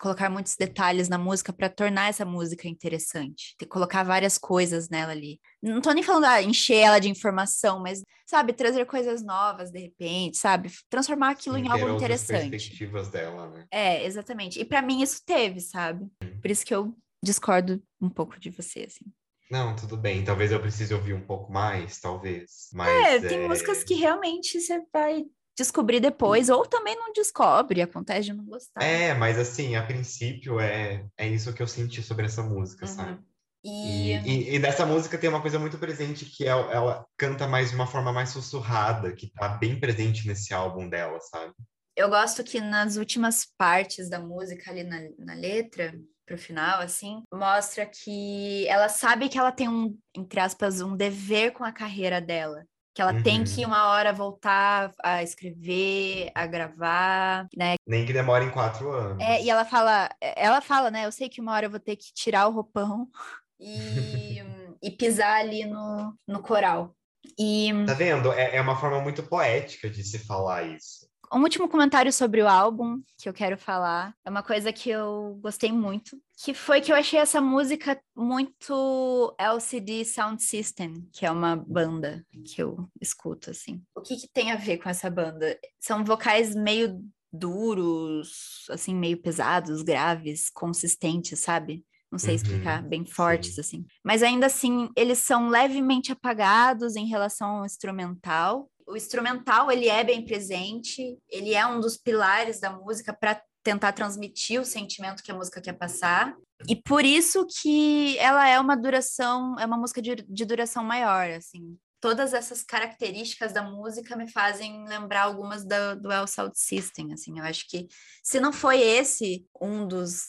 [0.00, 3.54] colocar muitos detalhes na música para tornar essa música interessante.
[3.58, 5.38] Tem que colocar várias coisas nela ali.
[5.62, 9.78] Não tô nem falando ah, encher ela de informação, mas sabe, trazer coisas novas de
[9.78, 10.72] repente, sabe?
[10.88, 12.48] Transformar aquilo Sim, em algo interessante.
[12.48, 13.66] perspectivas dela, né?
[13.70, 14.58] É, exatamente.
[14.58, 16.08] E para mim isso teve, sabe?
[16.40, 19.04] Por isso que eu discordo um pouco de você, assim.
[19.50, 20.24] Não, tudo bem.
[20.24, 22.70] Talvez eu precise ouvir um pouco mais, talvez.
[22.72, 23.48] Mas, é, tem é...
[23.48, 25.26] músicas que realmente você vai
[25.60, 28.82] descobrir depois, ou também não descobre, acontece de não gostar.
[28.82, 32.92] É, mas assim, a princípio é, é isso que eu senti sobre essa música, uhum.
[32.92, 33.20] sabe?
[33.62, 34.14] E...
[34.14, 37.76] E, e, nessa música tem uma coisa muito presente que é, ela canta mais de
[37.76, 41.52] uma forma mais sussurrada, que tá bem presente nesse álbum dela, sabe?
[41.94, 45.92] Eu gosto que nas últimas partes da música ali na, na letra,
[46.24, 51.52] pro final, assim, mostra que ela sabe que ela tem um, entre aspas, um dever
[51.52, 52.64] com a carreira dela.
[53.00, 53.22] Que ela uhum.
[53.22, 53.68] tem que uhum.
[53.68, 57.76] uma hora voltar a escrever, a gravar, né?
[57.86, 59.24] Nem que demore em quatro anos.
[59.24, 61.06] É, e ela fala, ela fala, né?
[61.06, 63.08] Eu sei que uma hora eu vou ter que tirar o roupão
[63.58, 64.36] e,
[64.82, 66.94] e pisar ali no, no coral.
[67.38, 67.72] E...
[67.86, 68.34] Tá vendo?
[68.34, 70.99] É, é uma forma muito poética de se falar isso.
[71.32, 75.38] Um último comentário sobre o álbum que eu quero falar é uma coisa que eu
[75.40, 81.30] gostei muito, que foi que eu achei essa música muito LCD Sound System, que é
[81.30, 83.80] uma banda que eu escuto assim.
[83.94, 85.56] O que, que tem a ver com essa banda?
[85.78, 87.00] São vocais meio
[87.32, 91.84] duros, assim, meio pesados, graves, consistentes, sabe?
[92.10, 93.60] Não sei uhum, explicar, bem fortes, sim.
[93.60, 93.86] assim.
[94.04, 100.02] Mas ainda assim, eles são levemente apagados em relação ao instrumental o instrumental ele é
[100.02, 105.30] bem presente, ele é um dos pilares da música para tentar transmitir o sentimento que
[105.30, 106.34] a música quer passar.
[106.68, 111.30] E por isso que ela é uma duração, é uma música de, de duração maior,
[111.30, 111.78] assim.
[112.00, 117.38] Todas essas características da música me fazem lembrar algumas do, do El Sound System, assim.
[117.38, 117.86] Eu acho que
[118.22, 120.24] se não foi esse um dos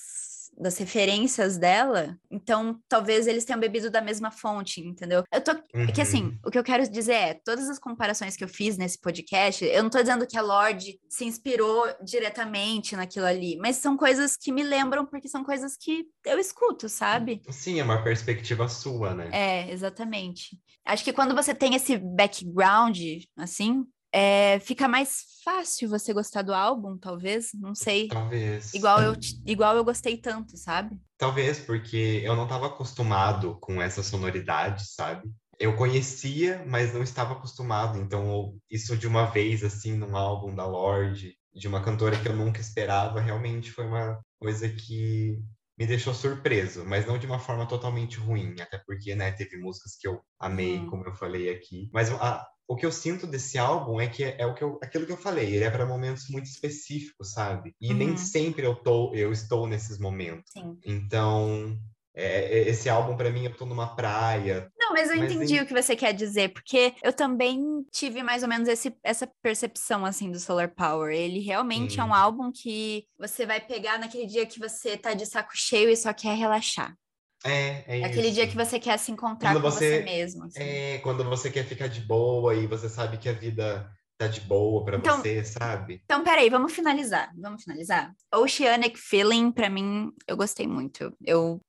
[0.61, 5.23] das referências dela, então talvez eles tenham bebido da mesma fonte, entendeu?
[5.31, 5.51] Eu tô.
[5.51, 5.85] Uhum.
[5.87, 6.39] É que assim, uhum.
[6.45, 9.81] o que eu quero dizer é, todas as comparações que eu fiz nesse podcast, eu
[9.81, 14.51] não tô dizendo que a Lorde se inspirou diretamente naquilo ali, mas são coisas que
[14.51, 17.41] me lembram porque são coisas que eu escuto, sabe?
[17.49, 19.29] Sim, é uma perspectiva sua, né?
[19.31, 20.59] É, exatamente.
[20.85, 22.97] Acho que quando você tem esse background,
[23.37, 28.07] assim, é, fica mais fácil você gostar do álbum, talvez, não sei.
[28.07, 28.73] Talvez.
[28.73, 29.15] Igual eu,
[29.45, 30.99] igual eu gostei tanto, sabe?
[31.17, 35.31] Talvez, porque eu não estava acostumado com essa sonoridade, sabe?
[35.59, 37.99] Eu conhecia, mas não estava acostumado.
[37.99, 42.35] Então, isso de uma vez, assim, num álbum da Lorde, de uma cantora que eu
[42.35, 45.37] nunca esperava, realmente foi uma coisa que
[45.77, 49.95] me deixou surpreso, mas não de uma forma totalmente ruim, até porque, né, teve músicas
[49.99, 50.89] que eu amei, hum.
[50.89, 51.89] como eu falei aqui.
[51.93, 55.05] Mas a, o que eu sinto desse álbum é que é, o que eu, aquilo
[55.05, 57.75] que eu falei, ele é para momentos muito específicos, sabe?
[57.81, 57.97] E uhum.
[57.97, 60.49] nem sempre eu tô, eu estou nesses momentos.
[60.53, 60.77] Sim.
[60.85, 61.77] Então,
[62.15, 64.71] é, é esse álbum para mim eu tô numa praia.
[64.79, 67.59] Não, mas eu mas entendi o que você quer dizer, porque eu também
[67.91, 71.13] tive mais ou menos esse, essa percepção assim do Solar Power.
[71.13, 72.03] Ele realmente hum.
[72.03, 75.89] é um álbum que você vai pegar naquele dia que você tá de saco cheio
[75.89, 76.95] e só quer relaxar.
[77.43, 78.35] É, é Aquele isso.
[78.35, 80.43] dia que você quer se encontrar quando com você, você mesmo.
[80.45, 80.59] Assim.
[80.59, 83.91] É, quando você quer ficar de boa e você sabe que a vida
[84.21, 86.01] tá de boa para então, você, sabe?
[86.05, 87.33] Então, peraí, vamos finalizar.
[87.35, 88.13] Vamos finalizar?
[88.31, 91.11] Oceanic Feeling, para mim, eu gostei muito.
[91.25, 91.59] Eu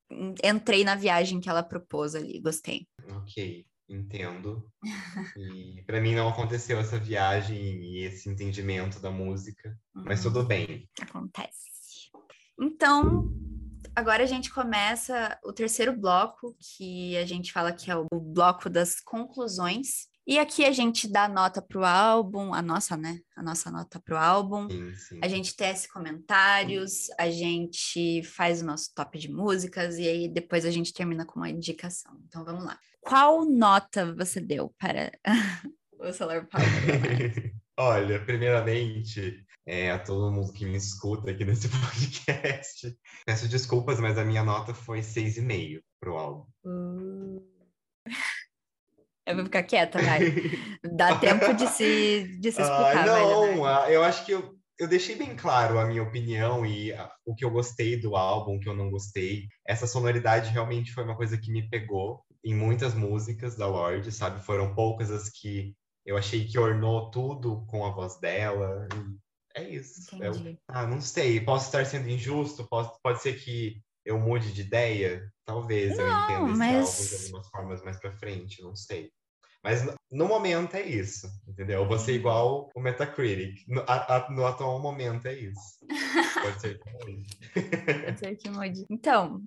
[0.45, 2.87] entrei na viagem que ela propôs ali, gostei.
[3.09, 4.71] Ok, entendo.
[5.35, 10.05] E para mim não aconteceu essa viagem e esse entendimento da música, uhum.
[10.05, 10.87] mas tudo bem.
[11.01, 11.73] Acontece.
[12.61, 13.33] Então,
[13.95, 18.69] agora a gente começa o terceiro bloco, que a gente fala que é o bloco
[18.69, 20.11] das conclusões.
[20.25, 23.19] E aqui a gente dá nota pro álbum, a nossa, né?
[23.37, 24.71] A nossa nota pro álbum.
[24.71, 25.21] Sim, sim.
[25.23, 30.65] A gente tece comentários, a gente faz o nosso top de músicas e aí depois
[30.65, 32.17] a gente termina com uma indicação.
[32.29, 32.79] Então vamos lá.
[33.01, 35.11] Qual nota você deu para
[35.99, 37.53] o Solar Power?
[37.77, 42.97] Olha, primeiramente, é, a todo mundo que me escuta aqui nesse podcast.
[43.25, 46.47] Peço desculpas, mas a minha nota foi 6,5 pro álbum.
[46.65, 47.53] Uh...
[49.25, 50.21] Eu vou ficar quieta, vai.
[50.97, 52.99] Dá tempo de se, de se explicar.
[52.99, 56.93] Ah, não, ah, eu acho que eu, eu deixei bem claro a minha opinião e
[56.93, 59.47] a, o que eu gostei do álbum, o que eu não gostei.
[59.65, 64.45] Essa sonoridade realmente foi uma coisa que me pegou em muitas músicas da Lorde, sabe?
[64.45, 65.73] Foram poucas as que
[66.05, 68.89] eu achei que ornou tudo com a voz dela.
[69.55, 70.17] É isso.
[70.17, 70.33] Eu,
[70.69, 71.41] ah, não sei.
[71.41, 72.67] Posso estar sendo injusto?
[72.69, 75.31] Posso, pode ser que eu mude de ideia?
[75.45, 76.75] Talvez não, eu entenda mas...
[76.75, 79.11] álbum de algumas formas mais pra frente, não sei.
[79.63, 81.83] Mas no momento é isso, entendeu?
[81.83, 83.65] Eu vou ser igual o Metacritic.
[83.69, 85.79] No, a, a, no atual momento é isso.
[86.43, 88.05] Pode ser que mude.
[88.05, 88.87] Pode ser que mude.
[88.91, 89.41] Então,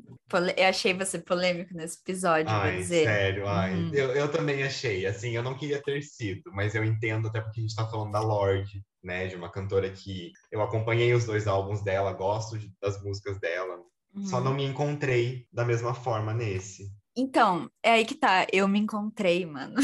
[0.55, 3.03] eu achei você polêmico nesse episódio, ai, vou dizer.
[3.03, 3.73] Sério, ai.
[3.73, 3.93] Uhum.
[3.93, 5.05] Eu, eu também achei.
[5.05, 8.13] Assim, eu não queria ter sido, mas eu entendo até porque a gente tá falando
[8.13, 9.27] da Lorde, né?
[9.27, 13.77] De uma cantora que eu acompanhei os dois álbuns dela, gosto de, das músicas dela.
[14.13, 14.25] Uhum.
[14.25, 16.89] Só não me encontrei da mesma forma nesse.
[17.15, 18.45] Então, é aí que tá.
[18.51, 19.75] Eu me encontrei, mano.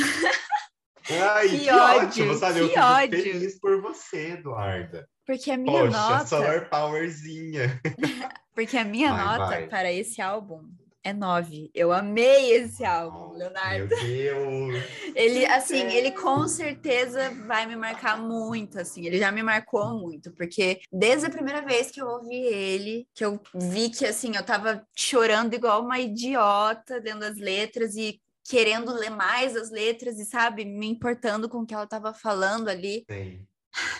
[1.09, 2.53] Ai, que, que ódio, ótimo, sabe?
[2.53, 3.23] Que eu fico ódio.
[3.23, 5.07] feliz por você, Eduarda.
[5.25, 6.27] Porque a minha Poxa, nota.
[6.27, 7.81] Solar Powerzinha.
[8.53, 9.67] Porque a minha vai, nota vai.
[9.67, 10.69] para esse álbum
[11.03, 11.71] é nove.
[11.73, 13.87] Eu amei esse álbum, Leonardo.
[13.87, 14.83] Meu Deus!
[15.15, 19.05] ele, assim, ele com certeza vai me marcar muito, assim.
[19.05, 23.25] Ele já me marcou muito, porque desde a primeira vez que eu ouvi ele, que
[23.25, 28.93] eu vi que, assim, eu tava chorando igual uma idiota lendo as letras e querendo
[28.93, 33.05] ler mais as letras e, sabe, me importando com o que ela tava falando ali.
[33.09, 33.45] Sim.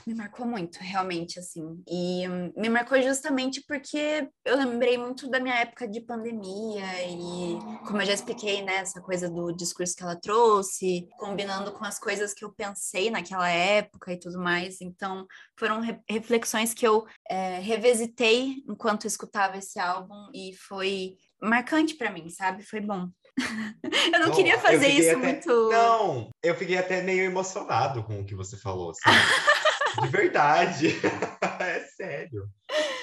[0.06, 1.82] Me marcou muito, realmente, assim.
[1.88, 8.02] E me marcou justamente porque eu lembrei muito da minha época de pandemia e, como
[8.02, 12.34] eu já expliquei, né, essa coisa do discurso que ela trouxe, combinando com as coisas
[12.34, 14.82] que eu pensei naquela época e tudo mais.
[14.82, 15.26] Então,
[15.58, 22.12] foram re reflexões que eu é, revisitei enquanto escutava esse álbum e foi marcante para
[22.12, 22.64] mim, sabe?
[22.64, 23.08] Foi bom.
[24.14, 25.18] eu não, não queria fazer isso até...
[25.18, 25.70] muito.
[25.70, 28.94] Não, eu fiquei até meio emocionado com o que você falou.
[28.94, 29.18] Sabe?
[30.00, 30.88] De verdade.
[31.60, 32.48] é sério.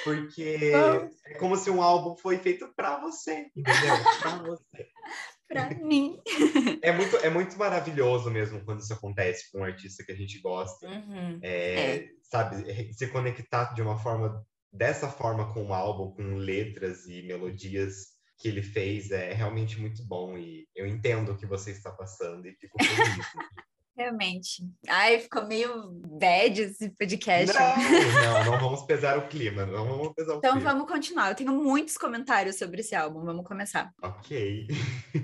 [0.04, 0.72] Porque
[1.24, 3.96] é como se um álbum foi feito para você, entendeu?
[4.20, 4.88] Para você.
[5.48, 6.20] para mim.
[6.82, 10.40] É muito, é muito maravilhoso mesmo quando isso acontece com um artista que a gente
[10.40, 10.86] gosta.
[10.86, 11.38] Uhum.
[11.42, 12.08] É, é.
[12.22, 18.18] Sabe, se conectar de uma forma, dessa forma com o álbum, com letras e melodias
[18.38, 20.38] que ele fez é realmente muito bom.
[20.38, 23.26] E eu entendo o que você está passando e fico feliz.
[23.98, 24.64] Realmente.
[24.88, 27.52] Ai, ficou meio bad esse podcast.
[27.52, 29.66] Não, não, não vamos pesar o clima.
[29.66, 30.72] Não vamos pesar o então clima.
[30.72, 31.30] vamos continuar.
[31.30, 33.24] Eu tenho muitos comentários sobre esse álbum.
[33.24, 33.92] Vamos começar.
[34.00, 34.68] Ok.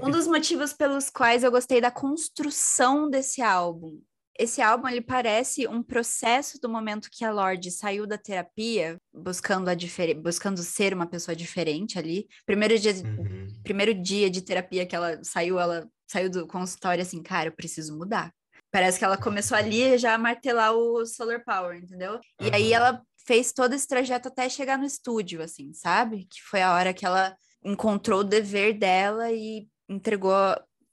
[0.02, 4.00] um dos motivos pelos quais eu gostei da construção desse álbum.
[4.36, 9.68] Esse álbum ele parece um processo do momento que a Lorde saiu da terapia, buscando
[9.68, 9.76] a
[10.20, 12.26] buscando ser uma pessoa diferente ali.
[12.44, 13.46] Primeiro dia, uhum.
[13.62, 17.96] primeiro dia de terapia que ela saiu, ela saiu do consultório assim, cara, eu preciso
[17.96, 18.32] mudar
[18.74, 22.18] Parece que ela começou ali já a martelar o Solar Power, entendeu?
[22.40, 26.24] E aí ela fez todo esse trajeto até chegar no estúdio, assim, sabe?
[26.24, 30.34] Que foi a hora que ela encontrou o dever dela e entregou,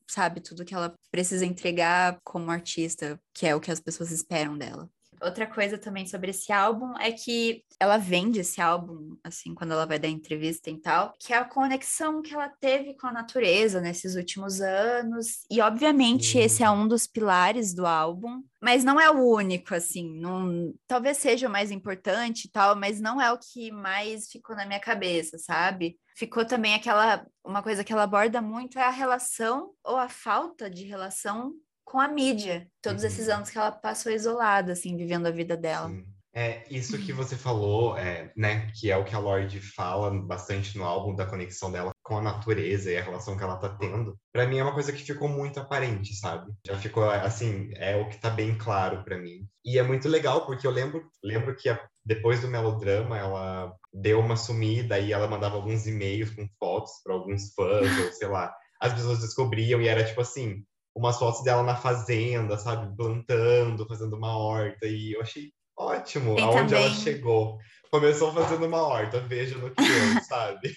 [0.08, 4.56] sabe, tudo que ela precisa entregar como artista, que é o que as pessoas esperam
[4.56, 4.88] dela.
[5.22, 9.86] Outra coisa também sobre esse álbum é que ela vende esse álbum, assim, quando ela
[9.86, 13.80] vai dar entrevista e tal, que é a conexão que ela teve com a natureza
[13.80, 15.46] nesses últimos anos.
[15.50, 16.42] E, obviamente, hum.
[16.42, 20.20] esse é um dos pilares do álbum, mas não é o único, assim.
[20.20, 20.74] Não...
[20.88, 24.66] Talvez seja o mais importante e tal, mas não é o que mais ficou na
[24.66, 26.00] minha cabeça, sabe?
[26.16, 27.26] Ficou também aquela.
[27.44, 31.54] Uma coisa que ela aborda muito é a relação ou a falta de relação
[31.92, 33.08] com a mídia, todos uhum.
[33.10, 35.90] esses anos que ela passou isolada, assim, vivendo a vida dela.
[35.90, 36.06] Sim.
[36.34, 40.78] É, isso que você falou, é, né, que é o que a Lorde fala bastante
[40.78, 44.18] no álbum, da conexão dela com a natureza e a relação que ela tá tendo,
[44.32, 46.50] para mim é uma coisa que ficou muito aparente, sabe?
[46.66, 49.46] Já ficou, assim, é o que tá bem claro para mim.
[49.66, 54.22] E é muito legal, porque eu lembro, lembro que a, depois do melodrama, ela deu
[54.22, 58.54] uma sumida e ela mandava alguns e-mails com fotos para alguns fãs, ou sei lá,
[58.80, 60.64] as pessoas descobriam e era tipo assim,
[60.96, 62.96] umas fotos dela na fazenda, sabe?
[62.96, 64.86] Plantando, fazendo uma horta.
[64.88, 66.86] E eu achei ótimo Tem aonde também...
[66.86, 67.58] ela chegou.
[67.90, 70.76] Começou fazendo uma horta, veja no que deu, sabe?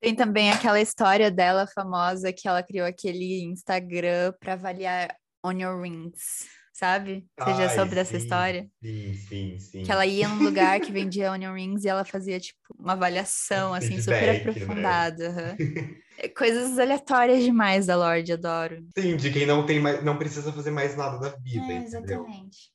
[0.00, 5.14] Tem também aquela história dela famosa que ela criou aquele Instagram para avaliar
[5.44, 7.26] onion rings, sabe?
[7.38, 8.68] Você já soube dessa história?
[8.82, 9.82] Sim, sim, sim.
[9.82, 13.74] Que ela ia num lugar que vendia onion rings e ela fazia, tipo, uma avaliação,
[13.74, 14.36] assim, super né?
[14.38, 15.32] aprofundada.
[15.32, 15.56] Né?
[15.60, 15.94] Uhum.
[16.36, 18.84] Coisas aleatórias demais da Lorde, adoro.
[18.96, 22.72] Sim, de quem não tem mais, não precisa fazer mais nada da vida, é, Exatamente.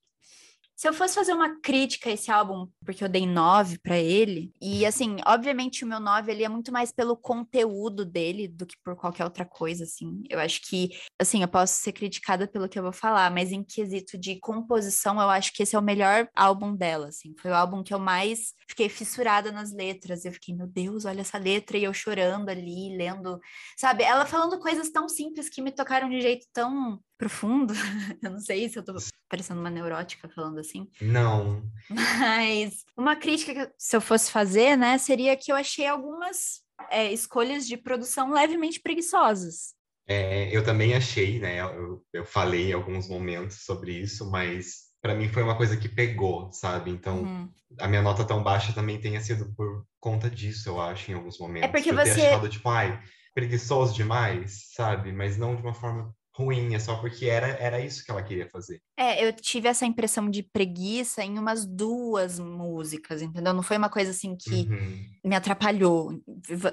[0.84, 4.52] Se eu fosse fazer uma crítica a esse álbum, porque eu dei nove para ele,
[4.62, 8.76] e assim, obviamente o meu nove ele é muito mais pelo conteúdo dele do que
[8.84, 10.22] por qualquer outra coisa, assim.
[10.30, 13.64] Eu acho que, assim, eu posso ser criticada pelo que eu vou falar, mas em
[13.64, 17.34] quesito de composição, eu acho que esse é o melhor álbum dela, assim.
[17.40, 20.26] Foi o álbum que eu mais fiquei fissurada nas letras.
[20.26, 23.40] Eu fiquei, meu Deus, olha essa letra, e eu chorando ali, lendo,
[23.78, 24.04] sabe?
[24.04, 27.74] Ela falando coisas tão simples que me tocaram de jeito tão profundo.
[28.22, 28.96] eu não sei se eu tô
[29.30, 30.88] parecendo uma neurótica falando assim.
[31.02, 31.64] Não.
[31.90, 37.12] Mas uma crítica que se eu fosse fazer, né, seria que eu achei algumas é,
[37.12, 39.74] escolhas de produção levemente preguiçosas.
[40.08, 41.62] É, eu também achei, né?
[41.62, 45.88] Eu, eu falei em alguns momentos sobre isso, mas para mim foi uma coisa que
[45.88, 46.92] pegou, sabe?
[46.92, 47.50] Então, uhum.
[47.80, 51.40] a minha nota tão baixa também tenha sido por conta disso, eu acho, em alguns
[51.40, 51.70] momentos.
[51.70, 52.16] É porque eu você...
[52.16, 53.02] ter achado, tipo, ai,
[53.34, 55.12] preguiçoso demais, sabe?
[55.12, 58.50] Mas não de uma forma ruim, é só porque era, era isso que ela queria
[58.50, 58.82] fazer.
[58.98, 63.54] É, eu tive essa impressão de preguiça em umas duas músicas, entendeu?
[63.54, 65.06] Não foi uma coisa assim que uhum.
[65.26, 66.20] me atrapalhou.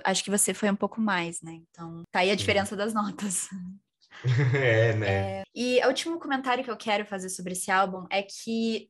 [0.04, 1.58] Acho que você foi um pouco mais, né?
[1.70, 3.48] Então, tá aí a diferença das notas.
[4.54, 5.08] é, né?
[5.08, 8.88] É, e o último comentário que eu quero fazer sobre esse álbum é que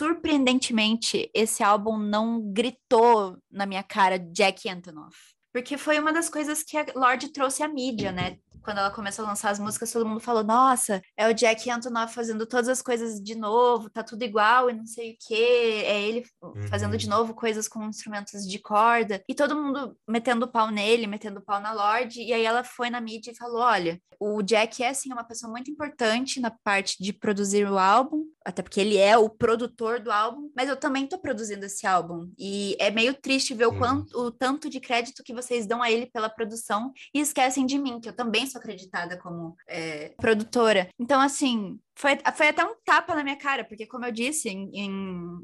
[0.00, 5.14] surpreendentemente, esse álbum não gritou na minha cara Jack Antonoff.
[5.52, 8.38] Porque foi uma das coisas que a Lorde trouxe à mídia, né?
[8.62, 12.14] quando ela começou a lançar as músicas, todo mundo falou: Nossa, é o Jack Antonoff
[12.14, 15.82] fazendo todas as coisas de novo, tá tudo igual e não sei o quê.
[15.84, 16.68] É ele uhum.
[16.68, 19.22] fazendo de novo coisas com instrumentos de corda.
[19.28, 22.22] E todo mundo metendo pau nele, metendo pau na Lorde.
[22.22, 25.50] E aí ela foi na mídia e falou: Olha, o Jack é, assim, uma pessoa
[25.50, 30.10] muito importante na parte de produzir o álbum, até porque ele é o produtor do
[30.10, 32.30] álbum, mas eu também tô produzindo esse álbum.
[32.38, 35.90] E é meio triste ver o, quanto, o tanto de crédito que vocês dão a
[35.90, 40.88] ele pela produção e esquecem de mim, que eu também sou acreditada como é, produtora.
[40.98, 44.70] Então, assim, foi, foi até um tapa na minha cara, porque como eu disse em,
[44.74, 45.42] em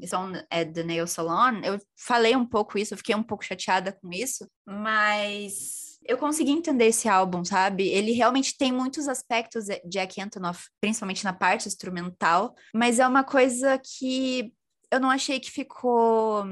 [0.49, 4.11] é, The Nail Salon, eu falei um pouco isso, eu fiquei um pouco chateada com
[4.11, 7.87] isso, mas eu consegui entender esse álbum, sabe?
[7.87, 13.23] Ele realmente tem muitos aspectos de Jack Antonoff, principalmente na parte instrumental, mas é uma
[13.23, 14.53] coisa que
[14.91, 16.45] eu não achei que ficou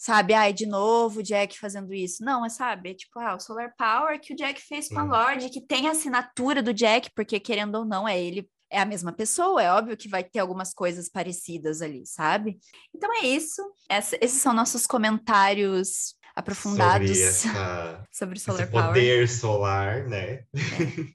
[0.00, 2.24] sabe, ai, de novo o Jack fazendo isso.
[2.24, 5.02] Não, é, sabe, é tipo, ah, o Solar Power que o Jack fez com a
[5.02, 8.86] Lorde, que tem a assinatura do Jack, porque querendo ou não, é ele, é a
[8.86, 12.58] mesma pessoa, é óbvio que vai ter algumas coisas parecidas ali, sabe?
[12.94, 13.62] Então é isso.
[13.90, 20.32] Essa, esses são nossos comentários aprofundados sobre, essa, sobre solar esse poder solar, né?
[20.32, 20.44] É,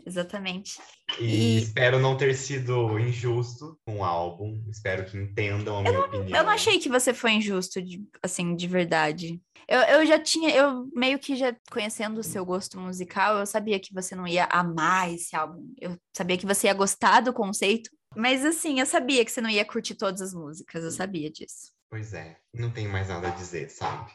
[0.06, 0.80] exatamente.
[1.20, 4.64] e, e, espero não ter sido injusto com o álbum.
[4.70, 6.40] Espero que entendam a minha não, opinião.
[6.40, 9.42] Eu não achei que você foi injusto, de, assim, de verdade.
[9.68, 13.80] Eu, eu já tinha, eu meio que já conhecendo o seu gosto musical, eu sabia
[13.80, 15.74] que você não ia amar esse álbum.
[15.80, 19.50] Eu sabia que você ia gostar do conceito, mas assim, eu sabia que você não
[19.50, 21.74] ia curtir todas as músicas, eu sabia disso.
[21.90, 24.12] Pois é, não tem mais nada a dizer, sabe?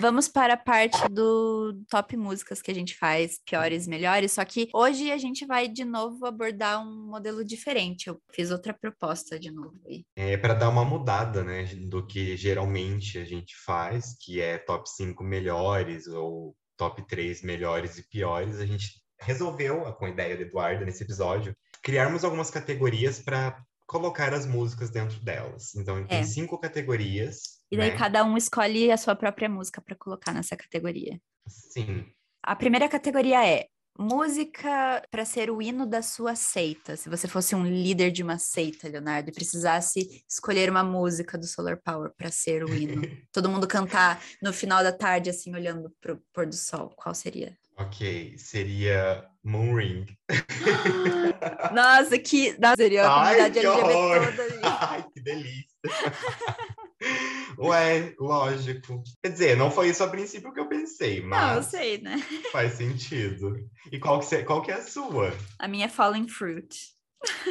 [0.00, 4.32] Vamos para a parte do top músicas que a gente faz, piores, melhores.
[4.32, 8.08] Só que hoje a gente vai de novo abordar um modelo diferente.
[8.08, 10.04] Eu fiz outra proposta de novo aí.
[10.16, 14.88] É para dar uma mudada, né, do que geralmente a gente faz, que é top
[14.88, 18.58] 5 melhores ou top 3 melhores e piores.
[18.58, 24.32] A gente resolveu, com a ideia do Eduardo nesse episódio, criarmos algumas categorias para colocar
[24.32, 25.74] as músicas dentro delas.
[25.74, 26.24] Então, tem é.
[26.24, 27.60] cinco categorias.
[27.70, 27.96] E daí né?
[27.96, 31.20] cada um escolhe a sua própria música para colocar nessa categoria.
[31.46, 32.06] Sim.
[32.42, 33.66] A primeira categoria é
[33.98, 36.96] música para ser o hino da sua seita.
[36.96, 41.46] Se você fosse um líder de uma seita, Leonardo, e precisasse escolher uma música do
[41.46, 43.02] Solar Power para ser o hino,
[43.32, 47.14] todo mundo cantar no final da tarde, assim, olhando para o pôr do sol, qual
[47.14, 47.56] seria?
[47.76, 50.06] Ok, seria Moonring.
[51.74, 52.56] Nossa, que.
[52.58, 54.60] Nossa, seria a comunidade Ai, LGBT toda ali.
[54.64, 55.74] Ai, que delícia.
[57.58, 59.02] Ué, lógico.
[59.22, 61.40] Quer dizer, não foi isso a princípio que eu pensei, mas.
[61.40, 62.16] Não, eu sei, né?
[62.50, 63.54] Faz sentido.
[63.92, 65.36] E qual que, qual que é a sua?
[65.58, 66.94] A minha é Falling Fruit.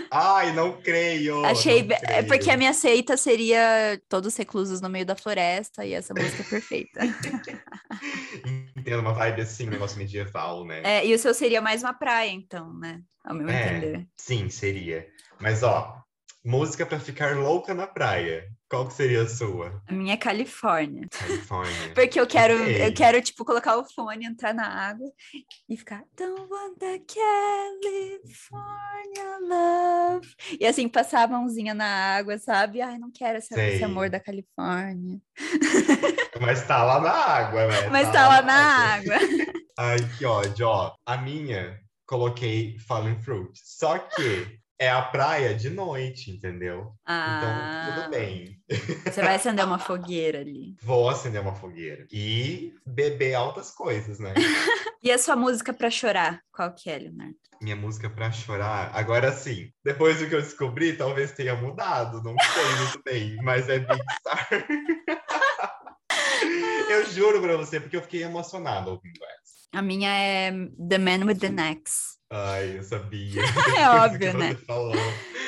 [0.09, 1.45] Ai, não creio.
[1.45, 1.83] Achei.
[1.83, 2.19] Não é creio.
[2.19, 6.41] É porque a minha seita seria todos reclusos no meio da floresta e essa música
[6.41, 6.99] é perfeita.
[8.83, 10.81] Entendo, uma vibe assim, um negócio medieval, né?
[10.83, 13.01] É, e o seu seria mais uma praia, então, né?
[13.23, 14.07] Ao meu é, entender.
[14.17, 15.07] Sim, seria.
[15.39, 16.03] Mas, ó,
[16.43, 18.45] música para ficar louca na praia.
[18.73, 19.83] Qual que seria a sua?
[19.87, 21.07] A minha é Califórnia.
[21.07, 21.93] Califórnia.
[21.93, 22.87] Porque eu quero, okay.
[22.87, 25.07] eu quero, tipo, colocar o fone, entrar na água
[25.69, 26.99] e ficar Don't want the
[27.83, 28.57] California
[29.47, 30.27] love.
[30.59, 32.81] E assim, passar a mãozinha na água, sabe?
[32.81, 35.21] Ai, não quero esse, esse amor da Califórnia.
[36.41, 37.89] Mas tá lá na água, né?
[37.91, 39.15] Mas tá, tá lá, lá na água.
[39.17, 39.27] água.
[39.77, 40.95] Ai, que ódio, ó.
[41.05, 43.51] A minha, coloquei Falling Fruit.
[43.53, 46.93] Só que é a praia de noite, entendeu?
[47.05, 48.59] Ah, então, tudo bem.
[49.05, 50.75] Você vai acender uma fogueira ali.
[50.81, 52.05] Vou acender uma fogueira.
[52.11, 54.33] E beber altas coisas, né?
[55.01, 56.41] e a sua música para chorar?
[56.51, 57.35] Qual que é, Leonardo?
[57.61, 58.91] Minha música para chorar?
[58.93, 59.71] Agora sim.
[59.85, 62.21] Depois do que eu descobri, talvez tenha mudado.
[62.21, 63.37] Não sei muito bem.
[63.37, 64.49] Mas é Big Star.
[66.89, 69.53] eu juro pra você, porque eu fiquei emocionado ouvindo essa.
[69.71, 70.51] A minha é
[70.89, 72.12] The Man with the Next.
[72.35, 73.43] Ai, eu sabia.
[73.77, 74.55] é óbvio, né?
[74.65, 74.95] Falou.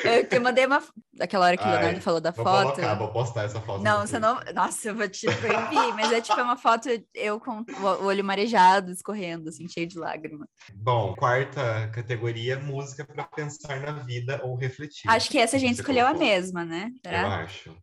[0.04, 0.80] Eu te mandei uma.
[1.18, 2.74] Aquela hora que o Leonardo falou da Vou foto.
[2.74, 3.82] colocar, vou postar essa foto.
[3.82, 4.38] Não, você não.
[4.54, 8.22] Nossa, eu vou te proibir, mas é tipo é uma foto eu com o olho
[8.22, 10.46] marejado, escorrendo, assim, cheio de lágrima.
[10.74, 15.10] Bom, quarta categoria, música para pensar na vida ou refletir.
[15.10, 16.92] Acho que essa a gente escolheu a mesma, né?
[17.04, 17.76] Eu acho.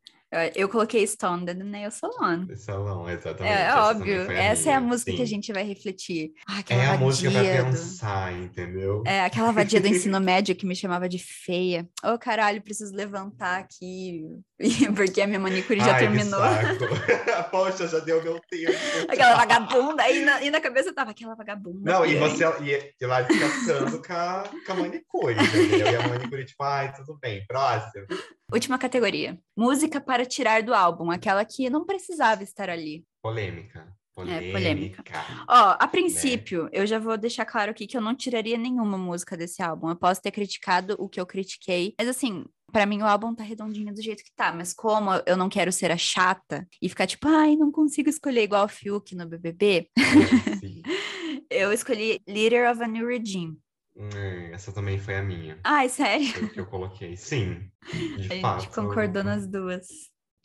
[0.56, 2.48] Eu, coloquei Stone the Nail Salon.
[2.56, 3.54] Salão, exatamente.
[3.54, 4.32] É, essa óbvio.
[4.32, 5.32] Essa é a música que a sim.
[5.36, 6.32] gente vai refletir.
[6.48, 9.04] Ah, É a música para do- pensar, entendeu?
[9.06, 11.88] É, aquela vadia do ensino médio que me chamava de feia.
[12.04, 14.24] Ô, caralho, preciso levantar aqui,
[14.96, 16.40] porque a minha manicure já Ai, que terminou.
[16.40, 17.50] saco.
[17.52, 18.72] Poxa, já deu meu tempo.
[19.08, 20.10] Aquela vagabunda.
[20.10, 21.92] E na, e na cabeça tava aquela vagabunda.
[21.92, 25.92] Não, e você e, e lá descansando com a, com a manicure, entendeu?
[25.92, 28.06] E a manicure, tipo, ai, tudo bem, próximo.
[28.54, 29.40] Última categoria.
[29.58, 31.10] Música para tirar do álbum.
[31.10, 33.04] Aquela que não precisava estar ali.
[33.20, 33.92] Polêmica.
[34.16, 34.46] Polêmica.
[34.46, 35.04] É, polêmica.
[35.50, 39.36] Ó, a princípio, eu já vou deixar claro aqui que eu não tiraria nenhuma música
[39.36, 39.90] desse álbum.
[39.90, 43.44] Eu posso ter criticado o que eu critiquei, mas assim, pra mim o álbum tá
[43.44, 44.54] redondinho do jeito que tá.
[44.54, 48.44] Mas como eu não quero ser a chata e ficar tipo, ai, não consigo escolher
[48.44, 49.90] igual o Fiuk no BBB,
[51.50, 53.58] eu escolhi Leader of a New Regime.
[53.96, 54.10] Hum,
[54.52, 55.60] essa também foi a minha.
[55.64, 56.28] Ai, sério?
[56.28, 57.16] Foi que eu coloquei.
[57.16, 57.70] Sim,
[58.18, 58.62] de A fato.
[58.62, 59.88] gente concordou nas duas.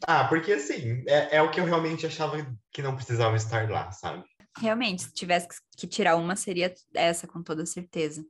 [0.06, 2.36] Ah, porque assim, é, é o que eu realmente achava
[2.70, 4.24] que não precisava estar lá, sabe?
[4.56, 8.24] Realmente, se tivesse que tirar uma, seria essa, com toda certeza.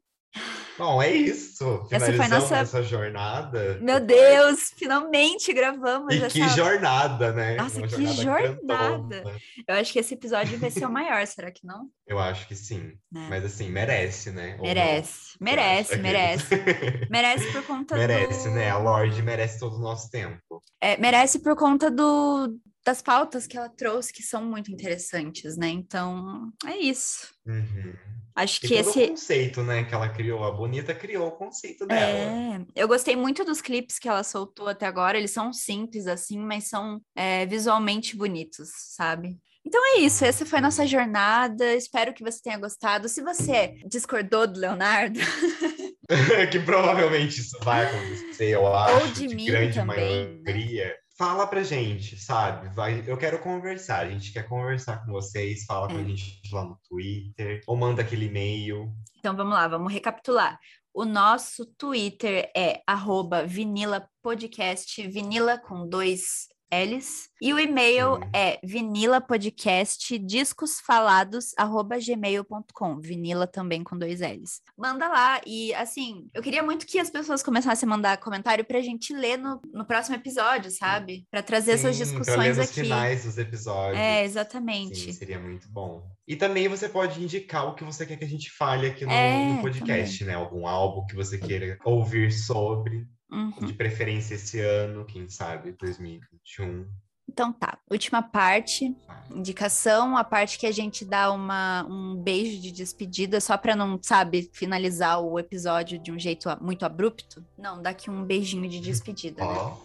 [0.79, 1.87] Bom, é isso.
[1.91, 3.79] Essa foi Finalizamos nossa- essa jornada.
[3.83, 7.57] Meu Deus, finalmente gravamos E essa que jornada, né?
[7.57, 8.63] Nossa, Uma que jornada.
[8.65, 9.23] grandona.
[9.67, 11.89] Eu acho que esse episódio vai ser o maior, será que não?
[12.07, 12.93] Eu acho que sim.
[13.11, 13.27] Né?
[13.29, 14.55] Mas assim, merece, né?
[14.59, 14.65] Ou?
[14.67, 16.47] Merece, Eu merece, merece.
[17.11, 18.55] Merece por conta merece, do...
[18.55, 18.71] né?
[18.71, 20.63] A Lorde merece todo o nosso tempo.
[20.81, 22.57] É, merece por conta do...
[22.85, 25.69] das pautas que ela trouxe, que são muito interessantes, né?
[25.69, 27.29] Então, é isso.
[27.47, 27.95] Uhum.
[28.35, 29.03] Acho E que esse...
[29.03, 30.45] o conceito, né, que ela criou.
[30.45, 32.01] A Bonita criou o conceito dela.
[32.01, 35.19] É, eu gostei muito dos clipes que ela soltou até agora.
[35.19, 39.37] Eles são simples, assim, mas são é, visualmente bonitos, sabe?
[39.67, 41.75] Então é isso, essa foi a nossa jornada.
[41.75, 43.09] Espero que você tenha gostado.
[43.09, 45.19] Se você discordou do Leonardo,
[46.51, 50.95] que provavelmente isso vai acontecer, eu acho, de mim grande também, né?
[51.19, 52.69] Fala pra gente, sabe?
[52.77, 56.01] Vai, eu quero conversar, a gente quer conversar com vocês, fala com É.
[56.01, 58.93] a gente lá no Twitter, ou manda aquele e-mail.
[59.19, 60.59] então vamos lá, vamos recapitular.
[60.95, 67.29] O nosso Twitter é arroba vinila podcast, vinila com dois L's.
[67.41, 68.31] E o e-mail Sim.
[68.35, 73.01] é vinilapodcast discosfalados arroba gmail.com.
[73.01, 74.61] Vinila também com dois L's.
[74.77, 78.81] Manda lá e, assim, eu queria muito que as pessoas começassem a mandar comentário pra
[78.81, 81.27] gente ler no, no próximo episódio, sabe?
[81.31, 82.81] Pra trazer essas Sim, pra ler discussões nos aqui.
[82.83, 83.99] finais dos episódios.
[83.99, 85.13] É, Sim, exatamente.
[85.13, 86.03] seria muito bom.
[86.27, 89.11] E também você pode indicar o que você quer que a gente fale aqui no,
[89.13, 90.35] É, no podcast, né?
[90.35, 93.51] Algum álbum que você queira ouvir sobre, Uhum.
[93.67, 96.87] de preferência esse ano, quem sabe 2021.
[97.29, 98.97] Então tá, última parte,
[99.31, 104.01] indicação, a parte que a gente dá uma, um beijo de despedida, só pra não,
[104.03, 107.45] sabe, finalizar o episódio de um jeito muito abrupto.
[107.59, 109.53] Não, dá aqui um beijinho de despedida, né?
[109.53, 109.77] Ó,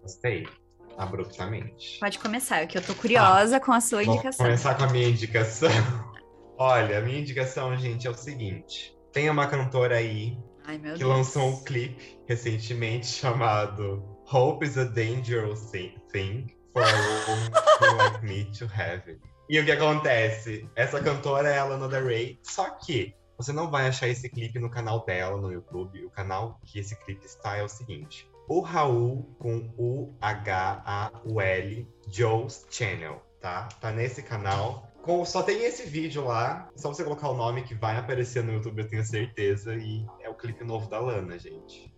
[0.00, 0.48] gostei.
[0.96, 1.98] Abruptamente.
[2.00, 4.44] Pode começar, que eu tô curiosa com a sua Vou indicação.
[4.44, 5.70] começar com a minha indicação.
[6.58, 8.96] Olha, a minha indicação, gente, é o seguinte.
[9.12, 11.00] Tem uma cantora aí Ai, que Deus.
[11.00, 14.02] lançou um clipe recentemente chamado
[14.32, 19.20] Hope is a Dangerous Thi- Thing for a Woman Like Me to Have It.
[19.48, 20.68] E o que acontece?
[20.76, 24.58] Essa cantora é a Lana Del Rey, só que você não vai achar esse clipe
[24.58, 26.04] no canal dela no YouTube.
[26.06, 31.10] O canal que esse clipe está é o seguinte: o Raul com U H A
[31.24, 33.68] U L Joe's Channel, tá?
[33.80, 34.88] Tá nesse canal.
[35.02, 38.52] Com- só tem esse vídeo lá, só você colocar o nome que vai aparecer no
[38.52, 39.74] YouTube, eu tenho certeza.
[39.74, 41.92] E é o clipe novo da Lana, gente.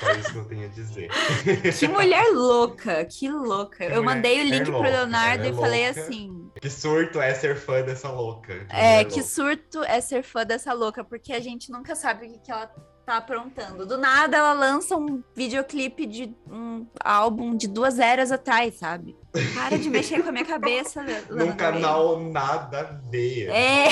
[0.00, 1.08] Só isso que eu tenho a dizer.
[1.78, 3.86] Que mulher louca, que louca.
[3.86, 6.00] Que Eu mandei o link louca, pro Leonardo é e falei louca.
[6.00, 8.64] assim: que surto é ser fã dessa louca.
[8.66, 9.26] Que é, que louca.
[9.28, 12.66] surto é ser fã dessa louca, porque a gente nunca sabe o que, que ela
[13.04, 13.84] tá aprontando.
[13.86, 19.16] Do nada ela lança um videoclipe de um álbum de duas eras atrás, sabe?
[19.54, 23.48] Para de mexer com a minha cabeça, Lana Num canal nada a ver.
[23.50, 23.88] É.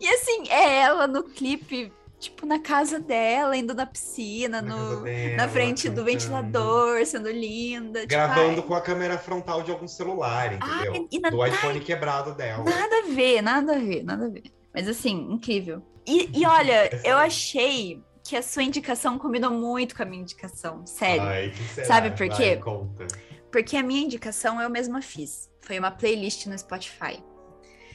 [0.00, 5.02] E assim, é ela no clipe, tipo, na casa dela, indo na piscina, Na no,
[5.04, 6.04] dela, na frente do cantando.
[6.10, 8.00] ventilador, sendo linda.
[8.00, 11.08] tipo, Gravando ai, com a câmera frontal de algum celular, Ah, entendeu?
[11.12, 12.64] e na- Do iPhone quebrado dela.
[12.64, 14.44] Nada a ver, nada a ver, nada a ver.
[14.74, 15.82] Mas assim, incrível.
[16.06, 20.86] E, e olha, eu achei que a sua indicação combinou muito com a minha indicação,
[20.86, 21.22] sério.
[21.22, 21.52] Ai?
[21.84, 22.56] Sabe por Vai, quê?
[22.58, 23.08] conta.
[23.50, 25.50] Porque a minha indicação eu mesma fiz.
[25.60, 27.20] Foi uma playlist no Spotify.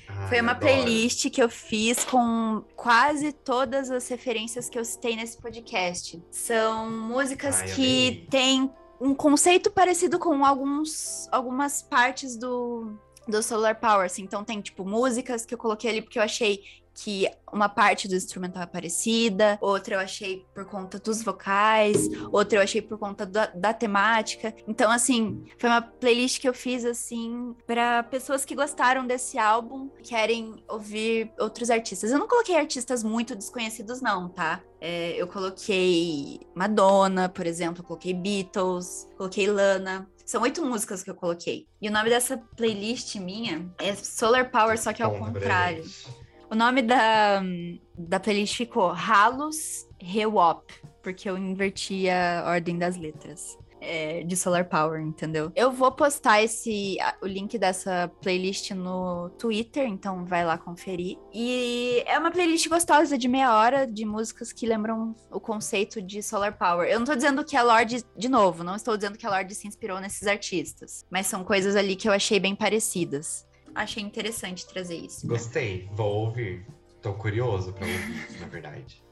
[0.09, 0.73] Ai, Foi uma adoro.
[0.73, 6.21] playlist que eu fiz com quase todas as referências que eu citei nesse podcast.
[6.29, 12.93] São músicas Ai, que têm um conceito parecido com alguns, algumas partes do,
[13.25, 14.05] do Solar Power.
[14.07, 14.23] Assim.
[14.23, 16.61] Então tem, tipo, músicas que eu coloquei ali porque eu achei
[16.95, 22.57] que uma parte do instrumental é parecida, outra eu achei por conta dos vocais, outra
[22.59, 24.55] eu achei por conta da, da temática.
[24.67, 29.89] Então, assim, foi uma playlist que eu fiz, assim, para pessoas que gostaram desse álbum,
[30.03, 32.11] querem ouvir outros artistas.
[32.11, 34.61] Eu não coloquei artistas muito desconhecidos, não, tá?
[34.79, 40.09] É, eu coloquei Madonna, por exemplo, coloquei Beatles, coloquei Lana.
[40.25, 41.67] São oito músicas que eu coloquei.
[41.81, 45.83] E o nome dessa playlist minha é Solar Power, só que ao contrário.
[46.49, 47.41] O nome da,
[47.97, 53.57] da playlist ficou Halos Rewop, porque eu inverti a ordem das letras.
[53.85, 55.51] é, de Solar Power, entendeu?
[55.55, 61.17] Eu vou postar esse o link dessa playlist no Twitter, então vai lá conferir.
[61.33, 66.21] E é uma playlist gostosa de meia hora de músicas que lembram o conceito de
[66.23, 66.89] Solar Power.
[66.89, 69.53] Eu não tô dizendo que a Lorde, de novo, não estou dizendo que a Lorde
[69.53, 73.45] se inspirou nesses artistas, mas são coisas ali que eu achei bem parecidas.
[73.75, 75.27] Achei interessante trazer isso.
[75.27, 76.65] Gostei, vou ouvir.
[77.01, 79.03] Tô curioso pra ouvir, na verdade.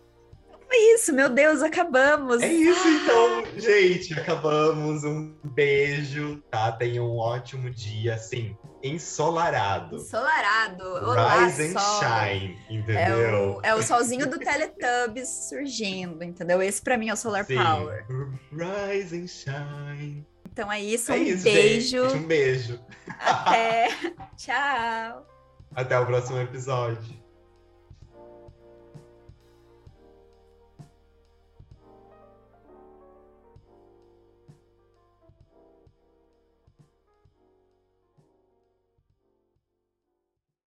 [0.75, 2.41] Isso, meu Deus, acabamos.
[2.41, 4.11] É isso então, gente.
[4.19, 5.03] Acabamos.
[5.03, 6.71] Um beijo, tá?
[6.71, 9.97] Tenham um ótimo dia, assim, ensolarado.
[9.97, 10.83] Ensolarado.
[10.83, 11.99] Olá, Rise and sol.
[11.99, 13.57] shine, É entendeu?
[13.57, 16.59] o, é o solzinho do Teletubbies surgindo, entendeu?
[16.59, 17.55] Esse pra mim é o Solar Sim.
[17.55, 18.03] Power.
[18.51, 20.25] Rise and shine.
[20.53, 22.09] Então é isso, é um isso, beijo.
[22.09, 22.15] gente.
[22.15, 22.79] Um beijo.
[23.19, 23.87] Até.
[24.37, 25.27] Tchau.
[25.75, 27.22] Até o próximo episódio.